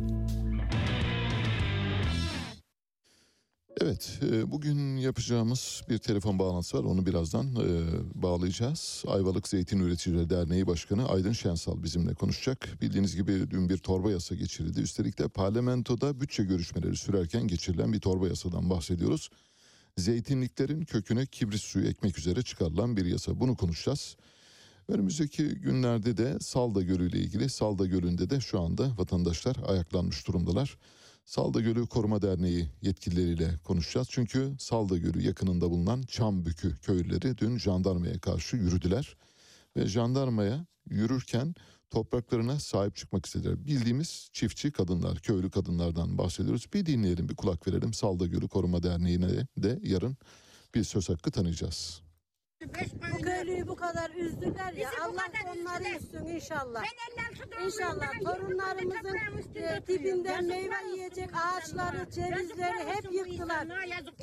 [3.82, 6.84] Evet, e, bugün yapacağımız bir telefon bağlantısı var.
[6.84, 7.84] Onu birazdan e,
[8.24, 9.04] bağlayacağız.
[9.08, 12.82] Ayvalık Zeytin Üreticileri Derneği Başkanı Aydın Şensal bizimle konuşacak.
[12.82, 14.82] Bildiğiniz gibi dün bir torba yasa geçirildi.
[14.82, 19.30] Üstelik de parlamentoda bütçe görüşmeleri sürerken geçirilen bir torba yasadan bahsediyoruz.
[19.98, 23.40] zeytinliklerin köküne kibrit suyu ekmek üzere çıkarılan bir yasa.
[23.40, 24.16] Bunu konuşacağız.
[24.88, 30.78] Önümüzdeki günlerde de Salda Gölü ile ilgili Salda Gölü'nde de şu anda vatandaşlar ayaklanmış durumdalar.
[31.26, 34.08] Salda Gölü Koruma Derneği yetkilileriyle konuşacağız.
[34.12, 39.16] Çünkü Salda Gölü yakınında bulunan Çambükü köylüleri dün jandarmaya karşı yürüdüler.
[39.78, 41.56] Ve jandarmaya yürürken
[41.90, 43.66] topraklarına sahip çıkmak istediler.
[43.66, 46.68] Bildiğimiz çiftçi kadınlar, köylü kadınlardan bahsediyoruz.
[46.74, 47.94] Bir dinleyelim, bir kulak verelim.
[47.94, 50.18] Salda Gölü Koruma Derneği'ne de yarın
[50.76, 52.05] bir söz hakkı tanıyacağız.
[53.14, 54.90] Bu köylüyü bu kadar üzdüler ya.
[55.02, 55.24] Allah
[55.54, 56.84] onları üssün inşallah.
[57.66, 59.16] İnşallah torunlarımızın
[59.56, 63.68] e, dibinden meyve yiyecek ağaçları, cevizleri hep yıktılar.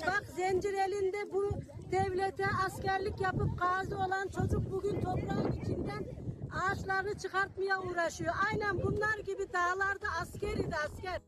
[0.06, 1.51] Bak zincir elinde bu
[1.93, 6.05] devlete askerlik yapıp gazi olan çocuk bugün toprağın içinden
[6.52, 8.35] ağaçlarını çıkartmaya uğraşıyor.
[8.51, 11.20] Aynen bunlar gibi dağlarda askeriydi asker.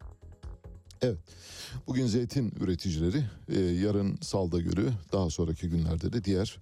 [1.02, 1.18] Evet.
[1.86, 6.58] Bugün zeytin üreticileri e, yarın Salda Gölü daha sonraki günlerde de diğer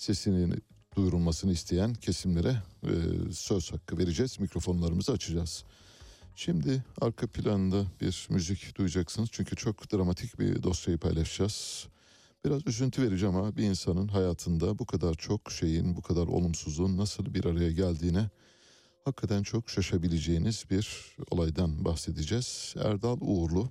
[0.00, 0.54] sesini
[0.96, 2.92] duyurulmasını isteyen kesimlere e,
[3.32, 4.40] söz hakkı vereceğiz.
[4.40, 5.64] Mikrofonlarımızı açacağız.
[6.36, 9.28] Şimdi arka planda bir müzik duyacaksınız.
[9.32, 11.86] Çünkü çok dramatik bir dosyayı paylaşacağız.
[12.44, 17.34] Biraz üzüntü verici ama bir insanın hayatında bu kadar çok şeyin, bu kadar olumsuzluğun nasıl
[17.34, 18.30] bir araya geldiğine
[19.04, 22.74] hakikaten çok şaşabileceğiniz bir olaydan bahsedeceğiz.
[22.84, 23.70] Erdal Uğurlu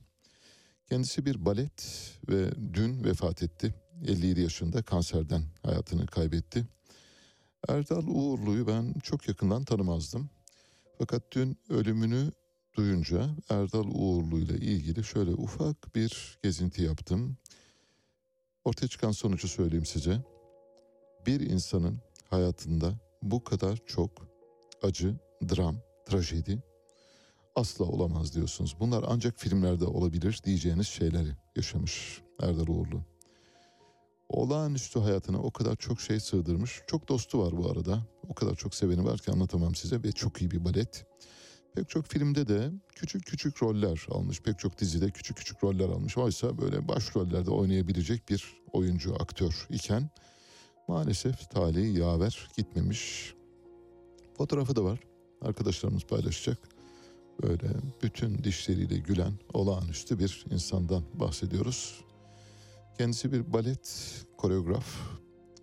[0.90, 3.76] kendisi bir balet ve dün vefat etti.
[4.08, 6.66] 57 yaşında kanserden hayatını kaybetti.
[7.68, 10.30] Erdal Uğurlu'yu ben çok yakından tanımazdım.
[10.98, 12.32] Fakat dün ölümünü
[12.76, 17.38] duyunca Erdal Uğurlu ile ilgili şöyle ufak bir gezinti yaptım.
[18.66, 20.22] Ortaya çıkan sonucu söyleyeyim size.
[21.26, 21.98] Bir insanın
[22.30, 24.12] hayatında bu kadar çok
[24.82, 25.16] acı,
[25.50, 26.64] dram, trajedi
[27.56, 28.76] asla olamaz diyorsunuz.
[28.80, 33.04] Bunlar ancak filmlerde olabilir diyeceğiniz şeyleri yaşamış Erdal Uğurlu.
[34.30, 36.82] Olağanüstü hayatına o kadar çok şey sığdırmış.
[36.88, 38.04] Çok dostu var bu arada.
[38.30, 41.06] O kadar çok seveni var ki anlatamam size ve çok iyi bir balet.
[41.76, 44.42] Pek çok filmde de küçük küçük roller almış.
[44.42, 46.18] Pek çok dizide küçük küçük roller almış.
[46.18, 50.10] Oysa böyle başrollerde oynayabilecek bir oyuncu, aktör iken
[50.88, 53.34] maalesef talihi yaver gitmemiş.
[54.38, 55.00] Fotoğrafı da var.
[55.42, 56.58] Arkadaşlarımız paylaşacak.
[57.44, 57.68] Böyle
[58.04, 62.09] bütün dişleriyle gülen olağanüstü bir insandan bahsediyoruz.
[63.00, 64.86] Kendisi bir balet koreograf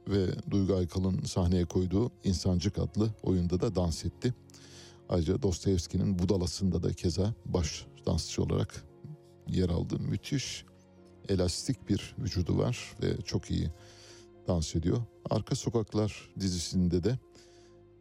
[0.09, 4.35] ve Duygu Aykal'ın sahneye koyduğu İnsancık adlı oyunda da dans etti.
[5.09, 8.85] Ayrıca Dostoyevski'nin Budalası'nda da keza baş dansçı olarak
[9.49, 9.99] yer aldı.
[9.99, 10.65] Müthiş
[11.29, 13.71] elastik bir vücudu var ve çok iyi
[14.49, 14.99] dans ediyor.
[15.31, 17.19] Arka Sokaklar dizisinde de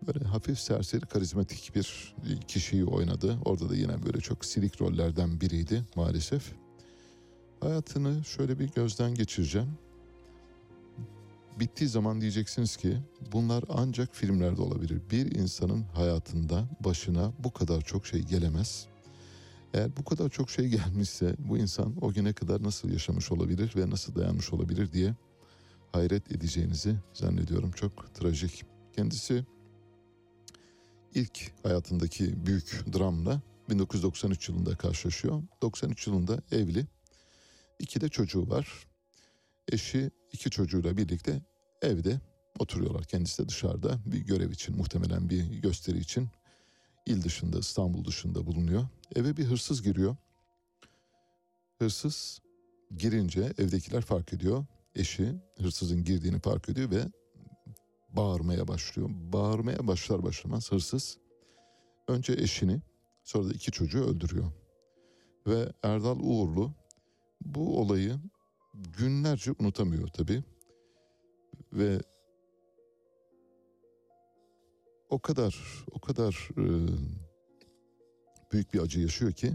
[0.08, 2.16] böyle hafif serseri karizmatik bir
[2.48, 3.38] kişiyi oynadı.
[3.46, 6.65] Orada da yine böyle çok silik rollerden biriydi maalesef.
[7.66, 9.78] Hayatını şöyle bir gözden geçireceğim.
[11.60, 12.98] Bittiği zaman diyeceksiniz ki
[13.32, 15.02] bunlar ancak filmlerde olabilir.
[15.12, 18.88] Bir insanın hayatında başına bu kadar çok şey gelemez.
[19.74, 23.90] Eğer bu kadar çok şey gelmişse bu insan o güne kadar nasıl yaşamış olabilir ve
[23.90, 25.16] nasıl dayanmış olabilir diye
[25.92, 27.72] hayret edeceğinizi zannediyorum.
[27.72, 28.66] Çok trajik.
[28.96, 29.46] Kendisi
[31.16, 35.42] ilk hayatındaki büyük dramla 1993 yılında karşılaşıyor.
[35.62, 36.88] 93 yılında evli.
[37.80, 38.88] İki de çocuğu var.
[39.72, 41.42] Eşi iki çocuğuyla birlikte
[41.82, 42.20] evde
[42.60, 43.04] oturuyorlar.
[43.04, 46.30] Kendisi de dışarıda bir görev için muhtemelen bir gösteri için
[47.06, 48.88] il dışında İstanbul dışında bulunuyor.
[49.16, 50.16] Eve bir hırsız giriyor.
[51.80, 52.42] Hırsız
[52.98, 54.66] girince evdekiler fark ediyor.
[54.96, 57.04] Eşi hırsızın girdiğini fark ediyor ve
[58.10, 59.10] bağırmaya başlıyor.
[59.12, 61.18] Bağırmaya başlar başlamaz hırsız
[62.08, 62.82] önce eşini
[63.24, 64.52] sonra da iki çocuğu öldürüyor.
[65.48, 66.72] Ve Erdal Uğurlu
[67.46, 68.20] bu olayı
[68.98, 70.44] günlerce unutamıyor tabii.
[71.74, 72.00] Ve
[75.10, 76.66] o kadar o kadar e,
[78.52, 79.54] büyük bir acı yaşıyor ki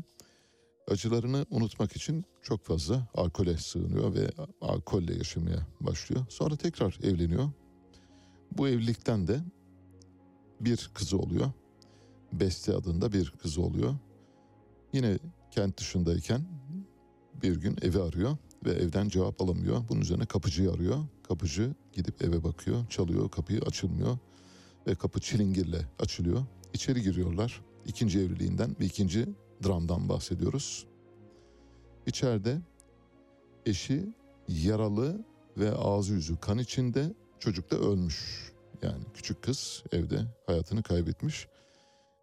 [0.88, 4.30] acılarını unutmak için çok fazla alkole sığınıyor ve
[4.60, 6.26] alkolle yaşamaya başlıyor.
[6.28, 7.50] Sonra tekrar evleniyor.
[8.52, 9.40] Bu evlilikten de
[10.60, 11.52] bir kızı oluyor.
[12.32, 13.94] Beste adında bir kızı oluyor.
[14.92, 15.18] Yine
[15.50, 16.46] kent dışındayken
[17.42, 19.82] bir gün evi arıyor ve evden cevap alamıyor.
[19.88, 20.98] Bunun üzerine kapıcıyı arıyor.
[21.28, 24.18] Kapıcı gidip eve bakıyor, çalıyor, kapıyı açılmıyor
[24.86, 26.44] ve kapı çilingirle açılıyor.
[26.72, 27.60] İçeri giriyorlar.
[27.86, 29.28] İkinci evliliğinden ve ikinci
[29.64, 30.86] dramdan bahsediyoruz.
[32.06, 32.60] İçeride
[33.66, 34.14] eşi
[34.48, 35.24] yaralı
[35.58, 38.50] ve ağzı yüzü kan içinde çocuk da ölmüş.
[38.82, 41.48] Yani küçük kız evde hayatını kaybetmiş.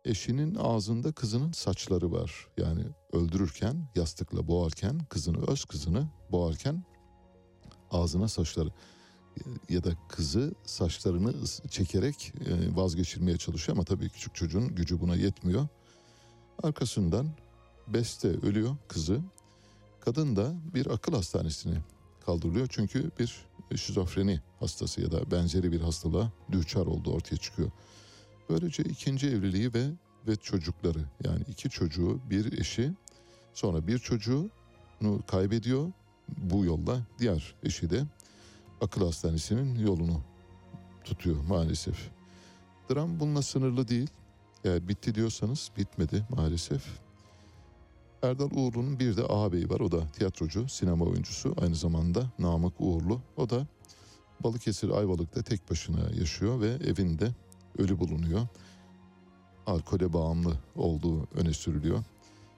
[0.07, 2.47] Eşinin ağzında kızının saçları var.
[2.57, 6.85] Yani öldürürken, yastıkla boğarken, kızını, öz kızını boğarken
[7.91, 8.69] ağzına saçları
[9.69, 11.33] ya da kızı saçlarını
[11.69, 15.67] çekerek e, vazgeçirmeye çalışıyor ama tabii küçük çocuğun gücü buna yetmiyor.
[16.63, 17.27] Arkasından
[17.87, 19.21] Beste ölüyor kızı.
[19.99, 21.81] Kadın da bir akıl hastanesine
[22.25, 27.71] kaldırılıyor çünkü bir şizofreni hastası ya da benzeri bir hastalığa düçar olduğu ortaya çıkıyor.
[28.49, 29.91] Böylece ikinci evliliği ve
[30.27, 32.91] ve çocukları yani iki çocuğu bir eşi
[33.53, 35.91] sonra bir çocuğunu kaybediyor
[36.37, 38.03] bu yolla diğer eşi de
[38.81, 40.21] akıl hastanesinin yolunu
[41.03, 42.09] tutuyor maalesef.
[42.89, 44.09] Dram bununla sınırlı değil.
[44.63, 46.83] Eğer bitti diyorsanız bitmedi maalesef.
[48.21, 49.79] Erdal Uğurlu'nun bir de ağabeyi var.
[49.79, 51.55] O da tiyatrocu, sinema oyuncusu.
[51.61, 53.21] Aynı zamanda Namık Uğurlu.
[53.37, 53.67] O da
[54.43, 57.31] Balıkesir Ayvalık'ta tek başına yaşıyor ve evinde
[57.77, 58.47] ölü bulunuyor.
[59.67, 62.03] Alkole bağımlı olduğu öne sürülüyor.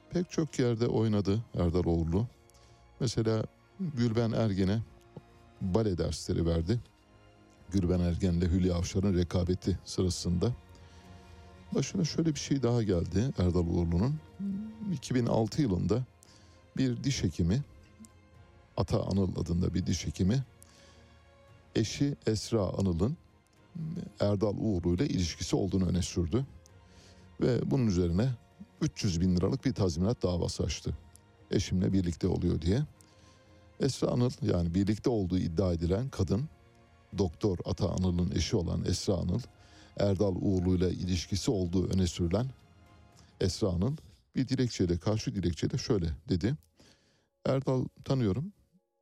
[0.09, 2.27] Pek çok yerde oynadı Erdal Uğurlu.
[2.99, 3.43] Mesela
[3.79, 4.79] Gülben Ergen'e
[5.61, 6.79] bale dersleri verdi.
[7.71, 10.51] Gülben Ergen'le Hülya Avşar'ın rekabeti sırasında.
[11.75, 14.19] Başına şöyle bir şey daha geldi Erdal Uğurlu'nun.
[14.93, 16.03] 2006 yılında
[16.77, 17.61] bir diş hekimi,
[18.77, 20.43] Ata Anıl adında bir diş hekimi,
[21.75, 23.17] eşi Esra Anıl'ın
[24.19, 26.45] Erdal Uğurlu ile ilişkisi olduğunu öne sürdü.
[27.41, 28.29] Ve bunun üzerine
[28.81, 30.97] 300 bin liralık bir tazminat davası açtı.
[31.51, 32.81] Eşimle birlikte oluyor diye.
[33.79, 36.49] Esra Anıl yani birlikte olduğu iddia edilen kadın
[37.17, 39.39] Doktor Ata Anıl'ın eşi olan Esra Anıl
[39.97, 42.45] Erdal Uğurlu ile ilişkisi olduğu öne sürülen
[43.41, 43.95] Esra Anıl
[44.35, 46.55] bir dilekçeyle karşı dilekçeyle şöyle dedi.
[47.45, 48.53] Erdal tanıyorum.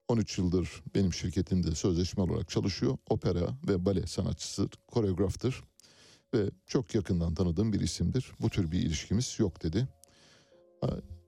[0.07, 2.97] 13 yıldır benim şirketimde sözleşme olarak çalışıyor.
[3.09, 5.63] Opera ve bale sanatçısı, koreograftır
[6.33, 8.31] ve çok yakından tanıdığım bir isimdir.
[8.39, 9.87] Bu tür bir ilişkimiz yok dedi.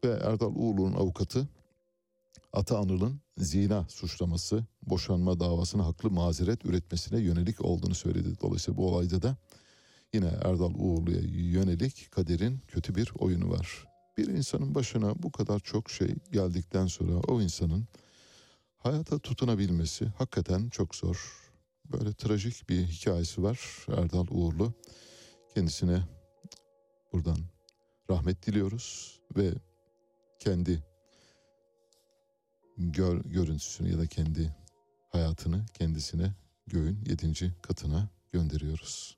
[0.03, 1.47] Ve Erdal Uğurlu'nun avukatı
[2.53, 8.29] Ata Anıl'ın zina suçlaması, boşanma davasına haklı mazeret üretmesine yönelik olduğunu söyledi.
[8.41, 9.37] Dolayısıyla bu olayda da
[10.13, 13.87] yine Erdal Uğurlu'ya yönelik kaderin kötü bir oyunu var.
[14.17, 17.87] Bir insanın başına bu kadar çok şey geldikten sonra o insanın
[18.79, 21.49] hayata tutunabilmesi hakikaten çok zor.
[21.85, 24.73] Böyle trajik bir hikayesi var Erdal Uğurlu.
[25.55, 26.03] Kendisine
[27.13, 27.37] buradan
[28.09, 29.53] rahmet diliyoruz ve
[30.39, 30.83] kendi
[32.77, 34.55] gör, görüntüsünü ya da kendi
[35.11, 36.33] hayatını kendisine
[36.67, 39.17] göğün yedinci katına gönderiyoruz.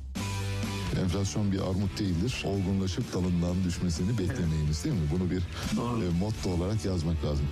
[0.99, 2.43] Enflasyon bir armut değildir.
[2.45, 5.07] Olgunlaşıp dalından düşmesini beklemeyiniz değil mi?
[5.13, 5.41] Bunu bir
[6.05, 7.45] e, motto olarak yazmak lazım.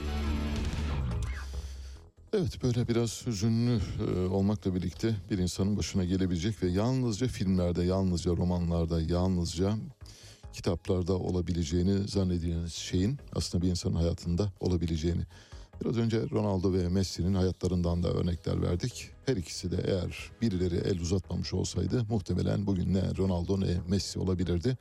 [2.34, 8.32] Evet böyle biraz hüzünlü e, olmakla birlikte bir insanın başına gelebilecek ve yalnızca filmlerde, yalnızca
[8.32, 9.76] romanlarda, yalnızca
[10.54, 15.22] kitaplarda olabileceğini zannediğiniz şeyin aslında bir insanın hayatında olabileceğini.
[15.82, 19.10] Biraz önce Ronaldo ve Messi'nin hayatlarından da örnekler verdik.
[19.26, 24.78] Her ikisi de eğer birileri el uzatmamış olsaydı muhtemelen bugün ne Ronaldo ne Messi olabilirdi.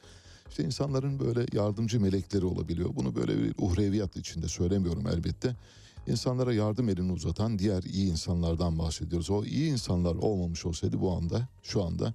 [0.51, 2.91] İşte insanların böyle yardımcı melekleri olabiliyor.
[2.97, 5.57] Bunu böyle bir uhreviyat içinde söylemiyorum elbette.
[6.07, 9.31] İnsanlara yardım elini uzatan diğer iyi insanlardan bahsediyoruz.
[9.31, 12.15] O iyi insanlar olmamış olsaydı bu anda, şu anda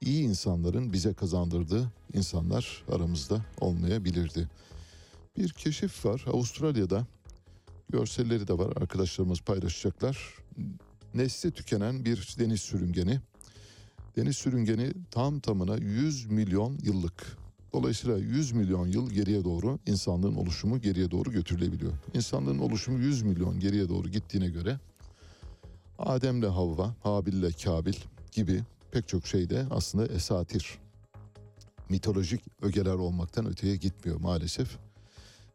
[0.00, 4.48] iyi insanların bize kazandırdığı insanlar aramızda olmayabilirdi.
[5.38, 7.06] Bir keşif var Avustralya'da
[7.90, 10.34] görselleri de var arkadaşlarımız paylaşacaklar.
[11.14, 13.20] Nesli tükenen bir deniz sürüngeni.
[14.16, 17.36] Deniz sürüngeni tam tamına 100 milyon yıllık.
[17.72, 21.92] Dolayısıyla 100 milyon yıl geriye doğru insanlığın oluşumu geriye doğru götürülebiliyor.
[22.14, 24.78] İnsanlığın oluşumu 100 milyon geriye doğru gittiğine göre
[25.98, 27.94] Adem'le Havva, Habil'le Kabil
[28.32, 28.62] gibi
[28.92, 30.78] pek çok şeyde aslında esatir,
[31.88, 34.78] mitolojik ögeler olmaktan öteye gitmiyor maalesef.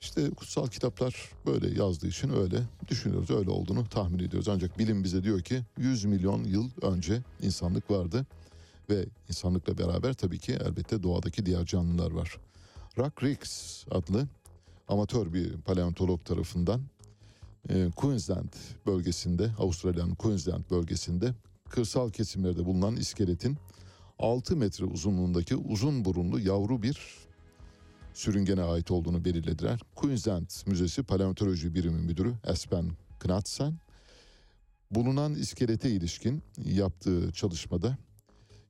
[0.03, 1.15] İşte kutsal kitaplar
[1.45, 4.49] böyle yazdığı için öyle düşünüyoruz, öyle olduğunu tahmin ediyoruz.
[4.49, 8.25] Ancak bilim bize diyor ki 100 milyon yıl önce insanlık vardı
[8.89, 12.37] ve insanlıkla beraber tabii ki elbette doğadaki diğer canlılar var.
[12.97, 14.27] Rock Ricks adlı
[14.87, 16.81] amatör bir paleontolog tarafından
[17.69, 18.53] e, Queensland
[18.85, 21.33] bölgesinde, Avustralya'nın Queensland bölgesinde
[21.69, 23.57] kırsal kesimlerde bulunan iskeletin
[24.19, 27.23] 6 metre uzunluğundaki uzun burunlu yavru bir
[28.13, 29.79] sürüngene ait olduğunu belirlediler.
[29.95, 33.73] Queensland Müzesi Paleontoloji Birimi Müdürü Espen Knudsen
[34.91, 37.97] bulunan iskelete ilişkin yaptığı çalışmada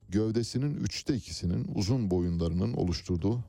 [0.09, 3.39] gövdesinin üçte ikisinin uzun boyunlarının oluşturduğu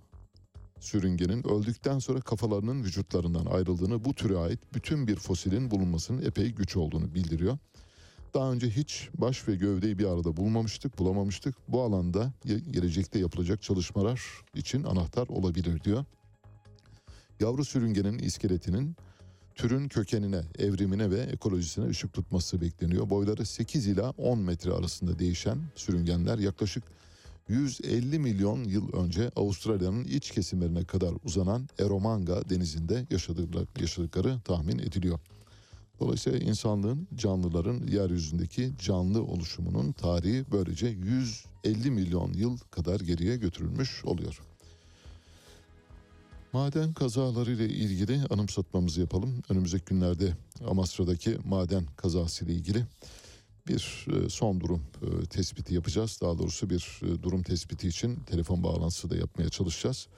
[0.80, 6.76] sürüngenin öldükten sonra kafalarının vücutlarından ayrıldığını, bu türe ait bütün bir fosilin bulunmasının epey güç
[6.76, 7.58] olduğunu bildiriyor.
[8.34, 11.54] Daha önce hiç baş ve gövdeyi bir arada bulmamıştık, bulamamıştık.
[11.68, 14.22] Bu alanda ge- gelecekte yapılacak çalışmalar
[14.54, 16.04] için anahtar olabilir diyor.
[17.40, 18.96] Yavru sürüngenin iskeletinin
[19.54, 23.10] türün kökenine, evrimine ve ekolojisine ışık tutması bekleniyor.
[23.10, 26.84] Boyları 8 ila 10 metre arasında değişen sürüngenler yaklaşık
[27.48, 35.18] 150 milyon yıl önce Avustralya'nın iç kesimlerine kadar uzanan Eromanga denizinde yaşadıkları tahmin ediliyor.
[36.00, 44.40] Dolayısıyla insanlığın, canlıların yeryüzündeki canlı oluşumunun tarihi böylece 150 milyon yıl kadar geriye götürülmüş oluyor.
[46.52, 49.42] Maden kazaları ile ilgili anımsatmamızı yapalım.
[49.48, 50.36] Önümüzdeki günlerde
[50.68, 52.86] Amasra'daki maden kazası ile ilgili
[53.68, 56.18] bir e, son durum e, tespiti yapacağız.
[56.22, 60.08] Daha doğrusu bir e, durum tespiti için telefon bağlantısı da yapmaya çalışacağız.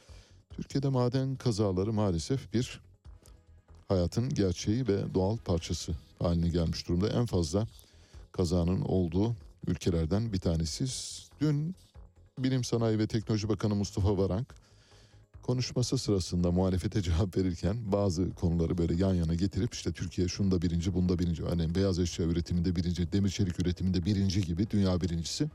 [0.51, 2.81] Türkiye'de maden kazaları maalesef bir
[3.89, 7.09] hayatın gerçeği ve doğal parçası haline gelmiş durumda.
[7.09, 7.67] En fazla
[8.33, 9.37] kazanın olduğu
[9.67, 10.85] ülkelerden bir tanesi.
[11.41, 11.75] Dün
[12.39, 14.55] Bilim Sanayi ve Teknoloji Bakanı Mustafa Varank
[15.43, 20.95] konuşması sırasında muhalefete cevap verirken bazı konuları böyle yan yana getirip işte Türkiye şunda birinci
[20.95, 25.51] bunda birinci hani beyaz eşya üretiminde birinci demir çelik üretiminde birinci gibi dünya birincisi.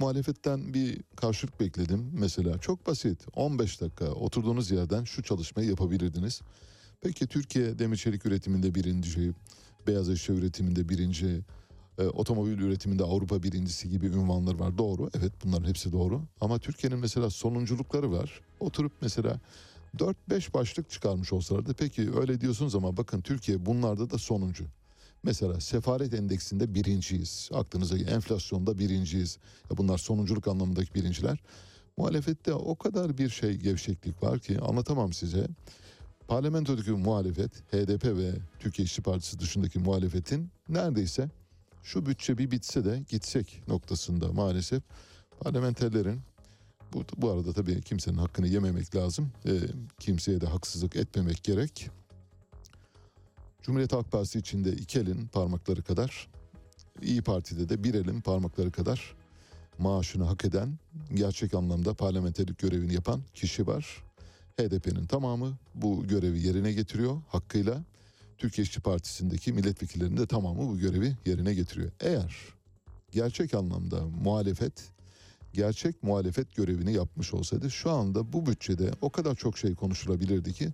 [0.00, 6.40] Muhalefetten bir karşılık bekledim mesela çok basit 15 dakika oturduğunuz yerden şu çalışmayı yapabilirdiniz.
[7.00, 9.32] Peki Türkiye demir çelik üretiminde birinci,
[9.86, 11.40] beyaz eşya üretiminde birinci,
[11.98, 14.78] e, otomobil üretiminde Avrupa birincisi gibi ünvanlar var.
[14.78, 15.10] Doğru.
[15.18, 16.22] Evet bunların hepsi doğru.
[16.40, 18.40] Ama Türkiye'nin mesela sonunculukları var.
[18.60, 19.40] Oturup mesela
[19.98, 21.74] 4-5 başlık çıkarmış olsalardı.
[21.74, 24.64] Peki öyle diyorsunuz ama bakın Türkiye bunlarda da sonuncu.
[25.22, 27.50] Mesela sefaret endeksinde birinciyiz.
[27.54, 29.38] Aklınıza enflasyonda birinciyiz.
[29.70, 31.38] Ya bunlar sonunculuk anlamındaki birinciler.
[31.96, 35.46] Muhalefette o kadar bir şey gevşeklik var ki anlatamam size.
[36.28, 41.28] Parlamentodaki muhalefet HDP ve Türkiye İşçi Partisi dışındaki muhalefetin neredeyse
[41.82, 44.82] şu bütçe bir bitse de gitsek noktasında maalesef
[45.40, 46.20] parlamenterlerin
[46.92, 49.32] bu, bu arada tabii kimsenin hakkını yememek lazım.
[49.46, 49.50] Ee,
[50.00, 51.90] kimseye de haksızlık etmemek gerek.
[53.62, 56.28] Cumhuriyet Halk Partisi içinde iki elin parmakları kadar,
[57.02, 59.16] İyi Parti'de de bir elin parmakları kadar
[59.78, 60.78] maaşını hak eden,
[61.14, 64.04] gerçek anlamda parlamenterlik görevini yapan kişi var.
[64.60, 67.82] HDP'nin tamamı bu görevi yerine getiriyor hakkıyla.
[68.38, 71.90] Türkiye İşçi Partisi'ndeki milletvekillerinin de tamamı bu görevi yerine getiriyor.
[72.00, 72.36] Eğer
[73.10, 74.72] gerçek anlamda muhalefet
[75.52, 80.68] gerçek muhalefet görevini yapmış olsaydı şu anda bu bütçede o kadar çok şey konuşulabilirdi ki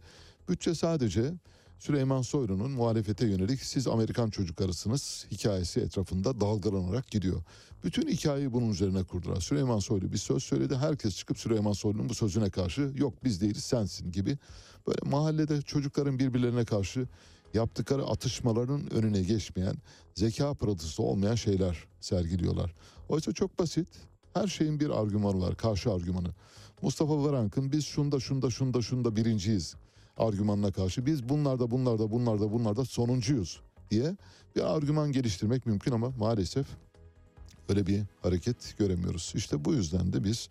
[0.48, 1.32] bütçe sadece
[1.78, 7.42] Süleyman Soylu'nun muhalefete yönelik siz Amerikan çocuklarısınız hikayesi etrafında dalgalanarak gidiyor.
[7.84, 9.40] Bütün hikayeyi bunun üzerine kurdular.
[9.40, 10.76] Süleyman Soylu bir söz söyledi.
[10.76, 14.38] Herkes çıkıp Süleyman Soylu'nun bu sözüne karşı yok biz değiliz sensin gibi.
[14.86, 17.06] Böyle mahallede çocukların birbirlerine karşı
[17.54, 19.76] yaptıkları atışmaların önüne geçmeyen,
[20.14, 22.74] zeka pırıltısı olmayan şeyler sergiliyorlar.
[23.08, 23.88] Oysa çok basit.
[24.34, 26.28] Her şeyin bir argümanı var, karşı argümanı.
[26.82, 29.74] Mustafa Varank'ın biz şunda şunda şunda şunda birinciyiz
[30.16, 33.60] argümanına karşı biz bunlarda bunlarda bunlarda bunlarda sonuncuyuz
[33.90, 34.16] diye
[34.56, 36.66] bir argüman geliştirmek mümkün ama maalesef
[37.68, 39.32] öyle bir hareket göremiyoruz.
[39.36, 40.48] İşte bu yüzden de biz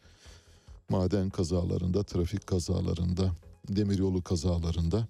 [0.90, 3.32] maden kazalarında, trafik kazalarında,
[3.70, 5.08] demiryolu kazalarında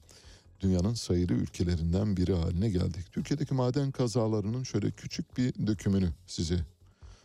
[0.60, 3.11] dünyanın sayılı ülkelerinden biri haline geldik.
[3.11, 6.65] Türkiye'deki maden kazalarının şöyle küçük bir dökümünü size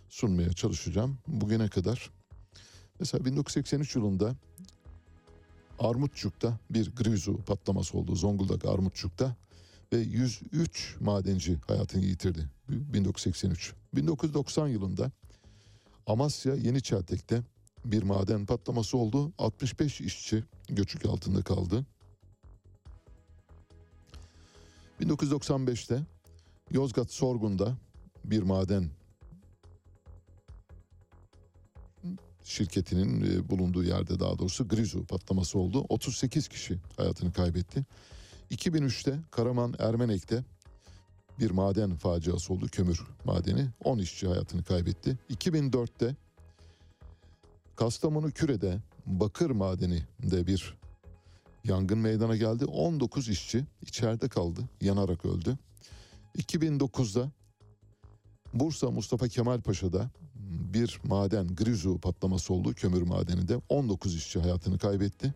[0.09, 1.19] sunmaya çalışacağım.
[1.27, 2.11] Bugüne kadar
[3.01, 4.35] mesela 1983 yılında
[5.81, 8.16] Armutçuk'ta bir grizu patlaması oldu.
[8.16, 9.36] Zonguldak Armutçuk'ta
[9.93, 12.51] ve 103 madenci hayatını yitirdi.
[12.69, 13.74] 1983.
[13.94, 15.11] 1990 yılında
[16.07, 17.43] Amasya Yeniçeltek'te
[17.85, 19.32] bir maden patlaması oldu.
[19.39, 21.86] 65 işçi göçük altında kaldı.
[25.01, 26.02] 1995'te
[26.70, 27.77] Yozgat Sorgun'da
[28.24, 28.90] bir maden
[32.51, 35.87] şirketinin e, bulunduğu yerde daha doğrusu Grizu patlaması oldu.
[35.89, 37.85] 38 kişi hayatını kaybetti.
[38.51, 40.45] 2003'te Karaman Ermenek'te
[41.39, 42.67] bir maden faciası oldu.
[42.73, 43.69] Kömür madeni.
[43.85, 45.19] 10 işçi hayatını kaybetti.
[45.31, 46.17] 2004'te
[47.77, 50.79] Kastamonu Küre'de bakır madeni de bir
[51.65, 52.65] yangın meydana geldi.
[52.65, 54.61] 19 işçi içeride kaldı.
[54.81, 55.59] Yanarak öldü.
[56.39, 57.31] 2009'da
[58.55, 60.11] Bursa Mustafa Kemal Paşa'da
[60.51, 65.35] bir maden grizu patlaması oldu kömür madeninde 19 işçi hayatını kaybetti.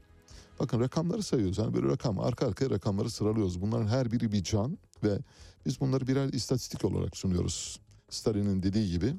[0.61, 1.59] Bakın rakamları sayıyoruz.
[1.59, 3.61] Hani böyle rakam arka arkaya rakamları sıralıyoruz.
[3.61, 5.19] Bunların her biri bir can ve
[5.67, 7.81] biz bunları birer istatistik olarak sunuyoruz.
[8.11, 9.15] Stalin'in dediği gibi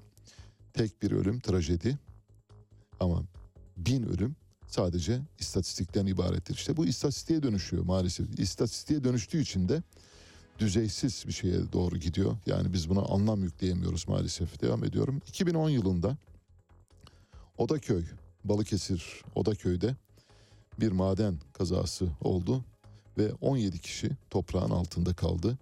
[0.73, 1.97] tek bir ölüm trajedi
[2.99, 3.23] ama
[3.77, 4.35] bin ölüm
[4.67, 6.53] sadece istatistikten ibarettir.
[6.53, 8.39] İşte bu istatistiğe dönüşüyor maalesef.
[8.39, 9.83] İstatistiğe dönüştüğü için de
[10.59, 12.37] düzeysiz bir şeye doğru gidiyor.
[12.45, 14.61] Yani biz buna anlam yükleyemiyoruz maalesef.
[14.61, 15.21] Devam ediyorum.
[15.27, 16.17] 2010 yılında
[17.57, 18.05] Odaköy,
[18.43, 19.95] Balıkesir Odaköy'de
[20.79, 22.63] bir maden kazası oldu
[23.17, 25.57] ve 17 kişi toprağın altında kaldı.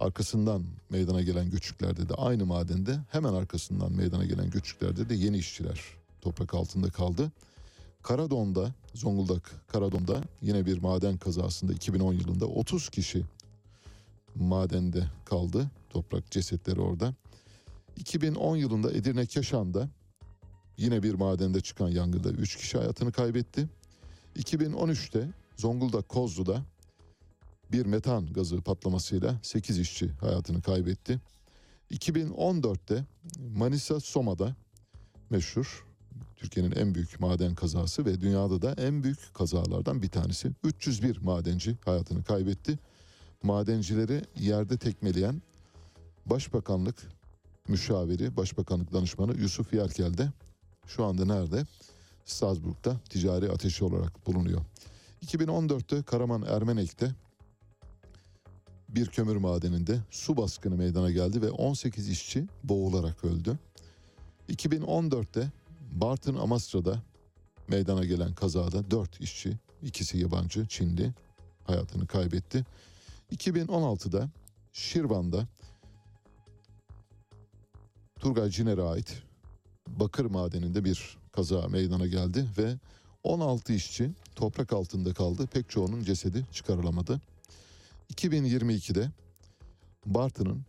[0.00, 5.80] Arkasından meydana gelen göçüklerde de aynı madende hemen arkasından meydana gelen göçüklerde de yeni işçiler
[6.20, 7.32] toprak altında kaldı.
[8.02, 13.24] Karadon'da, Zonguldak Karadon'da yine bir maden kazasında 2010 yılında 30 kişi
[14.40, 15.70] madende kaldı.
[15.90, 17.14] Toprak cesetleri orada.
[17.96, 19.88] 2010 yılında Edirne Keşan'da
[20.76, 23.68] yine bir madende çıkan yangında 3 kişi hayatını kaybetti.
[24.36, 26.62] 2013'te Zonguldak Kozlu'da
[27.72, 31.20] bir metan gazı patlamasıyla 8 işçi hayatını kaybetti.
[31.90, 33.04] 2014'te
[33.56, 34.56] Manisa Soma'da
[35.30, 35.86] meşhur
[36.36, 40.50] Türkiye'nin en büyük maden kazası ve dünyada da en büyük kazalardan bir tanesi.
[40.64, 42.78] 301 madenci hayatını kaybetti.
[43.46, 45.42] Madencileri yerde tekmeleyen
[46.26, 46.96] Başbakanlık
[47.68, 50.28] müşaviri, Başbakanlık danışmanı Yusuf Yerkel de
[50.86, 51.66] şu anda nerede?
[52.24, 54.60] Strasbourg'da ticari ateşi olarak bulunuyor.
[55.26, 57.14] 2014'te Karaman Ermenek'te
[58.88, 63.58] bir kömür madeninde su baskını meydana geldi ve 18 işçi boğularak öldü.
[64.48, 65.50] 2014'te
[65.92, 67.02] Bartın Amasra'da
[67.68, 71.14] meydana gelen kazada 4 işçi, ikisi yabancı, Çinli
[71.64, 72.66] hayatını kaybetti.
[73.32, 74.28] 2016'da
[74.72, 75.46] Şirvan'da
[78.20, 79.22] Turgay Ciner'e ait
[79.88, 82.74] bakır madeninde bir kaza meydana geldi ve
[83.22, 85.46] 16 işçi toprak altında kaldı.
[85.46, 87.20] Pek çoğunun cesedi çıkarılamadı.
[88.14, 89.10] 2022'de
[90.06, 90.62] Bartın'ın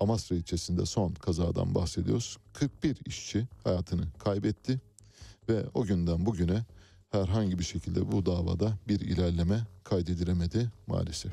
[0.00, 2.38] Amasra ilçesinde son kazadan bahsediyoruz.
[2.52, 4.80] 41 işçi hayatını kaybetti
[5.48, 6.64] ve o günden bugüne
[7.10, 11.32] herhangi bir şekilde bu davada bir ilerleme kaydedilemedi maalesef.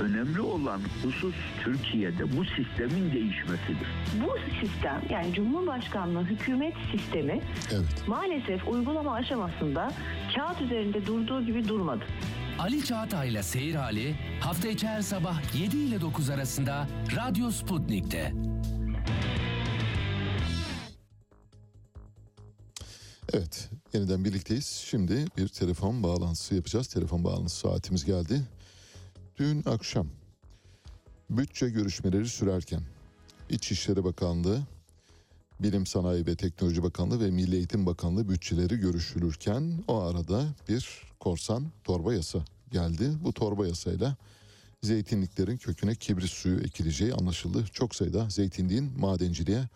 [0.00, 3.88] önemli olan husus Türkiye'de bu sistemin değişmesidir.
[4.14, 7.40] Bu sistem yani Cumhurbaşkanlığı hükümet sistemi
[7.72, 8.04] Evet.
[8.06, 9.92] maalesef uygulama aşamasında
[10.36, 12.04] kağıt üzerinde durduğu gibi durmadı.
[12.58, 16.86] Ali Çağatay'la Seyir Hali hafta içi her sabah 7 ile 9 arasında
[17.16, 18.32] Radyo Sputnik'te.
[23.32, 24.66] Evet, yeniden birlikteyiz.
[24.66, 26.86] Şimdi bir telefon bağlantısı yapacağız.
[26.86, 28.40] Telefon bağlantısı saatimiz geldi.
[29.38, 30.06] Dün akşam
[31.30, 32.82] bütçe görüşmeleri sürerken
[33.50, 34.62] İçişleri Bakanlığı,
[35.60, 41.66] Bilim Sanayi ve Teknoloji Bakanlığı ve Milli Eğitim Bakanlığı bütçeleri görüşülürken o arada bir korsan
[41.84, 42.38] torba yasa
[42.70, 43.12] geldi.
[43.24, 44.16] Bu torba yasayla
[44.82, 47.64] zeytinliklerin köküne kibrit suyu ekileceği anlaşıldı.
[47.72, 49.68] Çok sayıda zeytinliğin madenciliğe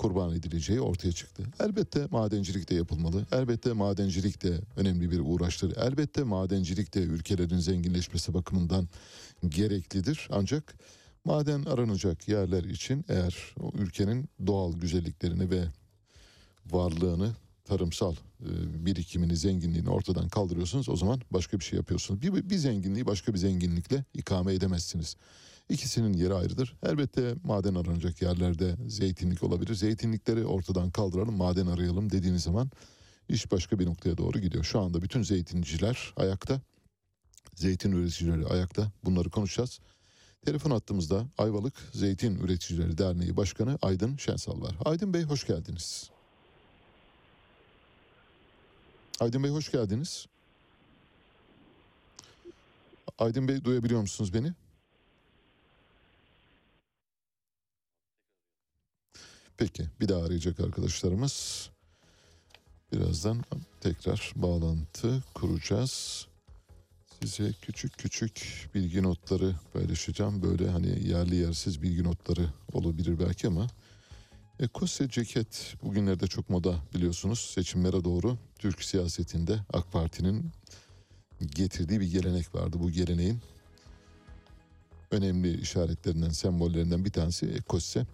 [0.00, 1.42] kurban edileceği ortaya çıktı.
[1.60, 3.26] Elbette madencilik de yapılmalı.
[3.32, 5.76] Elbette madencilik de önemli bir uğraştır.
[5.76, 8.88] Elbette madencilik de ülkelerin zenginleşmesi bakımından
[9.48, 10.28] gereklidir.
[10.32, 10.74] Ancak
[11.24, 15.64] maden aranacak yerler için eğer o ülkenin doğal güzelliklerini ve
[16.70, 17.32] varlığını
[17.64, 18.50] tarımsal e,
[18.86, 22.22] birikimini, zenginliğini ortadan kaldırıyorsunuz o zaman başka bir şey yapıyorsunuz.
[22.22, 25.16] Bir, bir zenginliği başka bir zenginlikle ikame edemezsiniz.
[25.70, 26.76] İkisinin yeri ayrıdır.
[26.82, 29.74] Elbette maden aranacak yerlerde zeytinlik olabilir.
[29.74, 32.70] Zeytinlikleri ortadan kaldıralım, maden arayalım dediğiniz zaman
[33.28, 34.64] iş başka bir noktaya doğru gidiyor.
[34.64, 36.60] Şu anda bütün zeytinciler ayakta.
[37.54, 38.92] Zeytin üreticileri ayakta.
[39.04, 39.80] Bunları konuşacağız.
[40.44, 44.76] Telefon hattımızda Ayvalık Zeytin Üreticileri Derneği Başkanı Aydın Şensal var.
[44.84, 46.10] Aydın Bey hoş geldiniz.
[49.20, 50.26] Aydın Bey hoş geldiniz.
[53.18, 54.52] Aydın Bey duyabiliyor musunuz beni?
[59.60, 61.68] Peki bir daha arayacak arkadaşlarımız.
[62.92, 63.44] Birazdan
[63.80, 66.26] tekrar bağlantı kuracağız.
[67.22, 70.42] Size küçük küçük bilgi notları paylaşacağım.
[70.42, 73.66] Böyle hani yerli yersiz bilgi notları olabilir belki ama
[74.60, 77.40] Ekose ceket bugünlerde çok moda biliyorsunuz.
[77.40, 80.50] Seçimlere doğru Türk siyasetinde AK Parti'nin
[81.40, 82.76] getirdiği bir gelenek vardı.
[82.80, 83.40] Bu geleneğin
[85.10, 88.06] önemli işaretlerinden, sembollerinden bir tanesi ekose.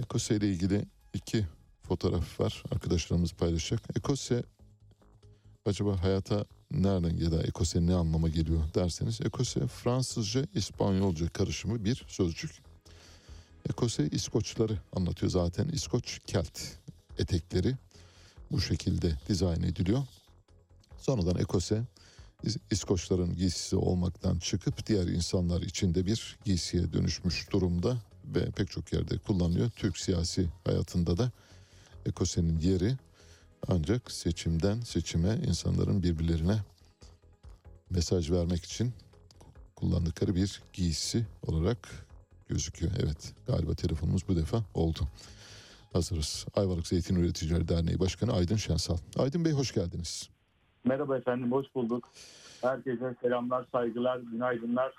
[0.00, 1.46] Ekose ile ilgili iki
[1.82, 2.62] fotoğraf var.
[2.72, 3.80] Arkadaşlarımız paylaşacak.
[3.96, 4.42] Ekose
[5.66, 12.04] acaba hayata nereden ya da ekose ne anlama geliyor derseniz ekose Fransızca İspanyolca karışımı bir
[12.08, 12.50] sözcük.
[13.70, 15.68] Ekose İskoçları anlatıyor zaten.
[15.68, 16.60] İskoç kelt
[17.18, 17.74] etekleri
[18.50, 20.02] bu şekilde dizayn ediliyor.
[20.98, 21.82] Sonradan ekose
[22.44, 27.96] İs- İskoçların giysisi olmaktan çıkıp diğer insanlar içinde bir giysiye dönüşmüş durumda
[28.34, 29.70] ve pek çok yerde kullanılıyor.
[29.70, 31.30] Türk siyasi hayatında da
[32.06, 32.96] ekosenin yeri
[33.68, 36.58] ancak seçimden seçime insanların birbirlerine
[37.90, 38.92] mesaj vermek için
[39.76, 41.88] kullandıkları bir giysi olarak
[42.48, 42.92] gözüküyor.
[43.02, 45.00] Evet galiba telefonumuz bu defa oldu.
[45.92, 46.46] Hazırız.
[46.54, 48.96] Ayvalık Zeytin Üreticileri Derneği Başkanı Aydın Şensal.
[49.16, 50.28] Aydın Bey hoş geldiniz.
[50.84, 52.08] Merhaba efendim, hoş bulduk.
[52.60, 54.92] Herkese selamlar, saygılar, günaydınlar.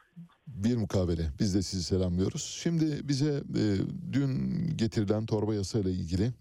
[0.47, 1.29] Bir mukabele.
[1.39, 2.43] Biz de sizi selamlıyoruz.
[2.43, 3.63] Şimdi bize e,
[4.13, 4.31] dün
[4.77, 6.31] getirilen torba yasa ile ilgili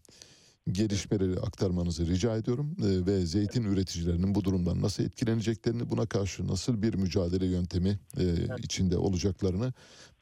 [0.72, 6.82] gelişmeleri aktarmanızı rica ediyorum E, ve zeytin üreticilerinin bu durumdan nasıl etkileneceklerini, buna karşı nasıl
[6.82, 8.24] bir mücadele yöntemi e,
[8.58, 9.72] içinde olacaklarını.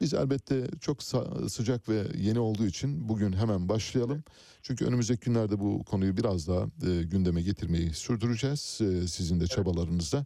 [0.01, 1.03] Biz elbette çok
[1.49, 4.23] sıcak ve yeni olduğu için bugün hemen başlayalım.
[4.61, 10.25] Çünkü önümüzdeki günlerde bu konuyu biraz daha e, gündeme getirmeyi sürdüreceğiz e, sizin de çabalarınızda.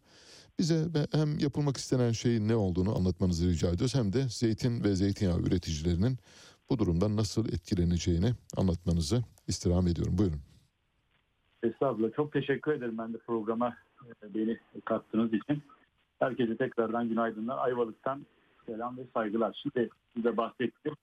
[0.60, 5.40] Bize hem yapılmak istenen şeyin ne olduğunu anlatmanızı rica ediyoruz hem de zeytin ve zeytinyağı
[5.40, 6.18] üreticilerinin
[6.70, 10.18] bu durumdan nasıl etkileneceğini anlatmanızı istirham ediyorum.
[10.18, 10.42] Buyurun.
[11.64, 13.78] Estağfurullah, çok teşekkür ederim ben de programa
[14.24, 15.64] e, beni kattığınız için.
[16.20, 17.58] Herkese tekrardan günaydınlar.
[17.58, 18.26] Ayvalık'tan
[18.66, 19.60] selam ve saygılar.
[19.64, 20.94] Şimdi size bahsettim.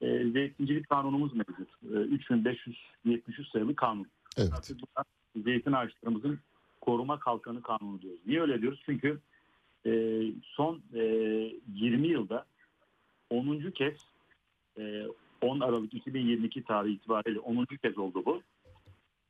[0.00, 1.68] E, zeytincilik kanunumuz mevcut.
[1.82, 4.06] E, 3573 sayılı kanun.
[4.36, 4.52] Evet.
[4.56, 4.80] Artık
[5.44, 6.38] zeytin ağaçlarımızın
[6.84, 8.20] koruma kalkanı kanunu diyoruz.
[8.26, 8.82] Niye öyle diyoruz?
[8.86, 9.20] Çünkü
[9.86, 11.00] e, son e,
[11.74, 12.46] 20 yılda
[13.30, 13.70] 10.
[13.70, 13.94] kez
[14.78, 15.04] e,
[15.40, 17.64] 10 Aralık 2022 tarihi itibariyle 10.
[17.64, 18.42] kez oldu bu.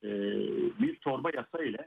[0.04, 0.10] E,
[0.80, 1.86] bir torba yasa ile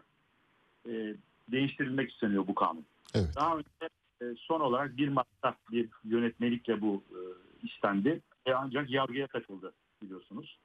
[0.90, 1.16] e,
[1.52, 2.86] değiştirilmek isteniyor bu kanun.
[3.16, 3.34] Evet.
[3.36, 3.90] Daha önce
[4.22, 7.20] e, son olarak bir Mart'ta bir yönetmelikle bu e,
[7.68, 8.22] istendi.
[8.46, 10.58] E, ancak yargıya katıldı biliyorsunuz.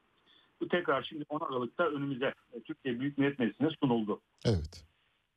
[0.60, 4.20] Bu tekrar şimdi 10 Aralık'ta önümüze e, Türkiye Büyük Millet Meclisi'ne sunuldu.
[4.44, 4.91] Evet.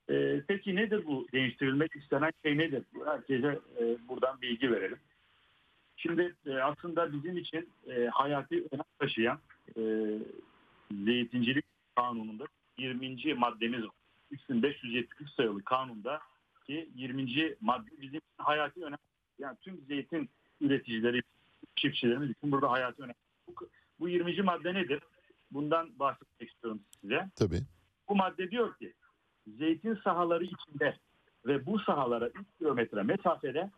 [0.10, 2.84] E, peki nedir bu değiştirilmek istenen şey nedir?
[3.06, 4.98] Herkese e, buradan bilgi verelim.
[5.98, 9.40] Şimdi e, aslında bizim için e, hayati önem taşıyan
[9.77, 9.82] e,
[11.06, 11.65] zeytincilik
[11.95, 12.45] kanununda
[12.77, 13.34] 20.
[13.34, 13.91] maddemiz var.
[14.32, 16.19] 3573 sayılı kanunda
[16.68, 17.56] ki 20.
[17.61, 18.98] madde bizim için hayati önem.
[19.40, 20.30] Yani tüm zeytin
[20.61, 21.22] üreticileri,
[21.76, 23.15] çiftçilerimiz için burada hayati önem.
[23.48, 23.53] Bu,
[23.99, 24.41] bu 20.
[24.41, 24.99] madde nedir?
[25.52, 27.30] Bundan bahsetmek istiyorum size.
[27.36, 27.61] Tabii.
[28.10, 28.94] Bu madde diyor ki
[29.47, 30.97] zeytin sahaları içinde
[31.45, 33.72] ve bu sahalara 3 kilometre mesafede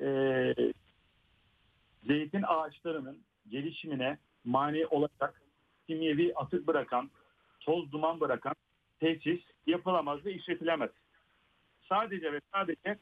[0.00, 0.08] e,
[2.06, 3.18] zeytin ağaçlarının
[3.48, 5.42] gelişimine mani olacak
[5.86, 7.10] kimyevi atık bırakan,
[7.60, 8.54] toz duman bırakan
[9.00, 10.90] tesis yapılamaz ve işletilemez.
[11.88, 12.98] Sadece ve sadece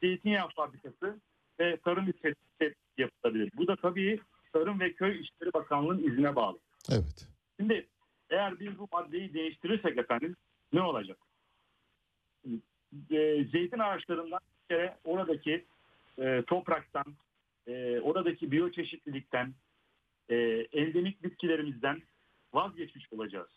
[0.00, 1.20] zeytinyağı fabrikası
[1.60, 3.50] ve tarım hizmeti yapılabilir.
[3.56, 4.20] Bu da tabii
[4.52, 6.58] Tarım ve Köy İşleri Bakanlığı'nın izine bağlı.
[6.90, 7.28] Evet.
[7.60, 7.86] Şimdi
[8.30, 10.36] eğer biz bu maddeyi değiştirirsek efendim
[10.72, 11.18] ne olacak?
[13.10, 15.64] E, zeytin ağaçlarından bir kere oradaki
[16.18, 17.04] e, topraktan,
[17.66, 19.54] e, oradaki biyoçeşitlilikten,
[20.30, 20.36] e,
[20.72, 22.02] endemik bitkilerimizden
[22.52, 23.48] vazgeçmiş olacağız.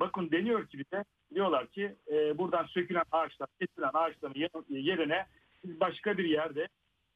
[0.00, 1.04] Bakın deniyor ki bize
[1.34, 5.26] diyorlar ki e, buradan sökülen ağaçlar, kesilen ağaçların yer- yerine
[5.64, 6.68] biz başka bir yerde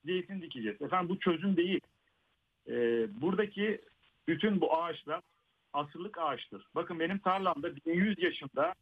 [0.05, 0.83] zeytin dikeceğiz.
[0.83, 1.81] Efendim bu çözüm değil.
[2.69, 2.75] E,
[3.21, 3.81] buradaki
[4.29, 5.21] bütün bu ağaçlar
[5.73, 6.67] asırlık ağaçtır.
[6.75, 8.75] Bakın benim tarlamda 1100 yaşında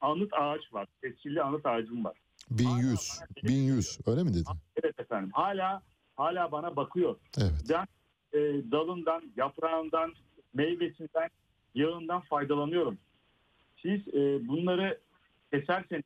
[0.00, 0.86] anıt ağaç var.
[1.02, 2.16] Tescilli anıt ağacım var.
[2.50, 3.20] 1100.
[3.44, 4.44] 1100 öyle mi dedi?
[4.82, 5.30] Evet efendim.
[5.32, 5.82] Hala
[6.16, 7.16] hala bana bakıyor.
[7.38, 7.52] Evet.
[7.68, 7.86] Ben
[8.38, 10.12] e, dalından, yaprağından,
[10.54, 11.28] meyvesinden,
[11.74, 12.98] yağından faydalanıyorum.
[13.82, 14.98] Siz e, bunları
[15.52, 16.04] keserseniz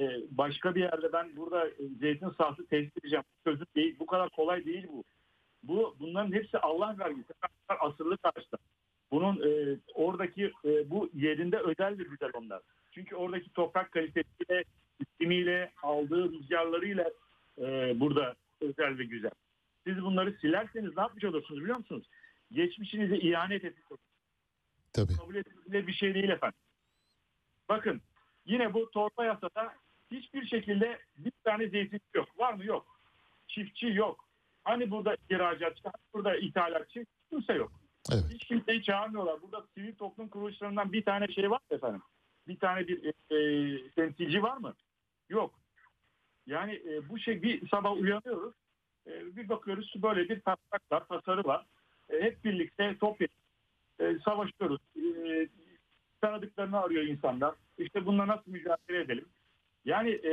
[0.00, 3.24] e, başka bir yerde ben burada e, zeytin sahası tesis edeceğim.
[3.44, 3.96] Çözüm değil.
[3.98, 5.04] Bu kadar kolay değil bu.
[5.62, 7.32] Bu bunların hepsi Allah vergisi.
[7.68, 8.60] Asırlık ağaçlar.
[9.10, 12.60] Bunun e, oradaki e, bu yerinde özel bir güzel onlar.
[12.90, 14.64] Çünkü oradaki toprak kalitesiyle,
[15.00, 17.10] iklimiyle, aldığı rüzgarlarıyla
[17.58, 19.30] e, burada özel ve güzel.
[19.86, 22.08] Siz bunları silerseniz ne yapmış olursunuz biliyor musunuz?
[22.52, 24.10] Geçmişinize ihanet etmiş olursunuz.
[24.92, 25.16] Tabii.
[25.16, 26.58] Kabul edilebilir bir şey değil efendim.
[27.68, 28.00] Bakın
[28.46, 29.74] yine bu torba yasada
[30.10, 32.38] hiçbir şekilde bir tane zeytin yok.
[32.38, 32.64] Var mı?
[32.64, 33.00] Yok.
[33.48, 34.28] Çiftçi yok.
[34.64, 37.72] Hani burada ihracatçı, hani burada ithalatçı kimse yok.
[38.12, 38.24] Evet.
[38.30, 39.42] Hiç kimseyi çağırmıyorlar.
[39.42, 42.02] Burada sivil toplum kuruluşlarından bir tane şey var efendim?
[42.50, 44.74] Bir tane bir e, e, temsilci var mı?
[45.28, 45.54] Yok.
[46.46, 48.54] Yani e, bu şey bir sabah uyanıyoruz.
[49.06, 51.66] E, bir bakıyoruz böyle bir taslak var, tasarı var.
[52.08, 53.36] E, hep birlikte topyekun
[54.00, 54.80] e, savaşıyoruz.
[54.96, 55.48] E,
[56.20, 57.54] tanıdıklarını arıyor insanlar.
[57.78, 59.28] İşte bununla nasıl mücadele edelim?
[59.84, 60.32] Yani e,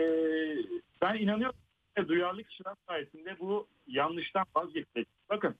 [1.02, 1.60] ben inanıyorum
[1.98, 5.08] ki duyarlı kişiler sayesinde bu yanlıştan vazgeçecek.
[5.30, 5.56] Bakın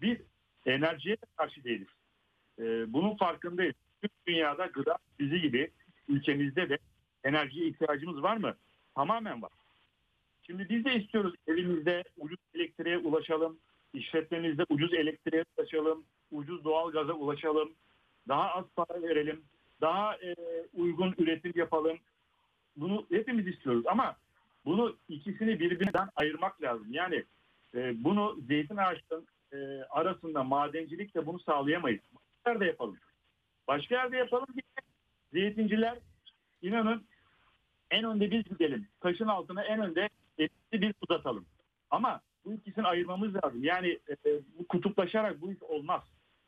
[0.00, 0.18] biz
[0.66, 1.88] enerjiye karşı değiliz.
[2.58, 3.74] E, bunun farkındayız.
[4.00, 5.70] Tüm dünyada gıda bizi gibi
[6.08, 6.78] ülkemizde de
[7.24, 8.54] enerjiye ihtiyacımız var mı?
[8.94, 9.50] Tamamen var.
[10.42, 13.58] Şimdi biz de istiyoruz evimizde ucuz elektriğe ulaşalım,
[13.94, 17.72] işletmemizde ucuz elektriğe ulaşalım, ucuz doğal gaza ulaşalım,
[18.28, 19.42] daha az para verelim,
[19.80, 20.34] daha e,
[20.74, 21.98] uygun üretim yapalım.
[22.76, 24.16] Bunu hepimiz istiyoruz ama
[24.64, 26.86] bunu ikisini birbirinden ayırmak lazım.
[26.90, 27.24] Yani
[27.74, 29.56] e, bunu zeytin ağaçlarının e,
[29.90, 32.00] arasında madencilikle bunu sağlayamayız.
[32.14, 32.96] Başka yerde yapalım.
[33.68, 34.62] Başka yerde yapalım ki
[35.32, 35.98] zeytinciler
[36.62, 37.06] inanın
[37.90, 38.88] en önde biz gidelim.
[39.00, 40.08] Taşın altına en önde
[40.38, 41.46] elimizi biz uzatalım.
[41.90, 43.64] Ama bu ikisini ayırmamız lazım.
[43.64, 46.02] Yani e, kutuplaşarak bu iş olmaz.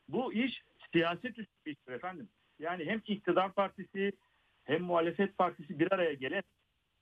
[0.09, 0.61] Bu iş
[0.91, 2.29] siyaset üstü bir iştir efendim.
[2.59, 4.11] Yani hem iktidar partisi
[4.63, 6.43] hem muhalefet partisi bir araya gelir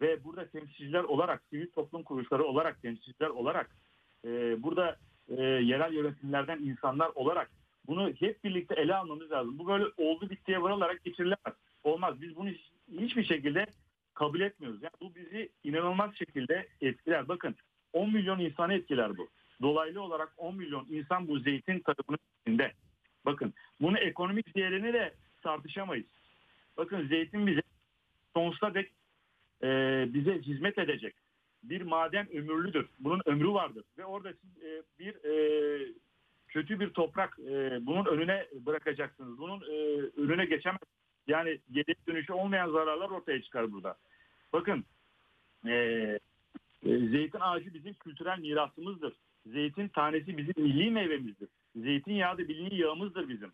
[0.02, 3.76] ve burada temsilciler olarak, sivil toplum kuruluşları olarak, temsilciler olarak,
[4.26, 4.98] e, burada
[5.30, 7.52] e, yerel yönetimlerden insanlar olarak
[7.88, 9.60] bunu hep birlikte ele almamız lazım.
[9.60, 11.56] Bu böyle oldu bittiye varılarak geçirilemez.
[11.84, 12.22] Olmaz.
[12.22, 13.66] Biz bunu hiç- hiçbir şekilde
[14.14, 14.84] kabul etmiyoruz.
[14.84, 17.28] Yani bu bizi inanılmaz şekilde etkiler.
[17.28, 17.56] Bakın
[17.94, 19.30] 10 milyon insanı etkiler bu.
[19.62, 22.72] Dolaylı olarak 10 milyon insan bu zeytin tarımının içinde.
[23.26, 26.06] Bakın bunu ekonomik değerini de tartışamayız.
[26.78, 27.62] Bakın zeytin bize
[28.36, 28.92] sonsuza dek
[29.64, 29.68] e,
[30.14, 31.16] bize hizmet edecek.
[31.64, 32.90] Bir maden ömürlüdür.
[33.00, 33.84] Bunun ömrü vardır.
[33.98, 35.88] Ve orada siz e, bir e,
[36.52, 39.38] kötü bir toprak e, bunun önüne bırakacaksınız.
[39.38, 39.76] Bunun e,
[40.18, 40.80] önüne geçemez.
[41.28, 43.98] Yani geri dönüşü olmayan zararlar ortaya çıkar burada.
[44.54, 44.86] Bakın
[45.66, 46.20] e, e,
[46.84, 49.14] zeytin ağacı bizim kültürel mirasımızdır.
[49.46, 51.50] Zeytin tanesi bizim milli meyvemizdir.
[51.76, 53.52] Zeytinyağı da milli yağımızdır bizim.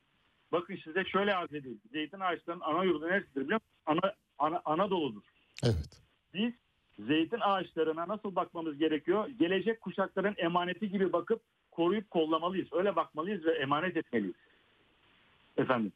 [0.51, 1.81] Bakın size şöyle arz edeyim.
[1.91, 3.81] Zeytin ağaçlarının ana yurdu neresidir biliyor musunuz?
[3.85, 5.23] Ana, ana, Anadolu'dur.
[5.63, 6.01] Evet.
[6.33, 6.53] Biz
[6.99, 9.27] zeytin ağaçlarına nasıl bakmamız gerekiyor?
[9.39, 11.41] Gelecek kuşakların emaneti gibi bakıp
[11.71, 12.67] koruyup kollamalıyız.
[12.71, 14.35] Öyle bakmalıyız ve emanet etmeliyiz.
[15.57, 15.91] Efendim.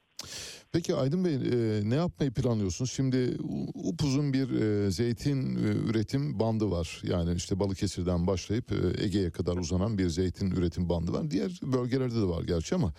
[0.74, 2.92] Peki Aydın Bey e, ne yapmayı planlıyorsunuz?
[2.92, 3.38] Şimdi
[3.74, 7.02] upuzun bir e, zeytin e, üretim bandı var.
[7.04, 11.32] Yani işte Balıkesir'den başlayıp e, Ege'ye kadar uzanan bir zeytin üretim bandı var.
[11.32, 12.94] Diğer bölgelerde de var gerçi ama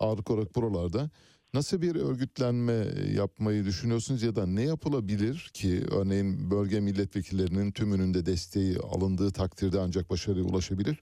[0.00, 1.10] ağırlık olarak buralarda.
[1.56, 8.26] Nasıl bir örgütlenme yapmayı düşünüyorsunuz ya da ne yapılabilir ki örneğin bölge milletvekillerinin tümünün de
[8.26, 11.00] desteği alındığı takdirde ancak başarıya ulaşabilir?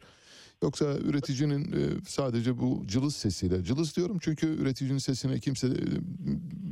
[0.62, 5.66] Yoksa üreticinin e, sadece bu cılız sesiyle, cılız diyorum çünkü üreticinin sesine kimse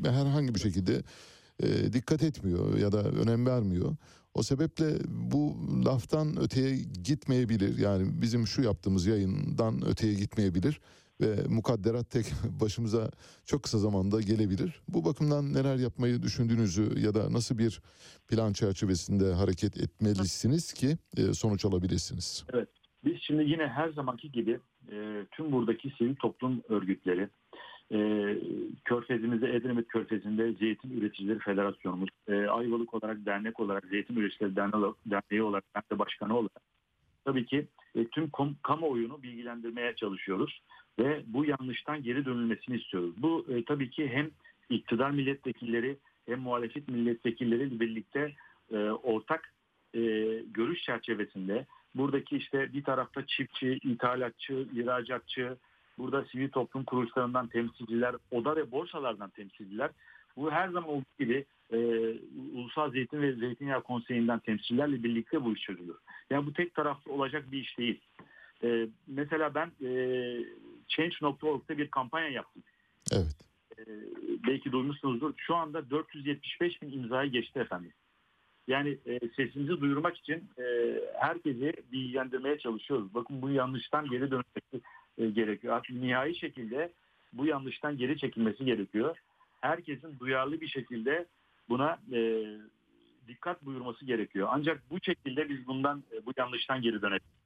[0.04, 1.02] e, herhangi bir şekilde
[1.62, 3.96] e, dikkat etmiyor ya da önem vermiyor.
[4.34, 7.78] O sebeple bu laftan öteye gitmeyebilir.
[7.78, 10.80] Yani bizim şu yaptığımız yayından öteye gitmeyebilir
[11.22, 12.26] ve mukadderat tek
[12.60, 13.10] başımıza
[13.46, 14.80] çok kısa zamanda gelebilir.
[14.88, 17.80] Bu bakımdan neler yapmayı düşündüğünüzü ya da nasıl bir
[18.28, 22.46] plan çerçevesinde hareket etmelisiniz ki e, sonuç alabilirsiniz.
[22.52, 22.68] Evet.
[23.04, 24.60] Biz şimdi yine her zamanki gibi
[24.92, 27.28] e, tüm buradaki sivil toplum örgütleri,
[27.92, 27.98] e,
[28.84, 35.64] Körfezimizde, Edremit Körfezi'nde Zeytin Üreticileri Federasyonumuz, e, Ayvalık olarak dernek olarak, Zeytin Üreticileri Derneği, olarak,
[35.74, 36.62] ben de başkanı olarak
[37.24, 40.62] tabii ki e, tüm kom, kamuoyunu bilgilendirmeye çalışıyoruz
[40.98, 43.14] ve bu yanlıştan geri dönülmesini istiyoruz.
[43.16, 44.30] Bu e, tabii ki hem
[44.70, 45.96] iktidar milletvekilleri
[46.26, 48.34] hem muhalefet milletvekilleri birlikte
[48.72, 49.52] e, ortak
[49.94, 50.00] e,
[50.54, 55.56] görüş çerçevesinde buradaki işte bir tarafta çiftçi, ithalatçı, ihracatçı,
[55.98, 59.90] burada sivil toplum kuruluşlarından temsilciler, oda ve borsalardan temsilciler.
[60.36, 61.78] Bu her zaman olduğu gibi e,
[62.54, 65.96] Ulusal Zeytin ve Zeytinyağı Konseyi'nden temsilcilerle birlikte bu iş çözülür.
[66.30, 68.00] Yani bu tek taraflı olacak bir iş değil.
[68.64, 69.90] E, mesela ben e,
[70.96, 72.62] Change.org'da bir kampanya yaptım.
[73.12, 73.36] Evet.
[73.78, 73.82] E,
[74.46, 75.32] belki duymuşsunuzdur.
[75.36, 77.92] Şu anda 475 bin imzayı geçti efendim.
[78.68, 80.64] Yani e, sesimizi duyurmak için e,
[81.20, 83.14] herkesi bilgilendirmeye çalışıyoruz.
[83.14, 84.86] Bakın bu yanlıştan geri dönmesi
[85.18, 85.74] e, gerekiyor.
[85.76, 86.92] Artık nihai şekilde
[87.32, 89.16] bu yanlıştan geri çekilmesi gerekiyor.
[89.60, 91.26] Herkesin duyarlı bir şekilde
[91.68, 92.44] buna e,
[93.28, 94.48] dikkat buyurması gerekiyor.
[94.50, 97.41] Ancak bu şekilde biz bundan e, bu yanlıştan geri dönebiliriz.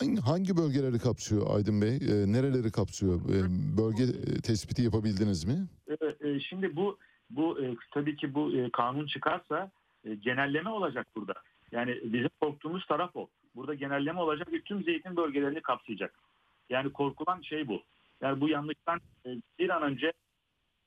[0.00, 1.96] Hangi, hangi bölgeleri kapsıyor Aydın Bey?
[1.96, 3.20] E, nereleri kapsıyor?
[3.20, 3.36] E,
[3.78, 4.06] bölge
[4.40, 5.66] tespiti yapabildiniz mi?
[5.88, 6.98] E, e, şimdi bu
[7.30, 9.70] bu e, tabii ki bu e, kanun çıkarsa
[10.20, 11.34] genelleme olacak burada.
[11.72, 13.28] Yani bizim korktuğumuz taraf o.
[13.54, 16.14] Burada genelleme olacak ve tüm zeytin bölgelerini kapsayacak.
[16.70, 17.82] Yani korkulan şey bu.
[18.20, 19.00] Yani bu yanlıştan
[19.58, 20.12] bir an önce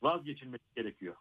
[0.02, 1.16] vazgeçilmesi gerekiyor.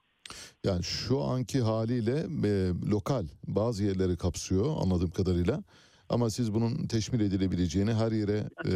[0.65, 2.19] Yani şu anki haliyle
[2.49, 5.63] e, lokal bazı yerleri kapsıyor anladığım kadarıyla.
[6.09, 8.75] Ama siz bunun teşmil edilebileceğini her yere e,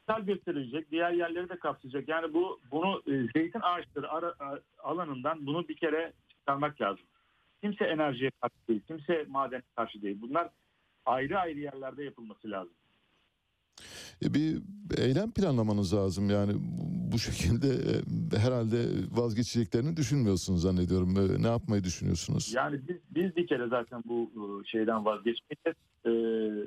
[0.00, 2.08] misal gösterilecek, diğer yerleri de kapsayacak.
[2.08, 4.34] Yani bu bunu e, zeytin ağaçları ara,
[4.78, 7.04] alanından bunu bir kere çıkarmak lazım.
[7.62, 10.18] Kimse enerjiye karşı değil, kimse madene karşı değil.
[10.20, 10.48] Bunlar
[11.06, 12.74] ayrı ayrı yerlerde yapılması lazım.
[14.24, 14.62] E, Bir
[14.98, 16.52] eylem planlamanız lazım yani
[17.12, 18.76] bu- şekilde e, herhalde
[19.10, 21.08] vazgeçeceklerini düşünmüyorsunuz zannediyorum.
[21.16, 22.52] E, Ne yapmayı düşünüyorsunuz?
[22.54, 24.30] Yani biz, biz bir kere zaten bu
[24.66, 25.76] şeyden vazgeçmeyeceğiz.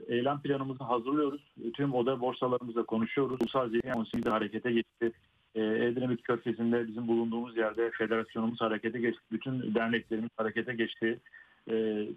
[0.09, 1.53] Eylem planımızı hazırlıyoruz.
[1.73, 3.37] Tüm oda borsalarımızla konuşuyoruz.
[3.41, 5.11] Ulusal Zihin Konseyi de harekete geçti.
[5.55, 9.21] Edremit Körfezi'nde bizim bulunduğumuz yerde federasyonumuz harekete geçti.
[9.31, 11.19] Bütün derneklerimiz harekete geçti.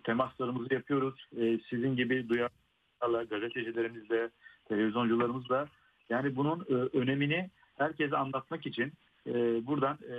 [0.05, 1.29] Temaslarımızı yapıyoruz.
[1.71, 4.31] Sizin gibi duyarlarla, gazetecilerimizle,
[4.69, 5.69] televizyoncularımızla
[6.11, 8.93] yani bunun e, önemini herkese anlatmak için
[9.27, 9.33] e,
[9.67, 10.17] buradan e,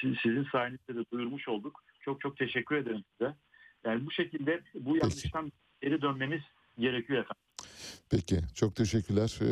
[0.00, 1.82] si- sizin sayenizde de duyurmuş olduk.
[2.00, 3.34] Çok çok teşekkür ederim size.
[3.84, 6.40] Yani bu şekilde bu yanlıştan geri dönmemiz
[6.78, 7.40] gerekiyor efendim.
[8.10, 9.38] Peki çok teşekkürler.
[9.42, 9.48] E,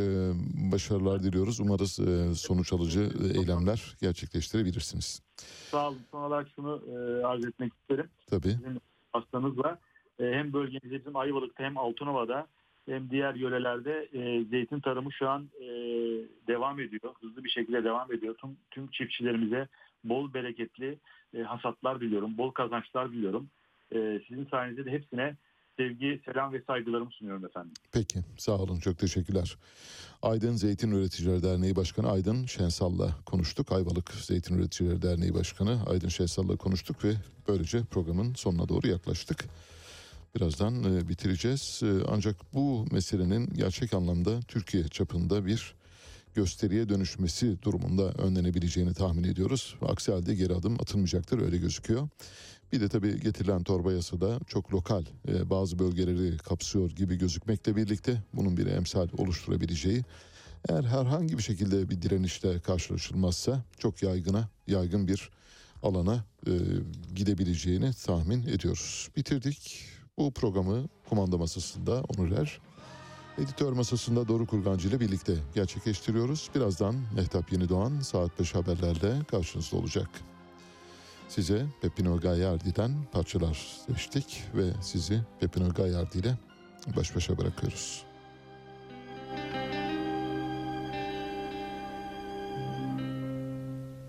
[0.72, 1.60] Başarılar diliyoruz.
[1.60, 3.00] Umarız e, sonuç alıcı
[3.38, 5.22] eylemler gerçekleştirebilirsiniz.
[5.70, 5.98] Sağ olun.
[6.10, 8.08] Son olarak şunu e, arz etmek isterim.
[8.30, 8.48] Tabii.
[8.48, 8.80] Sizin
[9.12, 9.78] hastanızla
[10.20, 12.46] e, hem bölgemizde bizim Ayvalık'ta hem Altınova'da
[12.86, 15.66] hem diğer yörelerde e, zeytin tarımı şu an e,
[16.48, 17.14] devam ediyor.
[17.20, 18.34] Hızlı bir şekilde devam ediyor.
[18.34, 19.68] Tüm, tüm çiftçilerimize
[20.04, 20.98] bol bereketli
[21.34, 22.38] e, hasatlar diliyorum.
[22.38, 23.50] Bol kazançlar diliyorum.
[23.94, 25.36] E, sizin sayenizde de hepsine
[25.76, 27.72] sevgi, selam ve saygılarımı sunuyorum efendim.
[27.92, 29.56] Peki sağ olun çok teşekkürler.
[30.22, 33.72] Aydın Zeytin Üreticileri Derneği Başkanı Aydın Şensal'la konuştuk.
[33.72, 37.12] Ayvalık Zeytin Üreticileri Derneği Başkanı Aydın Şensal'la konuştuk ve
[37.48, 39.44] böylece programın sonuna doğru yaklaştık.
[40.34, 41.80] Birazdan e, bitireceğiz.
[41.82, 45.74] E, ancak bu meselenin gerçek anlamda Türkiye çapında bir
[46.34, 49.76] gösteriye dönüşmesi durumunda önlenebileceğini tahmin ediyoruz.
[49.82, 52.08] Aksi halde geri adım atılmayacaktır öyle gözüküyor.
[52.72, 58.22] Bir de tabii getirilen torba yasada çok lokal e, bazı bölgeleri kapsıyor gibi gözükmekle birlikte
[58.32, 60.04] bunun bir emsal oluşturabileceği
[60.68, 65.30] eğer herhangi bir şekilde bir direnişle karşılaşılmazsa çok yaygına yaygın bir
[65.82, 66.52] alana e,
[67.14, 69.08] gidebileceğini tahmin ediyoruz.
[69.16, 69.92] Bitirdik.
[70.18, 72.60] Bu programı kumanda masasında Onur Er,
[73.38, 76.50] editör masasında Doruk Kurgancı ile birlikte gerçekleştiriyoruz.
[76.54, 80.08] Birazdan Mehtap Yeni Doğan saat 5 haberlerle karşınızda olacak.
[81.28, 86.38] Size Pepino Gagliardi'den parçalar seçtik ve sizi Pepino Gagliardi ile
[86.96, 88.04] baş başa bırakıyoruz.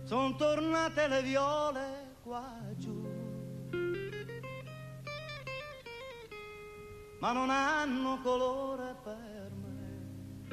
[0.09, 2.43] Sono tornate le viole qua
[2.79, 3.12] giù,
[7.23, 10.51] ma non hanno colore per me.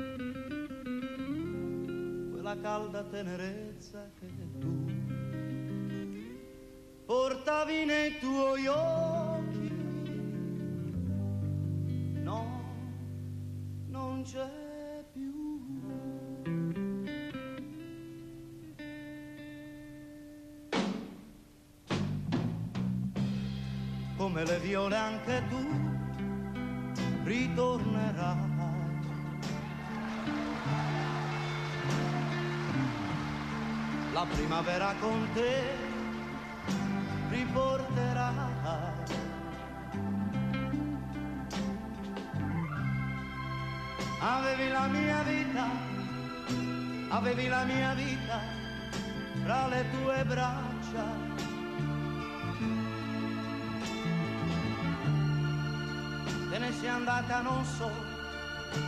[2.31, 4.29] Quella calda tenerezza che
[4.61, 4.85] tu
[7.07, 9.69] portavi nei tuoi occhi,
[12.23, 12.63] no,
[13.89, 15.49] non c'è più.
[24.17, 25.90] come le viole anche tu
[27.31, 28.49] ritornerai.
[34.13, 35.53] La primavera con te
[37.31, 38.49] riporterai.
[44.23, 45.67] Avevi la mia vita,
[47.09, 48.39] avevi la mia vita
[49.45, 51.50] fra le tue braccia.
[56.91, 57.91] Sei andata non so,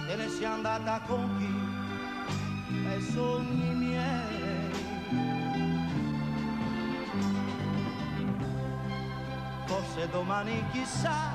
[0.07, 4.71] te ne sei andata con chi, ai sogni miei.
[9.67, 11.33] Forse domani chissà,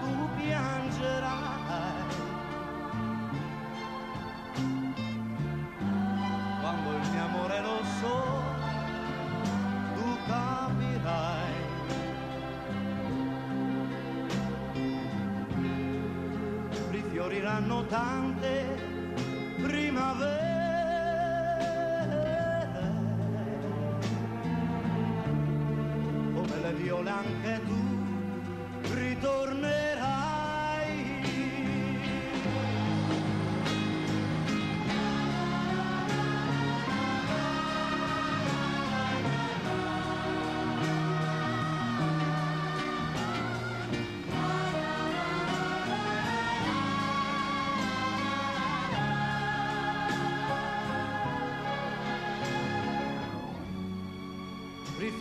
[0.00, 1.57] tu piangerai.
[17.38, 18.64] Rifioriranno tante
[19.62, 20.46] primavere.
[26.34, 27.57] Come le viole anche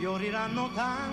[0.08, 1.07] fioriranno tanto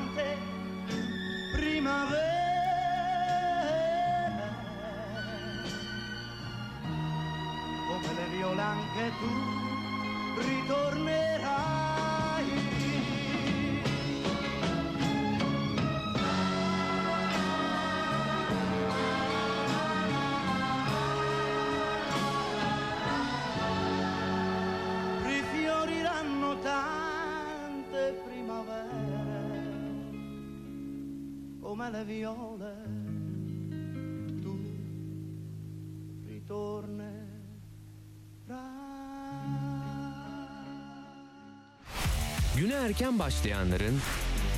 [42.84, 44.00] erken başlayanların,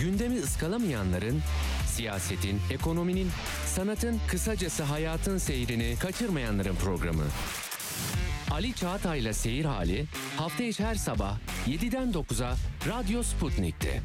[0.01, 1.43] gündemi ıskalamayanların,
[1.87, 3.31] siyasetin, ekonominin,
[3.67, 7.25] sanatın, kısacası hayatın seyrini kaçırmayanların programı.
[8.51, 12.55] Ali Çağatay'la Seyir Hali hafta içi her sabah 7'den 9'a
[12.89, 14.01] Radyo Sputnik'te.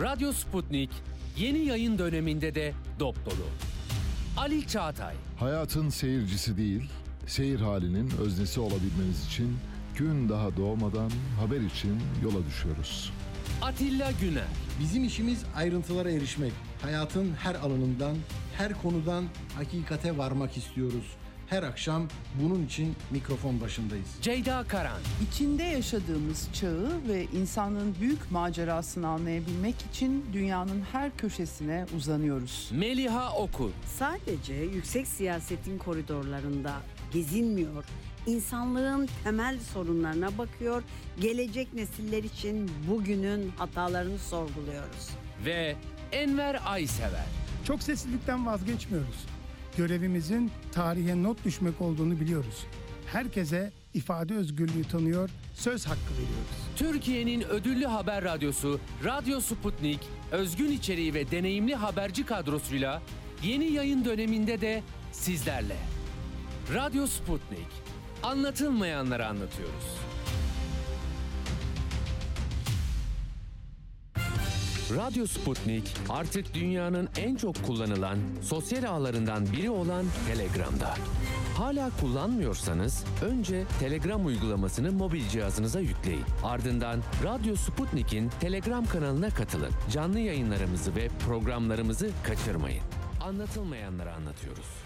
[0.00, 0.90] Radyo Sputnik
[1.36, 3.46] yeni yayın döneminde de dop dolu.
[4.36, 5.14] Ali Çağatay.
[5.38, 6.90] Hayatın seyircisi değil,
[7.26, 9.56] seyir halinin öznesi olabilmeniz için
[9.96, 13.12] gün daha doğmadan haber için yola düşüyoruz.
[13.62, 14.44] Atilla Güner.
[14.80, 16.52] Bizim işimiz ayrıntılara erişmek.
[16.82, 18.16] Hayatın her alanından,
[18.58, 19.24] her konudan
[19.56, 21.16] hakikate varmak istiyoruz.
[21.46, 22.08] Her akşam
[22.42, 24.06] bunun için mikrofon başındayız.
[24.22, 24.98] Ceyda Karan.
[25.28, 32.70] İçinde yaşadığımız çağı ve insanlığın büyük macerasını anlayabilmek için dünyanın her köşesine uzanıyoruz.
[32.72, 33.70] Meliha Okur.
[33.98, 36.72] Sadece yüksek siyasetin koridorlarında
[37.12, 37.84] gezinmiyor,
[38.26, 40.82] insanlığın temel sorunlarına bakıyor,
[41.20, 45.10] gelecek nesiller için bugünün hatalarını sorguluyoruz.
[45.44, 45.76] Ve
[46.12, 47.26] Enver Aysever.
[47.64, 49.26] Çok seslilikten vazgeçmiyoruz.
[49.76, 52.66] Görevimizin tarihe not düşmek olduğunu biliyoruz.
[53.12, 56.56] Herkese ifade özgürlüğü tanıyor, söz hakkı veriyoruz.
[56.76, 60.00] Türkiye'nin ödüllü haber radyosu Radyo Sputnik,
[60.32, 63.02] özgün içeriği ve deneyimli haberci kadrosuyla
[63.42, 65.76] yeni yayın döneminde de sizlerle.
[66.74, 67.66] Radyo Sputnik,
[68.22, 69.84] anlatılmayanları anlatıyoruz.
[74.96, 80.94] Radyo Sputnik artık dünyanın en çok kullanılan sosyal ağlarından biri olan Telegram'da.
[81.56, 86.24] Hala kullanmıyorsanız önce Telegram uygulamasını mobil cihazınıza yükleyin.
[86.44, 89.72] Ardından Radyo Sputnik'in Telegram kanalına katılın.
[89.92, 92.82] Canlı yayınlarımızı ve programlarımızı kaçırmayın.
[93.20, 94.85] Anlatılmayanları anlatıyoruz.